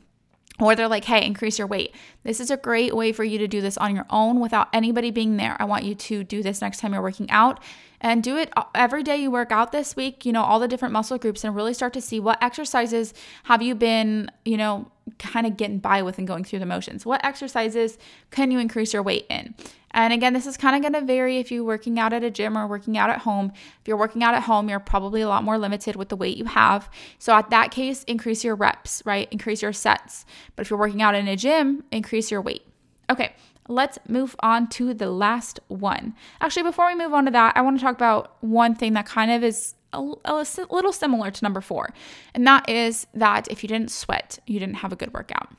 Or 0.60 0.74
they're 0.74 0.88
like, 0.88 1.04
hey, 1.04 1.24
increase 1.24 1.58
your 1.58 1.66
weight. 1.66 1.94
This 2.24 2.40
is 2.40 2.50
a 2.50 2.56
great 2.56 2.94
way 2.94 3.12
for 3.12 3.24
you 3.24 3.38
to 3.38 3.48
do 3.48 3.60
this 3.60 3.76
on 3.78 3.94
your 3.94 4.06
own 4.10 4.40
without 4.40 4.68
anybody 4.72 5.10
being 5.10 5.36
there. 5.36 5.56
I 5.60 5.64
want 5.64 5.84
you 5.84 5.94
to 5.94 6.24
do 6.24 6.42
this 6.42 6.60
next 6.60 6.80
time 6.80 6.92
you're 6.92 7.02
working 7.02 7.30
out 7.30 7.60
and 8.00 8.22
do 8.22 8.36
it 8.36 8.50
uh, 8.56 8.64
every 8.74 9.02
day 9.02 9.16
you 9.16 9.30
work 9.30 9.52
out 9.52 9.72
this 9.72 9.96
week, 9.96 10.24
you 10.24 10.32
know, 10.32 10.42
all 10.42 10.58
the 10.58 10.68
different 10.68 10.92
muscle 10.92 11.18
groups 11.18 11.44
and 11.44 11.54
really 11.54 11.74
start 11.74 11.92
to 11.92 12.00
see 12.00 12.20
what 12.20 12.42
exercises 12.42 13.14
have 13.44 13.62
you 13.62 13.74
been, 13.74 14.30
you 14.44 14.56
know, 14.56 14.90
kind 15.18 15.46
of 15.46 15.56
getting 15.56 15.78
by 15.78 16.02
with 16.02 16.18
and 16.18 16.26
going 16.26 16.44
through 16.44 16.58
the 16.58 16.66
motions. 16.66 17.06
What 17.06 17.24
exercises 17.24 17.98
can 18.30 18.50
you 18.50 18.58
increase 18.58 18.92
your 18.92 19.02
weight 19.02 19.26
in? 19.28 19.54
And 19.92 20.12
again, 20.12 20.32
this 20.32 20.46
is 20.46 20.56
kind 20.56 20.76
of 20.76 20.82
going 20.82 21.00
to 21.00 21.06
vary 21.06 21.38
if 21.38 21.50
you're 21.50 21.64
working 21.64 21.98
out 21.98 22.12
at 22.12 22.22
a 22.22 22.30
gym 22.30 22.56
or 22.58 22.66
working 22.66 22.98
out 22.98 23.10
at 23.10 23.18
home. 23.20 23.52
If 23.54 23.88
you're 23.88 23.96
working 23.96 24.22
out 24.22 24.34
at 24.34 24.42
home, 24.42 24.68
you're 24.68 24.80
probably 24.80 25.22
a 25.22 25.28
lot 25.28 25.44
more 25.44 25.58
limited 25.58 25.96
with 25.96 26.08
the 26.10 26.16
weight 26.16 26.36
you 26.36 26.44
have. 26.44 26.90
So, 27.18 27.32
at 27.32 27.50
that 27.50 27.70
case, 27.70 28.04
increase 28.04 28.44
your 28.44 28.54
reps, 28.54 29.02
right? 29.06 29.28
Increase 29.30 29.62
your 29.62 29.72
sets. 29.72 30.26
But 30.56 30.62
if 30.62 30.70
you're 30.70 30.78
working 30.78 31.02
out 31.02 31.14
in 31.14 31.26
a 31.26 31.36
gym, 31.36 31.84
increase 31.90 32.30
your 32.30 32.42
weight. 32.42 32.62
Okay, 33.10 33.34
let's 33.68 33.98
move 34.08 34.34
on 34.40 34.68
to 34.70 34.94
the 34.94 35.10
last 35.10 35.60
one. 35.68 36.14
Actually, 36.40 36.64
before 36.64 36.86
we 36.86 36.94
move 36.94 37.14
on 37.14 37.26
to 37.26 37.30
that, 37.30 37.56
I 37.56 37.60
want 37.60 37.78
to 37.78 37.84
talk 37.84 37.94
about 37.94 38.36
one 38.40 38.74
thing 38.74 38.94
that 38.94 39.06
kind 39.06 39.30
of 39.30 39.44
is 39.44 39.74
a, 39.92 40.12
a, 40.24 40.44
little 40.70 40.92
similar 40.92 41.30
to 41.30 41.44
number 41.44 41.60
four, 41.60 41.94
and 42.34 42.46
that 42.46 42.68
is 42.68 43.06
that 43.14 43.48
if 43.50 43.62
you 43.62 43.68
didn't 43.68 43.90
sweat, 43.90 44.38
you 44.46 44.58
didn't 44.58 44.76
have 44.76 44.92
a 44.92 44.96
good 44.96 45.14
workout. 45.14 45.50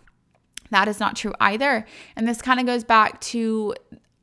That 0.72 0.88
is 0.88 1.00
not 1.00 1.16
true 1.16 1.34
either. 1.40 1.86
And 2.16 2.28
this 2.28 2.42
kind 2.42 2.60
of 2.60 2.66
goes 2.66 2.84
back 2.84 3.20
to 3.22 3.74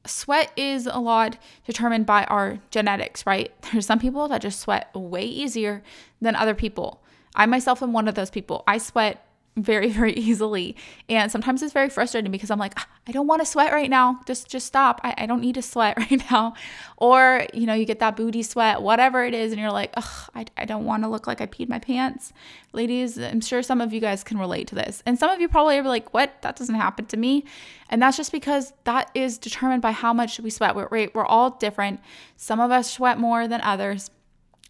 sweat 0.06 0.52
is 0.56 0.86
a 0.86 0.98
lot 1.00 1.36
determined 1.66 2.06
by 2.06 2.24
our 2.24 2.60
genetics, 2.70 3.26
right? 3.26 3.52
There's 3.72 3.86
some 3.86 3.98
people 3.98 4.28
that 4.28 4.42
just 4.42 4.60
sweat 4.60 4.94
way 4.94 5.24
easier 5.24 5.82
than 6.20 6.36
other 6.36 6.54
people. 6.54 7.02
I 7.34 7.46
myself 7.46 7.82
am 7.82 7.92
one 7.92 8.08
of 8.08 8.14
those 8.14 8.30
people. 8.30 8.64
I 8.66 8.78
sweat 8.78 9.25
very 9.56 9.88
very 10.00 10.12
easily. 10.12 10.76
And 11.08 11.30
sometimes 11.30 11.62
it's 11.62 11.72
very 11.72 11.88
frustrating 11.88 12.30
because 12.30 12.50
i'm 12.50 12.58
like 12.58 12.74
ah, 12.76 12.86
i 13.06 13.12
don't 13.12 13.26
want 13.26 13.40
to 13.40 13.46
sweat 13.46 13.72
right 13.72 13.90
now. 13.90 14.20
Just 14.26 14.48
just 14.48 14.66
stop. 14.66 15.00
I, 15.02 15.14
I 15.18 15.26
don't 15.26 15.40
need 15.40 15.54
to 15.54 15.62
sweat 15.62 15.96
right 16.10 16.22
now. 16.30 16.54
Or 16.98 17.46
you 17.52 17.66
know 17.66 17.74
you 17.74 17.84
get 17.84 17.98
that 18.00 18.16
booty 18.16 18.42
sweat 18.42 18.82
whatever 18.82 19.24
it 19.24 19.34
is 19.34 19.52
and 19.52 19.60
you're 19.60 19.72
like 19.72 19.90
Ugh, 19.96 20.30
I, 20.34 20.46
I 20.56 20.64
don't 20.64 20.84
want 20.84 21.02
to 21.02 21.08
look 21.08 21.26
like 21.26 21.40
i 21.40 21.46
peed 21.46 21.68
my 21.68 21.78
pants. 21.78 22.32
Ladies 22.72 23.18
i'm 23.18 23.40
sure 23.40 23.62
some 23.62 23.80
of 23.80 23.92
you 23.92 24.00
guys 24.00 24.22
can 24.22 24.38
relate 24.38 24.68
to 24.68 24.74
this. 24.74 25.02
And 25.06 25.18
some 25.18 25.30
of 25.30 25.40
you 25.40 25.48
probably 25.48 25.78
are 25.78 25.82
like 25.82 26.12
what? 26.12 26.42
That 26.42 26.56
doesn't 26.56 26.74
happen 26.74 27.06
to 27.06 27.16
me. 27.16 27.44
And 27.88 28.02
that's 28.02 28.16
just 28.16 28.32
because 28.32 28.72
that 28.84 29.10
is 29.14 29.38
determined 29.38 29.80
by 29.80 29.92
how 29.92 30.12
much 30.12 30.40
we 30.40 30.50
sweat. 30.50 30.74
We're, 30.74 31.08
we're 31.14 31.24
all 31.24 31.50
different. 31.50 32.00
Some 32.36 32.58
of 32.58 32.72
us 32.72 32.90
sweat 32.90 33.18
more 33.18 33.46
than 33.46 33.60
others 33.60 34.10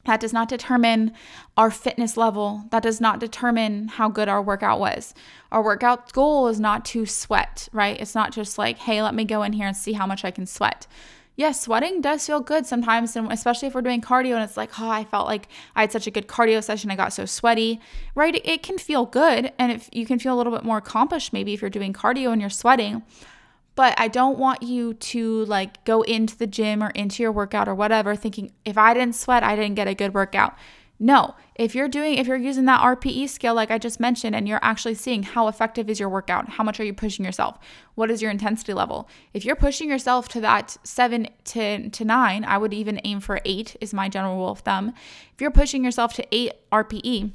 that 0.06 0.20
does 0.20 0.32
not 0.32 0.48
determine 0.48 1.12
our 1.56 1.70
fitness 1.70 2.16
level. 2.16 2.64
That 2.70 2.82
does 2.82 3.00
not 3.00 3.20
determine 3.20 3.88
how 3.88 4.08
good 4.08 4.28
our 4.28 4.40
workout 4.40 4.80
was. 4.80 5.14
Our 5.52 5.62
workout 5.62 6.12
goal 6.12 6.48
is 6.48 6.58
not 6.58 6.84
to 6.86 7.06
sweat, 7.06 7.68
right? 7.72 8.00
It's 8.00 8.14
not 8.14 8.32
just 8.32 8.56
like, 8.56 8.78
hey, 8.78 9.02
let 9.02 9.14
me 9.14 9.24
go 9.24 9.42
in 9.42 9.52
here 9.52 9.66
and 9.66 9.76
see 9.76 9.92
how 9.92 10.06
much 10.06 10.24
I 10.24 10.30
can 10.30 10.46
sweat. 10.46 10.86
Yes, 11.38 11.60
sweating 11.60 12.00
does 12.00 12.26
feel 12.26 12.40
good 12.40 12.64
sometimes, 12.64 13.14
and 13.14 13.30
especially 13.30 13.68
if 13.68 13.74
we're 13.74 13.82
doing 13.82 14.00
cardio 14.00 14.36
and 14.36 14.42
it's 14.42 14.56
like, 14.56 14.80
oh, 14.80 14.88
I 14.88 15.04
felt 15.04 15.26
like 15.26 15.48
I 15.74 15.82
had 15.82 15.92
such 15.92 16.06
a 16.06 16.10
good 16.10 16.28
cardio 16.28 16.64
session, 16.64 16.90
I 16.90 16.96
got 16.96 17.12
so 17.12 17.26
sweaty, 17.26 17.78
right? 18.14 18.40
It 18.42 18.62
can 18.62 18.78
feel 18.78 19.04
good, 19.04 19.52
and 19.58 19.70
if 19.70 19.90
you 19.92 20.06
can 20.06 20.18
feel 20.18 20.34
a 20.34 20.38
little 20.38 20.52
bit 20.52 20.64
more 20.64 20.78
accomplished 20.78 21.34
maybe 21.34 21.52
if 21.52 21.60
you're 21.60 21.68
doing 21.68 21.92
cardio 21.92 22.32
and 22.32 22.40
you're 22.40 22.48
sweating 22.48 23.02
but 23.76 23.94
I 23.98 24.08
don't 24.08 24.38
want 24.38 24.62
you 24.62 24.94
to 24.94 25.44
like 25.44 25.84
go 25.84 26.02
into 26.02 26.36
the 26.36 26.46
gym 26.46 26.82
or 26.82 26.90
into 26.90 27.22
your 27.22 27.30
workout 27.30 27.68
or 27.68 27.74
whatever 27.74 28.16
thinking 28.16 28.50
if 28.64 28.76
I 28.76 28.94
didn't 28.94 29.14
sweat, 29.14 29.44
I 29.44 29.54
didn't 29.54 29.76
get 29.76 29.86
a 29.86 29.94
good 29.94 30.14
workout. 30.14 30.56
No, 30.98 31.34
if 31.56 31.74
you're 31.74 31.88
doing, 31.88 32.14
if 32.14 32.26
you're 32.26 32.38
using 32.38 32.64
that 32.64 32.80
RPE 32.80 33.28
scale, 33.28 33.54
like 33.54 33.70
I 33.70 33.76
just 33.76 34.00
mentioned, 34.00 34.34
and 34.34 34.48
you're 34.48 34.60
actually 34.62 34.94
seeing 34.94 35.24
how 35.24 35.46
effective 35.46 35.90
is 35.90 36.00
your 36.00 36.08
workout, 36.08 36.48
how 36.48 36.64
much 36.64 36.80
are 36.80 36.84
you 36.84 36.94
pushing 36.94 37.22
yourself, 37.22 37.58
what 37.96 38.10
is 38.10 38.22
your 38.22 38.30
intensity 38.30 38.72
level? 38.72 39.06
If 39.34 39.44
you're 39.44 39.56
pushing 39.56 39.90
yourself 39.90 40.26
to 40.30 40.40
that 40.40 40.78
seven 40.84 41.28
to, 41.44 41.90
to 41.90 42.04
nine, 42.04 42.44
I 42.44 42.56
would 42.56 42.72
even 42.72 42.98
aim 43.04 43.20
for 43.20 43.40
eight, 43.44 43.76
is 43.78 43.92
my 43.92 44.08
general 44.08 44.36
rule 44.36 44.52
of 44.52 44.60
thumb. 44.60 44.94
If 45.34 45.40
you're 45.42 45.50
pushing 45.50 45.84
yourself 45.84 46.14
to 46.14 46.26
eight 46.32 46.52
RPE 46.72 47.30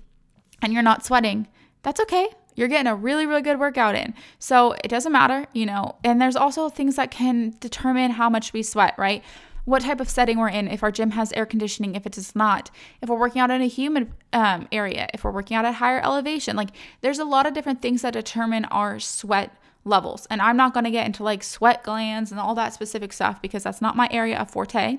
and 0.64 0.74
you're 0.74 0.82
not 0.82 1.06
sweating, 1.06 1.48
that's 1.84 2.02
okay. 2.02 2.30
You're 2.56 2.68
getting 2.68 2.88
a 2.88 2.96
really, 2.96 3.26
really 3.26 3.42
good 3.42 3.60
workout 3.60 3.96
in. 3.96 4.14
So 4.40 4.74
it 4.84 4.88
doesn't 4.88 5.12
matter, 5.12 5.46
you 5.54 5.66
know. 5.66 5.96
And 6.04 6.22
there's 6.22 6.36
also 6.36 6.70
things 6.70 6.96
that 6.96 7.12
can 7.12 7.56
determine 7.60 8.12
how 8.12 8.30
much 8.30 8.54
we 8.54 8.64
sweat, 8.64 8.96
right? 8.98 9.24
What 9.66 9.84
type 9.84 10.00
of 10.00 10.10
setting 10.10 10.38
we're 10.38 10.50
in, 10.50 10.68
if 10.68 10.82
our 10.82 10.92
gym 10.92 11.12
has 11.12 11.32
air 11.34 11.46
conditioning, 11.46 11.96
if 11.96 12.06
it 12.06 12.14
does 12.14 12.36
not, 12.36 12.72
if 13.02 13.10
we're 13.10 13.20
working 13.20 13.42
out 13.42 13.52
in 13.52 13.62
a 13.62 13.68
humid 13.68 14.12
um, 14.34 14.68
area, 14.72 15.08
if 15.14 15.24
we're 15.24 15.32
working 15.32 15.56
out 15.56 15.66
at 15.66 15.76
higher 15.76 16.02
elevation. 16.04 16.56
Like 16.56 16.70
there's 17.02 17.20
a 17.20 17.26
lot 17.26 17.46
of 17.46 17.54
different 17.54 17.82
things 17.82 18.02
that 18.02 18.14
determine 18.14 18.66
our 18.66 19.00
sweat 19.00 19.56
levels. 19.84 20.28
And 20.30 20.42
I'm 20.42 20.58
not 20.58 20.74
going 20.74 20.84
to 20.84 20.92
get 20.92 21.06
into 21.06 21.24
like 21.24 21.44
sweat 21.44 21.84
glands 21.84 22.32
and 22.32 22.40
all 22.40 22.56
that 22.56 22.74
specific 22.74 23.14
stuff 23.14 23.42
because 23.42 23.64
that's 23.64 23.82
not 23.82 23.96
my 23.96 24.08
area 24.12 24.38
of 24.38 24.50
forte. 24.50 24.98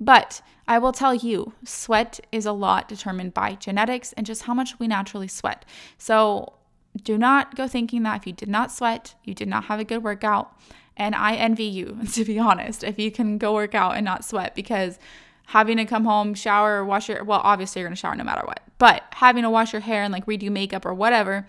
But 0.00 0.40
I 0.66 0.78
will 0.78 0.92
tell 0.92 1.14
you, 1.14 1.52
sweat 1.64 2.20
is 2.32 2.46
a 2.46 2.52
lot 2.52 2.88
determined 2.88 3.34
by 3.34 3.54
genetics 3.54 4.12
and 4.14 4.24
just 4.24 4.42
how 4.42 4.54
much 4.54 4.78
we 4.78 4.86
naturally 4.86 5.28
sweat. 5.28 5.64
So 5.98 6.52
do 6.96 7.16
not 7.16 7.54
go 7.54 7.68
thinking 7.68 8.02
that 8.02 8.16
if 8.16 8.26
you 8.26 8.32
did 8.32 8.48
not 8.48 8.72
sweat, 8.72 9.14
you 9.24 9.34
did 9.34 9.48
not 9.48 9.64
have 9.64 9.80
a 9.80 9.84
good 9.84 10.02
workout. 10.02 10.56
And 10.96 11.14
I 11.14 11.36
envy 11.36 11.64
you, 11.64 11.98
to 12.12 12.24
be 12.24 12.38
honest, 12.38 12.84
if 12.84 12.98
you 12.98 13.10
can 13.10 13.38
go 13.38 13.54
work 13.54 13.74
out 13.74 13.96
and 13.96 14.04
not 14.04 14.24
sweat 14.24 14.54
because 14.54 14.98
having 15.46 15.76
to 15.78 15.84
come 15.84 16.04
home, 16.04 16.34
shower, 16.34 16.84
wash 16.84 17.08
your 17.08 17.24
well, 17.24 17.40
obviously 17.42 17.80
you're 17.80 17.88
gonna 17.88 17.96
shower 17.96 18.14
no 18.14 18.24
matter 18.24 18.44
what, 18.44 18.60
but 18.78 19.02
having 19.12 19.42
to 19.42 19.50
wash 19.50 19.72
your 19.72 19.80
hair 19.80 20.02
and 20.02 20.12
like 20.12 20.26
redo 20.26 20.50
makeup 20.50 20.84
or 20.84 20.94
whatever 20.94 21.46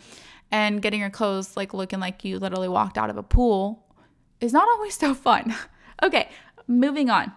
and 0.52 0.82
getting 0.82 1.00
your 1.00 1.10
clothes 1.10 1.56
like 1.56 1.74
looking 1.74 2.00
like 2.00 2.24
you 2.26 2.38
literally 2.38 2.68
walked 2.68 2.98
out 2.98 3.10
of 3.10 3.18
a 3.18 3.24
pool 3.24 3.86
is 4.40 4.54
not 4.54 4.68
always 4.68 4.96
so 4.96 5.14
fun. 5.14 5.56
okay, 6.04 6.30
moving 6.68 7.10
on. 7.10 7.32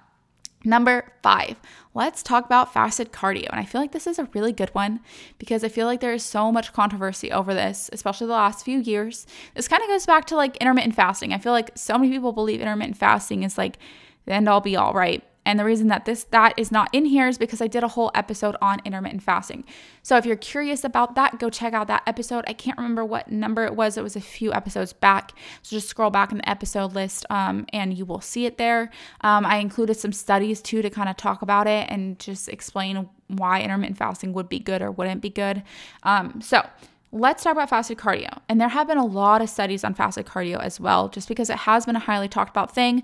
Number 0.65 1.13
five, 1.23 1.57
let's 1.93 2.23
talk 2.23 2.47
about 2.47 2.73
fasted 2.73 3.13
cardio. 3.13 3.49
And 3.51 3.61
I 3.61 3.65
feel 3.65 3.81
like 3.81 3.93
this 3.93 4.07
is 4.07 4.19
a 4.19 4.29
really 4.33 4.53
good 4.53 4.75
one 4.75 5.01
because 5.39 5.63
I 5.63 5.69
feel 5.69 5.87
like 5.87 6.01
there 6.01 6.15
is 6.15 6.23
so 6.23 6.51
much 6.51 6.73
controversy 6.73 7.31
over 7.31 7.53
this, 7.53 7.91
especially 7.93 8.29
the 8.29 8.33
last 8.33 8.65
few 8.65 8.79
years. 8.79 9.27
This 9.55 9.69
kind 9.69 9.83
of 9.83 9.89
goes 9.89 10.07
back 10.07 10.25
to 10.27 10.37
like 10.37 10.57
intermittent 10.57 10.95
fasting. 10.95 11.35
I 11.35 11.39
feel 11.39 11.53
like 11.53 11.71
so 11.75 11.99
many 11.99 12.11
people 12.11 12.33
believe 12.33 12.61
intermittent 12.61 12.97
fasting 12.97 13.43
is 13.43 13.59
like 13.59 13.79
the 14.25 14.33
end 14.33 14.49
all 14.49 14.63
be 14.63 14.75
all, 14.75 14.95
right? 14.95 15.23
And 15.47 15.59
the 15.59 15.65
reason 15.65 15.89
that 15.89 16.05
this 16.05 16.25
that 16.25 16.55
is 16.57 16.73
not 16.73 16.89
in 16.93 17.05
here 17.05 17.29
is 17.29 17.39
because 17.39 17.61
I 17.61 17.67
did 17.67 17.83
a 17.83 17.89
whole 17.89 18.11
episode 18.15 18.57
on 18.63 18.81
intermittent 18.85 19.23
fasting. 19.23 19.65
So 20.03 20.17
if 20.17 20.25
you're 20.25 20.37
curious 20.37 20.85
about 20.85 21.15
that, 21.15 21.39
go 21.39 21.51
check 21.51 21.75
out 21.75 21.87
that 21.89 22.03
episode. 22.07 22.45
I 22.49 22.53
can't 22.53 22.79
remember 22.79 23.05
what 23.05 23.31
number 23.31 23.65
it 23.65 23.77
was. 23.77 23.97
It 23.97 24.03
was 24.03 24.17
a 24.17 24.21
few 24.21 24.53
episodes 24.53 24.93
back. 24.93 25.33
So 25.63 25.77
just 25.77 25.89
scroll 25.89 26.11
back 26.11 26.33
in 26.33 26.39
the 26.39 26.49
episode 26.49 26.95
list 26.95 27.27
um, 27.31 27.67
and 27.73 27.97
you 27.97 28.05
will 28.05 28.21
see 28.21 28.47
it 28.47 28.59
there. 28.59 28.91
Um, 29.21 29.45
I 29.45 29.57
included 29.57 29.97
some 29.97 30.13
studies 30.13 30.63
too 30.63 30.83
to 30.83 30.91
kind 30.91 31.09
of 31.09 31.17
talk 31.17 31.43
about 31.43 31.67
it 31.67 31.87
and 31.91 32.19
just 32.19 32.49
explain 32.49 33.09
why 33.29 33.61
intermittent 33.63 33.99
fasting 33.99 34.33
would 34.33 34.49
be 34.49 34.59
good 34.59 34.83
or 34.83 34.91
wouldn't 34.91 35.21
be 35.21 35.31
good. 35.31 35.63
Um, 36.03 36.41
so 36.41 36.67
let's 37.13 37.43
talk 37.45 37.53
about 37.53 37.71
fasted 37.71 37.99
cardio. 37.99 38.41
And 38.49 38.61
there 38.61 38.69
have 38.69 38.87
been 38.87 38.99
a 38.99 39.07
lot 39.07 39.41
of 39.41 39.49
studies 39.49 39.85
on 39.85 39.95
fasted 39.95 40.27
cardio 40.27 40.59
as 40.61 40.81
well, 40.81 41.09
just 41.09 41.29
because 41.29 41.49
it 41.49 41.59
has 41.59 41.87
been 41.87 41.97
a 41.97 42.01
highly 42.01 42.29
talked 42.29 42.51
about 42.51 42.75
thing 42.75 43.03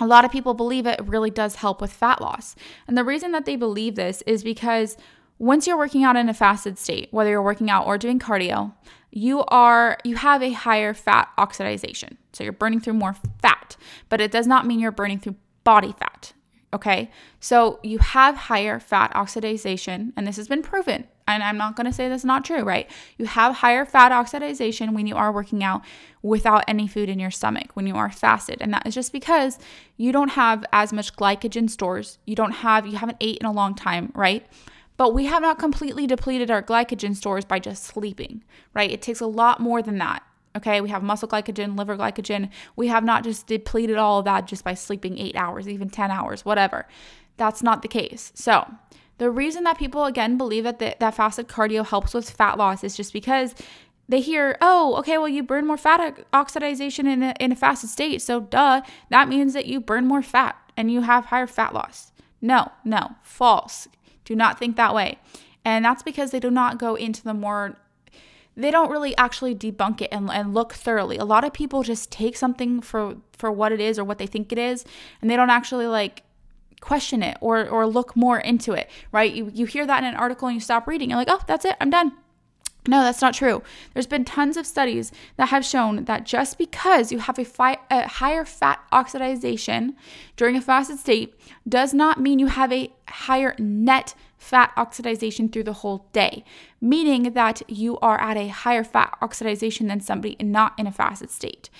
a 0.00 0.06
lot 0.06 0.24
of 0.24 0.32
people 0.32 0.54
believe 0.54 0.86
it 0.86 1.00
really 1.06 1.30
does 1.30 1.56
help 1.56 1.80
with 1.80 1.92
fat 1.92 2.20
loss. 2.20 2.56
And 2.88 2.98
the 2.98 3.04
reason 3.04 3.32
that 3.32 3.44
they 3.44 3.56
believe 3.56 3.94
this 3.94 4.22
is 4.26 4.42
because 4.42 4.96
once 5.38 5.66
you're 5.66 5.78
working 5.78 6.04
out 6.04 6.16
in 6.16 6.28
a 6.28 6.34
fasted 6.34 6.78
state, 6.78 7.08
whether 7.10 7.30
you're 7.30 7.42
working 7.42 7.70
out 7.70 7.86
or 7.86 7.98
doing 7.98 8.18
cardio, 8.18 8.72
you 9.10 9.44
are 9.44 9.98
you 10.04 10.16
have 10.16 10.42
a 10.42 10.52
higher 10.52 10.92
fat 10.94 11.28
oxidation. 11.38 12.18
So 12.32 12.42
you're 12.42 12.52
burning 12.52 12.80
through 12.80 12.94
more 12.94 13.14
fat, 13.40 13.76
but 14.08 14.20
it 14.20 14.32
does 14.32 14.46
not 14.46 14.66
mean 14.66 14.80
you're 14.80 14.90
burning 14.90 15.20
through 15.20 15.36
body 15.62 15.94
fat. 15.98 16.32
Okay? 16.72 17.10
So 17.38 17.78
you 17.84 17.98
have 17.98 18.36
higher 18.36 18.80
fat 18.80 19.14
oxidation 19.14 20.12
and 20.16 20.26
this 20.26 20.36
has 20.36 20.48
been 20.48 20.62
proven 20.62 21.06
and 21.26 21.42
I'm 21.42 21.56
not 21.56 21.76
going 21.76 21.86
to 21.86 21.92
say 21.92 22.08
that's 22.08 22.24
not 22.24 22.44
true, 22.44 22.62
right? 22.62 22.90
You 23.16 23.26
have 23.26 23.56
higher 23.56 23.84
fat 23.84 24.12
oxidation 24.12 24.92
when 24.94 25.06
you 25.06 25.16
are 25.16 25.32
working 25.32 25.64
out 25.64 25.82
without 26.22 26.64
any 26.68 26.86
food 26.86 27.08
in 27.08 27.18
your 27.18 27.30
stomach, 27.30 27.70
when 27.74 27.86
you 27.86 27.96
are 27.96 28.10
fasted. 28.10 28.58
And 28.60 28.72
that 28.74 28.86
is 28.86 28.94
just 28.94 29.12
because 29.12 29.58
you 29.96 30.12
don't 30.12 30.30
have 30.30 30.64
as 30.72 30.92
much 30.92 31.16
glycogen 31.16 31.70
stores. 31.70 32.18
You 32.26 32.34
don't 32.34 32.52
have, 32.52 32.86
you 32.86 32.96
haven't 32.96 33.18
ate 33.20 33.38
in 33.38 33.46
a 33.46 33.52
long 33.52 33.74
time, 33.74 34.12
right? 34.14 34.46
But 34.96 35.14
we 35.14 35.24
have 35.24 35.42
not 35.42 35.58
completely 35.58 36.06
depleted 36.06 36.50
our 36.50 36.62
glycogen 36.62 37.16
stores 37.16 37.44
by 37.44 37.58
just 37.58 37.84
sleeping, 37.84 38.44
right? 38.74 38.90
It 38.90 39.02
takes 39.02 39.20
a 39.20 39.26
lot 39.26 39.60
more 39.60 39.82
than 39.82 39.98
that. 39.98 40.22
Okay, 40.56 40.80
we 40.80 40.88
have 40.90 41.02
muscle 41.02 41.26
glycogen, 41.26 41.76
liver 41.76 41.96
glycogen. 41.96 42.48
We 42.76 42.86
have 42.86 43.02
not 43.02 43.24
just 43.24 43.48
depleted 43.48 43.96
all 43.96 44.20
of 44.20 44.24
that 44.26 44.46
just 44.46 44.62
by 44.62 44.74
sleeping 44.74 45.18
eight 45.18 45.34
hours, 45.34 45.68
even 45.68 45.90
10 45.90 46.12
hours, 46.12 46.44
whatever. 46.44 46.86
That's 47.36 47.62
not 47.62 47.82
the 47.82 47.88
case. 47.88 48.30
So, 48.36 48.72
the 49.18 49.30
reason 49.30 49.64
that 49.64 49.78
people 49.78 50.04
again 50.04 50.36
believe 50.36 50.64
that 50.64 50.78
the, 50.78 50.96
that 50.98 51.14
fasted 51.14 51.48
cardio 51.48 51.86
helps 51.86 52.14
with 52.14 52.30
fat 52.30 52.58
loss 52.58 52.82
is 52.82 52.96
just 52.96 53.12
because 53.12 53.54
they 54.08 54.20
hear, 54.20 54.58
oh, 54.60 54.96
okay, 54.96 55.16
well, 55.16 55.28
you 55.28 55.42
burn 55.42 55.66
more 55.66 55.76
fat 55.76 56.26
oxidation 56.32 57.06
in 57.06 57.22
a, 57.22 57.34
in 57.40 57.52
a 57.52 57.56
fasted 57.56 57.90
state. 57.90 58.20
So, 58.20 58.40
duh, 58.40 58.82
that 59.10 59.28
means 59.28 59.54
that 59.54 59.66
you 59.66 59.80
burn 59.80 60.06
more 60.06 60.22
fat 60.22 60.56
and 60.76 60.90
you 60.90 61.02
have 61.02 61.26
higher 61.26 61.46
fat 61.46 61.72
loss. 61.72 62.12
No, 62.42 62.70
no, 62.84 63.14
false. 63.22 63.88
Do 64.24 64.34
not 64.34 64.58
think 64.58 64.76
that 64.76 64.94
way. 64.94 65.18
And 65.64 65.84
that's 65.84 66.02
because 66.02 66.30
they 66.30 66.40
do 66.40 66.50
not 66.50 66.78
go 66.78 66.94
into 66.94 67.22
the 67.22 67.32
more, 67.32 67.78
they 68.56 68.70
don't 68.70 68.90
really 68.90 69.16
actually 69.16 69.54
debunk 69.54 70.02
it 70.02 70.10
and, 70.12 70.30
and 70.30 70.52
look 70.52 70.74
thoroughly. 70.74 71.16
A 71.16 71.24
lot 71.24 71.44
of 71.44 71.54
people 71.54 71.82
just 71.82 72.12
take 72.12 72.36
something 72.36 72.82
for, 72.82 73.16
for 73.32 73.50
what 73.50 73.72
it 73.72 73.80
is 73.80 73.98
or 73.98 74.04
what 74.04 74.18
they 74.18 74.26
think 74.26 74.52
it 74.52 74.58
is, 74.58 74.84
and 75.22 75.30
they 75.30 75.36
don't 75.36 75.50
actually 75.50 75.86
like 75.86 76.22
question 76.84 77.22
it 77.22 77.38
or 77.40 77.66
or 77.68 77.86
look 77.86 78.14
more 78.14 78.38
into 78.38 78.72
it, 78.72 78.90
right? 79.10 79.32
You 79.32 79.50
you 79.54 79.66
hear 79.66 79.86
that 79.86 80.02
in 80.02 80.08
an 80.08 80.16
article 80.16 80.48
and 80.48 80.54
you 80.54 80.60
stop 80.60 80.86
reading. 80.86 81.10
You're 81.10 81.18
like, 81.18 81.30
"Oh, 81.30 81.40
that's 81.46 81.64
it. 81.64 81.76
I'm 81.80 81.90
done." 81.90 82.12
No, 82.86 83.02
that's 83.02 83.22
not 83.22 83.32
true. 83.32 83.62
There's 83.94 84.06
been 84.06 84.26
tons 84.26 84.58
of 84.58 84.66
studies 84.66 85.10
that 85.36 85.48
have 85.48 85.64
shown 85.64 86.04
that 86.04 86.26
just 86.26 86.58
because 86.58 87.10
you 87.10 87.18
have 87.18 87.38
a, 87.38 87.44
fi- 87.44 87.78
a, 87.90 88.06
higher 88.06 88.44
fat 88.44 88.78
oxidation 88.92 89.96
during 90.36 90.54
a 90.54 90.60
fasted 90.60 90.98
state 90.98 91.34
does 91.66 91.94
not 91.94 92.20
mean 92.20 92.38
you 92.38 92.48
have 92.48 92.70
a 92.70 92.92
higher 93.08 93.54
net 93.58 94.14
fat 94.36 94.70
oxidation 94.76 95.48
through 95.48 95.64
the 95.64 95.72
whole 95.72 96.08
day, 96.12 96.44
meaning 96.78 97.32
that 97.32 97.62
you 97.70 97.98
are 98.00 98.20
at 98.20 98.36
a 98.36 98.48
higher 98.48 98.84
fat 98.84 99.16
oxidation 99.22 99.86
than 99.86 100.00
somebody 100.00 100.36
not 100.40 100.78
in 100.78 100.86
a 100.86 100.92
fasted 100.92 101.30
state. 101.30 101.70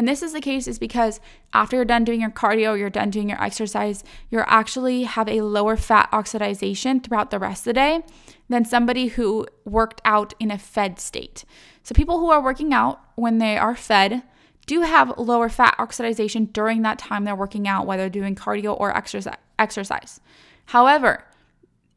And 0.00 0.08
this 0.08 0.22
is 0.22 0.32
the 0.32 0.40
case 0.40 0.66
is 0.66 0.78
because 0.78 1.20
after 1.52 1.76
you're 1.76 1.84
done 1.84 2.04
doing 2.04 2.22
your 2.22 2.30
cardio, 2.30 2.78
you're 2.78 2.88
done 2.88 3.10
doing 3.10 3.28
your 3.28 3.44
exercise, 3.44 4.02
you're 4.30 4.48
actually 4.48 5.02
have 5.02 5.28
a 5.28 5.42
lower 5.42 5.76
fat 5.76 6.08
oxidation 6.10 7.00
throughout 7.00 7.30
the 7.30 7.38
rest 7.38 7.60
of 7.60 7.64
the 7.66 7.72
day 7.74 8.02
than 8.48 8.64
somebody 8.64 9.08
who 9.08 9.46
worked 9.66 10.00
out 10.06 10.32
in 10.40 10.50
a 10.50 10.56
fed 10.56 10.98
state. 10.98 11.44
So 11.82 11.94
people 11.94 12.18
who 12.18 12.30
are 12.30 12.42
working 12.42 12.72
out 12.72 12.98
when 13.16 13.36
they 13.36 13.58
are 13.58 13.76
fed 13.76 14.22
do 14.64 14.80
have 14.80 15.18
lower 15.18 15.50
fat 15.50 15.74
oxidation 15.78 16.46
during 16.46 16.80
that 16.80 16.98
time 16.98 17.24
they're 17.24 17.36
working 17.36 17.68
out, 17.68 17.86
whether 17.86 18.08
doing 18.08 18.34
cardio 18.34 18.80
or 18.80 18.96
exercise. 18.96 20.20
However, 20.64 21.26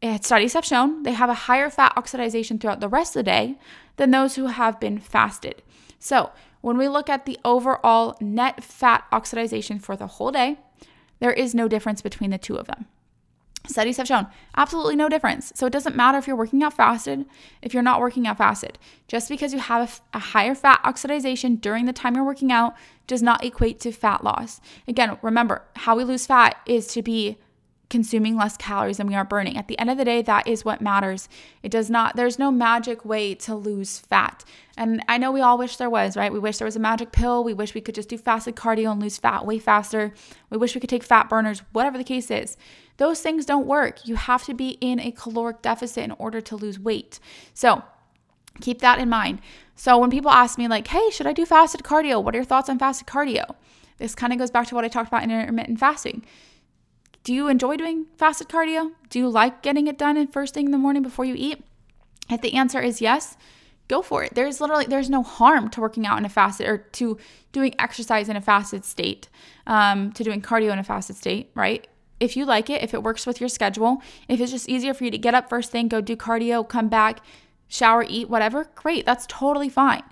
eh, 0.01 0.17
studies 0.21 0.51
have 0.55 0.65
shown 0.65 1.03
they 1.03 1.13
have 1.13 1.29
a 1.29 1.45
higher 1.47 1.69
fat 1.69 1.93
oxidation 1.95 2.59
throughout 2.59 2.81
the 2.81 2.89
rest 2.89 3.15
of 3.15 3.21
the 3.21 3.31
day 3.31 3.57
than 3.95 4.11
those 4.11 4.35
who 4.35 4.47
have 4.47 4.77
been 4.77 4.99
fasted. 4.99 5.61
So, 5.99 6.31
when 6.63 6.77
we 6.77 6.87
look 6.87 7.09
at 7.09 7.25
the 7.25 7.37
overall 7.43 8.15
net 8.21 8.63
fat 8.63 9.03
oxidation 9.11 9.79
for 9.79 9.97
the 9.97 10.07
whole 10.07 10.31
day, 10.31 10.57
there 11.19 11.33
is 11.33 11.53
no 11.53 11.67
difference 11.67 12.01
between 12.01 12.29
the 12.29 12.37
two 12.37 12.55
of 12.55 12.67
them. 12.67 12.85
Studies 13.67 13.97
have 13.97 14.07
shown 14.07 14.27
absolutely 14.55 14.95
no 14.95 15.09
difference. 15.09 15.51
So 15.55 15.65
it 15.65 15.73
doesn't 15.73 15.97
matter 15.97 16.17
if 16.17 16.25
you're 16.25 16.37
working 16.37 16.63
out 16.63 16.73
fasted, 16.73 17.25
if 17.61 17.73
you're 17.73 17.83
not 17.83 17.99
working 17.99 18.27
out 18.27 18.37
fasted. 18.37 18.79
Just 19.09 19.27
because 19.27 19.51
you 19.51 19.59
have 19.59 20.01
a, 20.13 20.17
a, 20.17 20.19
higher 20.19 20.55
fat 20.55 20.79
oxidation 20.85 21.57
during 21.57 21.83
the 21.85 21.91
time 21.91 22.15
you're 22.15 22.23
working 22.23 22.51
out 22.51 22.75
does 23.07 23.21
not 23.21 23.43
equate 23.43 23.81
to 23.81 23.91
fat 23.91 24.23
loss. 24.23 24.61
Again, 24.87 25.17
remember, 25.21 25.63
how 25.75 25.97
we 25.97 26.05
lose 26.05 26.25
fat 26.25 26.55
is 26.65 26.87
to 26.87 27.01
be 27.01 27.37
consuming 27.93 28.35
less 28.35 28.57
calories 28.57 28.97
than 28.97 29.05
we 29.05 29.13
are 29.13 29.23
burning. 29.23 29.55
At 29.55 29.67
the 29.67 29.77
end 29.77 29.91
of 29.91 29.99
the 29.99 30.03
day, 30.03 30.23
that 30.23 30.47
is 30.47 30.65
what 30.65 30.81
matters. 30.81 31.29
It 31.61 31.69
does 31.69 31.91
not, 31.91 32.15
there's 32.15 32.39
no 32.39 32.51
magic 32.51 33.05
way 33.05 33.35
to 33.35 33.53
lose 33.53 33.99
fat. 33.99 34.43
And 34.75 35.05
I 35.07 35.19
know 35.19 35.31
we 35.31 35.41
all 35.41 35.59
wish 35.59 35.77
there 35.77 35.91
was, 35.91 36.17
right? 36.17 36.33
We 36.33 36.39
wish 36.39 36.57
there 36.57 36.65
was 36.65 36.75
a 36.75 36.79
magic 36.79 37.11
pill. 37.11 37.43
We 37.43 37.53
wish 37.53 37.75
we 37.75 37.81
could 37.81 37.93
just 37.93 38.09
do 38.09 38.17
fasted 38.17 38.55
cardio 38.55 38.91
and 38.91 38.99
lose 38.99 39.19
fat 39.19 39.45
way 39.45 39.59
faster. 39.59 40.11
We 40.49 40.57
wish 40.57 40.73
we 40.73 40.81
could 40.81 40.89
take 40.89 41.03
fat 41.03 41.29
burners, 41.29 41.61
whatever 41.71 41.99
the 41.99 42.03
case 42.03 42.31
is. 42.31 42.57
Those 42.97 43.21
things 43.21 43.45
don't 43.45 43.67
work. 43.67 44.07
You 44.07 44.15
have 44.15 44.43
to 44.45 44.55
be 44.55 44.69
in 44.81 44.99
a 44.99 45.11
caloric 45.11 45.61
deficit 45.61 46.03
in 46.03 46.13
order 46.13 46.41
to 46.41 46.55
lose 46.55 46.79
weight. 46.79 47.19
So 47.53 47.83
keep 48.59 48.79
that 48.79 48.97
in 48.97 49.07
mind. 49.07 49.39
So 49.75 49.99
when 49.99 50.09
people 50.09 50.31
ask 50.31 50.57
me, 50.57 50.67
like, 50.67 50.87
hey, 50.87 51.11
should 51.11 51.27
I 51.27 51.33
do 51.33 51.45
fasted 51.45 51.83
cardio? 51.83 52.23
What 52.23 52.33
are 52.33 52.39
your 52.39 52.45
thoughts 52.45 52.69
on 52.69 52.79
fasted 52.79 53.05
cardio? 53.05 53.53
This 53.99 54.15
kind 54.15 54.33
of 54.33 54.39
goes 54.39 54.49
back 54.49 54.65
to 54.69 54.73
what 54.75 54.83
I 54.83 54.87
talked 54.87 55.09
about 55.09 55.21
in 55.21 55.29
intermittent 55.29 55.79
fasting 55.79 56.25
do 57.23 57.33
you 57.33 57.47
enjoy 57.47 57.77
doing 57.77 58.07
fasted 58.17 58.49
cardio? 58.49 58.91
Do 59.09 59.19
you 59.19 59.29
like 59.29 59.61
getting 59.61 59.87
it 59.87 59.97
done 59.97 60.27
first 60.27 60.53
thing 60.53 60.65
in 60.65 60.71
the 60.71 60.77
morning 60.77 61.03
before 61.03 61.25
you 61.25 61.35
eat? 61.37 61.63
If 62.29 62.41
the 62.41 62.53
answer 62.53 62.81
is 62.81 63.01
yes, 63.01 63.37
go 63.87 64.01
for 64.01 64.23
it. 64.23 64.33
There's 64.35 64.59
literally 64.59 64.85
there's 64.85 65.09
no 65.09 65.23
harm 65.23 65.69
to 65.69 65.81
working 65.81 66.05
out 66.05 66.17
in 66.17 66.25
a 66.25 66.29
fasted 66.29 66.67
or 66.67 66.77
to 66.77 67.17
doing 67.51 67.75
exercise 67.79 68.29
in 68.29 68.35
a 68.35 68.41
fasted 68.41 68.83
state, 68.83 69.29
um, 69.67 70.11
to 70.13 70.23
doing 70.23 70.41
cardio 70.41 70.71
in 70.71 70.79
a 70.79 70.83
fasted 70.83 71.15
state, 71.15 71.51
right? 71.55 71.87
If 72.19 72.37
you 72.37 72.45
like 72.45 72.69
it, 72.69 72.83
if 72.83 72.93
it 72.93 73.03
works 73.03 73.25
with 73.25 73.39
your 73.39 73.49
schedule, 73.49 74.01
if 74.27 74.39
it's 74.39 74.51
just 74.51 74.69
easier 74.69 74.93
for 74.93 75.03
you 75.03 75.11
to 75.11 75.17
get 75.17 75.33
up 75.33 75.49
first 75.49 75.71
thing, 75.71 75.87
go 75.87 76.01
do 76.01 76.15
cardio, 76.15 76.67
come 76.67 76.87
back, 76.87 77.21
shower, 77.67 78.05
eat, 78.07 78.29
whatever, 78.29 78.69
great. 78.75 79.05
That's 79.05 79.25
totally 79.27 79.69
fine. 79.69 80.03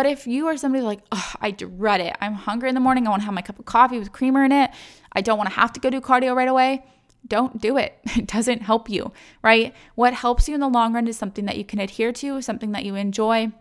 But 0.00 0.06
if 0.06 0.26
you 0.26 0.46
are 0.46 0.56
somebody 0.56 0.82
like, 0.82 1.00
oh, 1.12 1.32
I 1.42 1.50
dread 1.50 2.00
it. 2.00 2.16
I'm 2.22 2.32
hungry 2.32 2.70
in 2.70 2.74
the 2.74 2.80
morning. 2.80 3.06
I 3.06 3.10
want 3.10 3.20
to 3.20 3.26
have 3.26 3.34
my 3.34 3.42
cup 3.42 3.58
of 3.58 3.66
coffee 3.66 3.98
with 3.98 4.12
creamer 4.12 4.42
in 4.42 4.50
it. 4.50 4.70
I 5.12 5.20
don't 5.20 5.36
want 5.36 5.50
to 5.50 5.56
have 5.56 5.74
to 5.74 5.80
go 5.80 5.90
do 5.90 6.00
cardio 6.00 6.34
right 6.34 6.48
away. 6.48 6.86
Don't 7.28 7.60
do 7.60 7.76
it. 7.76 7.98
It 8.16 8.26
doesn't 8.26 8.62
help 8.62 8.88
you, 8.88 9.12
right? 9.42 9.74
What 9.96 10.14
helps 10.14 10.48
you 10.48 10.54
in 10.54 10.62
the 10.62 10.70
long 10.70 10.94
run 10.94 11.06
is 11.06 11.18
something 11.18 11.44
that 11.44 11.58
you 11.58 11.66
can 11.66 11.80
adhere 11.80 12.12
to, 12.12 12.40
something 12.40 12.72
that 12.72 12.86
you 12.86 12.94
enjoy, 12.94 13.52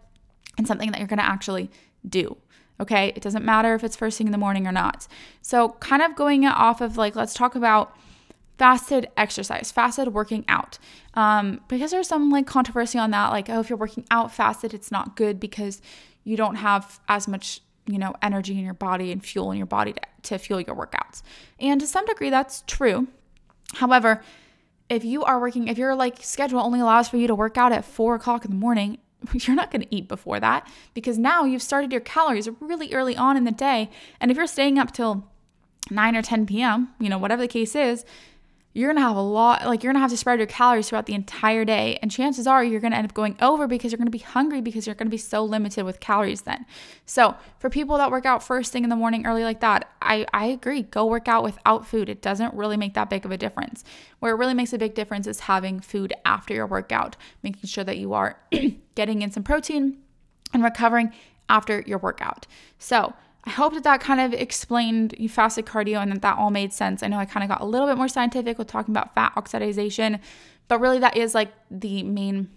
and 0.58 0.66
something 0.66 0.92
that 0.92 1.00
you're 1.00 1.10
going 1.10 1.20
to 1.20 1.26
actually 1.26 1.70
do. 2.08 2.38
Okay. 2.80 3.12
It 3.18 3.22
doesn't 3.22 3.44
matter 3.44 3.76
if 3.76 3.84
it's 3.84 3.98
first 3.98 4.18
thing 4.18 4.28
in 4.28 4.32
the 4.32 4.38
morning 4.38 4.66
or 4.66 4.72
not. 4.72 5.10
So, 5.42 5.72
kind 5.82 6.02
of 6.02 6.16
going 6.16 6.46
off 6.46 6.80
of 6.80 6.96
like, 6.96 7.18
let's 7.18 7.34
talk 7.34 7.56
about 7.56 7.98
fasted 8.58 9.10
exercise, 9.18 9.72
fasted 9.72 10.10
working 10.14 10.46
out. 10.48 10.78
Um, 11.16 11.62
because 11.68 11.92
there's 11.92 12.08
some 12.08 12.30
like 12.30 12.48
controversy 12.48 12.98
on 12.98 13.12
that, 13.12 13.30
like, 13.30 13.50
oh, 13.50 13.60
if 13.60 13.70
you're 13.70 13.78
working 13.78 14.06
out 14.10 14.34
fasted, 14.34 14.74
it's 14.74 14.90
not 14.90 15.18
good 15.18 15.38
because 15.38 15.82
you 16.24 16.38
don't 16.38 16.56
have 16.56 17.00
as 17.08 17.28
much 17.28 17.62
you 17.86 17.98
know 17.98 18.14
energy 18.22 18.58
in 18.58 18.64
your 18.64 18.74
body 18.74 19.12
and 19.12 19.24
fuel 19.26 19.52
in 19.52 19.58
your 19.58 19.66
body 19.66 19.94
to, 19.94 20.02
to 20.24 20.38
fuel 20.38 20.62
your 20.62 20.76
workouts. 20.76 21.22
And 21.60 21.80
to 21.82 21.88
some 21.88 22.06
degree 22.06 22.30
that's 22.30 22.64
true. 22.68 23.08
However 23.76 24.24
if 24.90 25.06
you 25.06 25.24
are 25.24 25.40
working 25.40 25.68
if 25.68 25.78
your 25.78 25.96
like 25.96 26.18
schedule 26.22 26.60
only 26.60 26.80
allows 26.80 27.10
for 27.10 27.18
you 27.18 27.28
to 27.28 27.36
work 27.36 27.58
out 27.58 27.72
at 27.72 27.86
four 27.86 28.16
o'clock 28.16 28.46
in 28.46 28.52
the 28.52 28.58
morning 28.58 28.98
you're 29.34 29.56
not 29.56 29.70
going 29.70 29.82
to 29.82 29.96
eat 29.96 30.08
before 30.08 30.40
that 30.40 30.68
because 30.94 31.18
now 31.18 31.44
you've 31.44 31.62
started 31.62 31.92
your 31.92 32.02
calories 32.02 32.48
really 32.60 32.94
early 32.94 33.18
on 33.18 33.36
in 33.36 33.44
the 33.44 33.52
day. 33.52 33.90
And 34.20 34.32
if 34.32 34.38
you're 34.38 34.48
staying 34.48 34.80
up 34.80 34.92
till 34.92 35.28
9 35.92 36.16
or 36.16 36.22
10 36.22 36.46
p.m 36.46 36.90
you 37.00 37.10
know 37.10 37.18
whatever 37.18 37.42
the 37.42 37.48
case 37.48 37.76
is 37.76 38.06
you're 38.74 38.94
gonna 38.94 39.06
have 39.06 39.16
a 39.16 39.22
lot, 39.22 39.66
like 39.66 39.84
you're 39.84 39.92
gonna 39.92 40.02
have 40.02 40.12
to 40.12 40.18
spread 40.18 40.38
your 40.38 40.48
calories 40.48 40.90
throughout 40.90 41.08
the 41.08 41.16
entire 41.16 41.66
day. 41.66 41.98
And 42.02 42.12
chances 42.12 42.46
are 42.46 42.64
you're 42.64 42.80
gonna 42.80 42.96
end 42.96 43.06
up 43.06 43.14
going 43.16 43.36
over 43.42 43.68
because 43.68 43.92
you're 43.92 43.98
gonna 43.98 44.12
be 44.12 44.20
hungry 44.20 44.62
because 44.62 44.86
you're 44.86 44.96
gonna 44.96 45.10
be 45.10 45.18
so 45.18 45.44
limited 45.44 45.86
with 45.86 46.00
calories 46.00 46.42
then. 46.42 46.66
So 47.06 47.36
for 47.58 47.70
people 47.70 47.98
that 47.98 48.12
work 48.12 48.26
out 48.26 48.44
first 48.44 48.72
thing 48.72 48.84
in 48.84 48.90
the 48.90 48.96
morning 48.96 49.26
early 49.26 49.44
like 49.44 49.62
that, 49.62 49.90
I, 50.02 50.26
I 50.34 50.46
agree. 50.46 50.84
Go 50.84 51.06
work 51.08 51.28
out 51.28 51.44
without 51.44 51.88
food. 51.88 52.10
It 52.10 52.22
doesn't 52.22 52.54
really 52.54 52.78
make 52.78 52.94
that 52.94 53.10
big 53.10 53.26
of 53.26 53.32
a 53.32 53.38
difference. 53.38 53.84
Where 54.20 54.34
it 54.34 54.38
really 54.38 54.54
makes 54.54 54.72
a 54.72 54.78
big 54.78 54.94
difference 54.94 55.26
is 55.26 55.42
having 55.42 55.80
food 55.80 56.14
after 56.24 56.54
your 56.54 56.68
workout, 56.68 57.16
making 57.42 57.68
sure 57.68 57.84
that 57.84 57.98
you 57.98 58.14
are 58.14 58.40
getting 58.96 59.24
in 59.24 59.32
some 59.32 59.44
protein 59.44 59.98
and 60.54 60.64
recovering 60.64 61.12
after 61.50 61.84
your 61.88 61.98
workout. 61.98 62.46
So 62.78 63.14
I 63.46 63.52
hope 63.52 63.74
that 63.74 63.84
that 63.84 64.02
kind 64.02 64.20
of 64.20 64.34
explained 64.34 65.16
fasted 65.30 65.66
cardio 65.66 66.02
and 66.02 66.12
that 66.12 66.22
that 66.22 66.38
all 66.38 66.52
made 66.52 66.74
sense. 66.74 67.04
I 67.04 67.08
know 67.08 67.18
I 67.18 67.26
kind 67.26 67.44
of 67.44 67.50
got 67.50 67.62
a 67.62 67.66
little 67.66 67.88
bit 67.88 67.98
more 67.98 68.08
scientific 68.08 68.58
with 68.58 68.68
talking 68.68 68.92
about 68.92 69.16
fat 69.16 69.34
oxidation, 69.36 70.20
but 70.68 70.80
really 70.80 71.00
that 71.00 71.16
is 71.16 71.34
like 71.34 71.52
the 71.72 72.04
main 72.04 72.50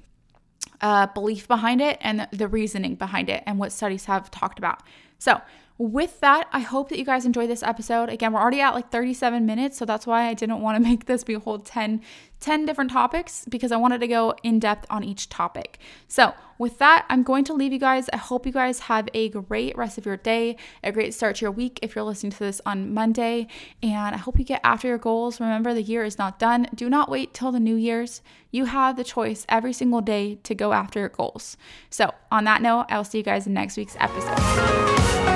uh, 0.81 1.07
belief 1.07 1.47
behind 1.47 1.81
it 1.81 1.99
and 2.01 2.29
the 2.33 2.49
reasoning 2.49 2.97
behind 2.97 3.29
it 3.29 3.43
and 3.47 3.59
what 3.59 3.73
studies 3.73 4.07
have 4.07 4.31
talked 4.31 4.59
about. 4.59 4.83
So, 5.19 5.41
with 5.83 6.21
that, 6.21 6.49
I 6.53 6.61
hope 6.61 6.91
that 6.91 6.99
you 6.99 7.05
guys 7.05 7.27
enjoyed 7.27 7.51
this 7.51 7.65
episode. 7.65 8.09
Again, 8.09 8.33
we're 8.33 8.41
already 8.41 8.61
at 8.61 8.73
like 8.73 8.91
37 8.91 9.45
minutes, 9.45 9.77
so 9.77 9.85
that's 9.85 10.07
why 10.07 10.29
I 10.29 10.35
didn't 10.35 10.61
want 10.61 10.77
to 10.77 10.83
make 10.89 11.07
this 11.07 11.25
be 11.25 11.35
a 11.35 11.41
whole 11.41 11.59
10, 11.59 12.01
10 12.39 12.67
different 12.67 12.93
topics 12.93 13.45
because 13.49 13.73
I 13.73 13.77
wanted 13.77 14.01
to 14.01 14.07
go 14.07 14.35
in 14.45 14.61
depth 14.61 14.87
on 14.91 15.03
each 15.03 15.29
topic. 15.29 15.79
So, 16.07 16.35
with 16.59 16.79
that, 16.79 17.07
I'm 17.09 17.25
going 17.25 17.43
to 17.45 17.55
leave 17.55 17.73
you 17.73 17.81
guys. 17.81 18.09
I 18.13 18.19
hope 18.19 18.47
you 18.47 18.53
guys 18.53 18.81
have 18.81 19.09
a 19.13 19.31
great 19.31 19.77
rest 19.77 19.99
of 19.99 20.07
your 20.07 20.17
day, 20.17 20.57
a 20.85 20.93
great 20.93 21.15
start 21.15 21.35
to 21.37 21.43
your 21.43 21.51
week 21.51 21.81
if 21.83 21.97
you're 21.97 22.05
listening 22.05 22.31
to 22.31 22.39
this 22.39 22.61
on 22.65 22.95
Monday, 22.95 23.49
and 23.83 24.15
I 24.15 24.19
hope 24.19 24.39
you 24.39 24.45
get 24.45 24.61
after 24.63 24.87
your 24.87 24.99
goals. 24.99 25.41
Remember, 25.41 25.75
the 25.75 25.83
year 25.83 26.05
is 26.05 26.19
not 26.19 26.39
done. 26.39 26.69
Do 26.73 26.89
not 26.89 27.11
wait 27.11 27.35
till 27.35 27.51
the 27.51 27.59
new 27.59 27.75
year's. 27.75 28.23
You 28.53 28.67
have 28.67 28.97
the 28.97 29.03
choice 29.03 29.45
every 29.49 29.73
single 29.73 30.01
day 30.01 30.37
to 30.45 30.55
go 30.55 30.73
after 30.73 31.01
your 31.01 31.09
goals. 31.09 31.57
So, 31.91 32.15
on 32.31 32.45
that 32.45 32.63
note, 32.63 32.87
I'll 32.89 33.03
see 33.03 33.19
you 33.19 33.25
guys 33.25 33.49
in 33.49 33.55
next 33.55 33.77
week's 33.77 33.97
episode. 33.99 35.32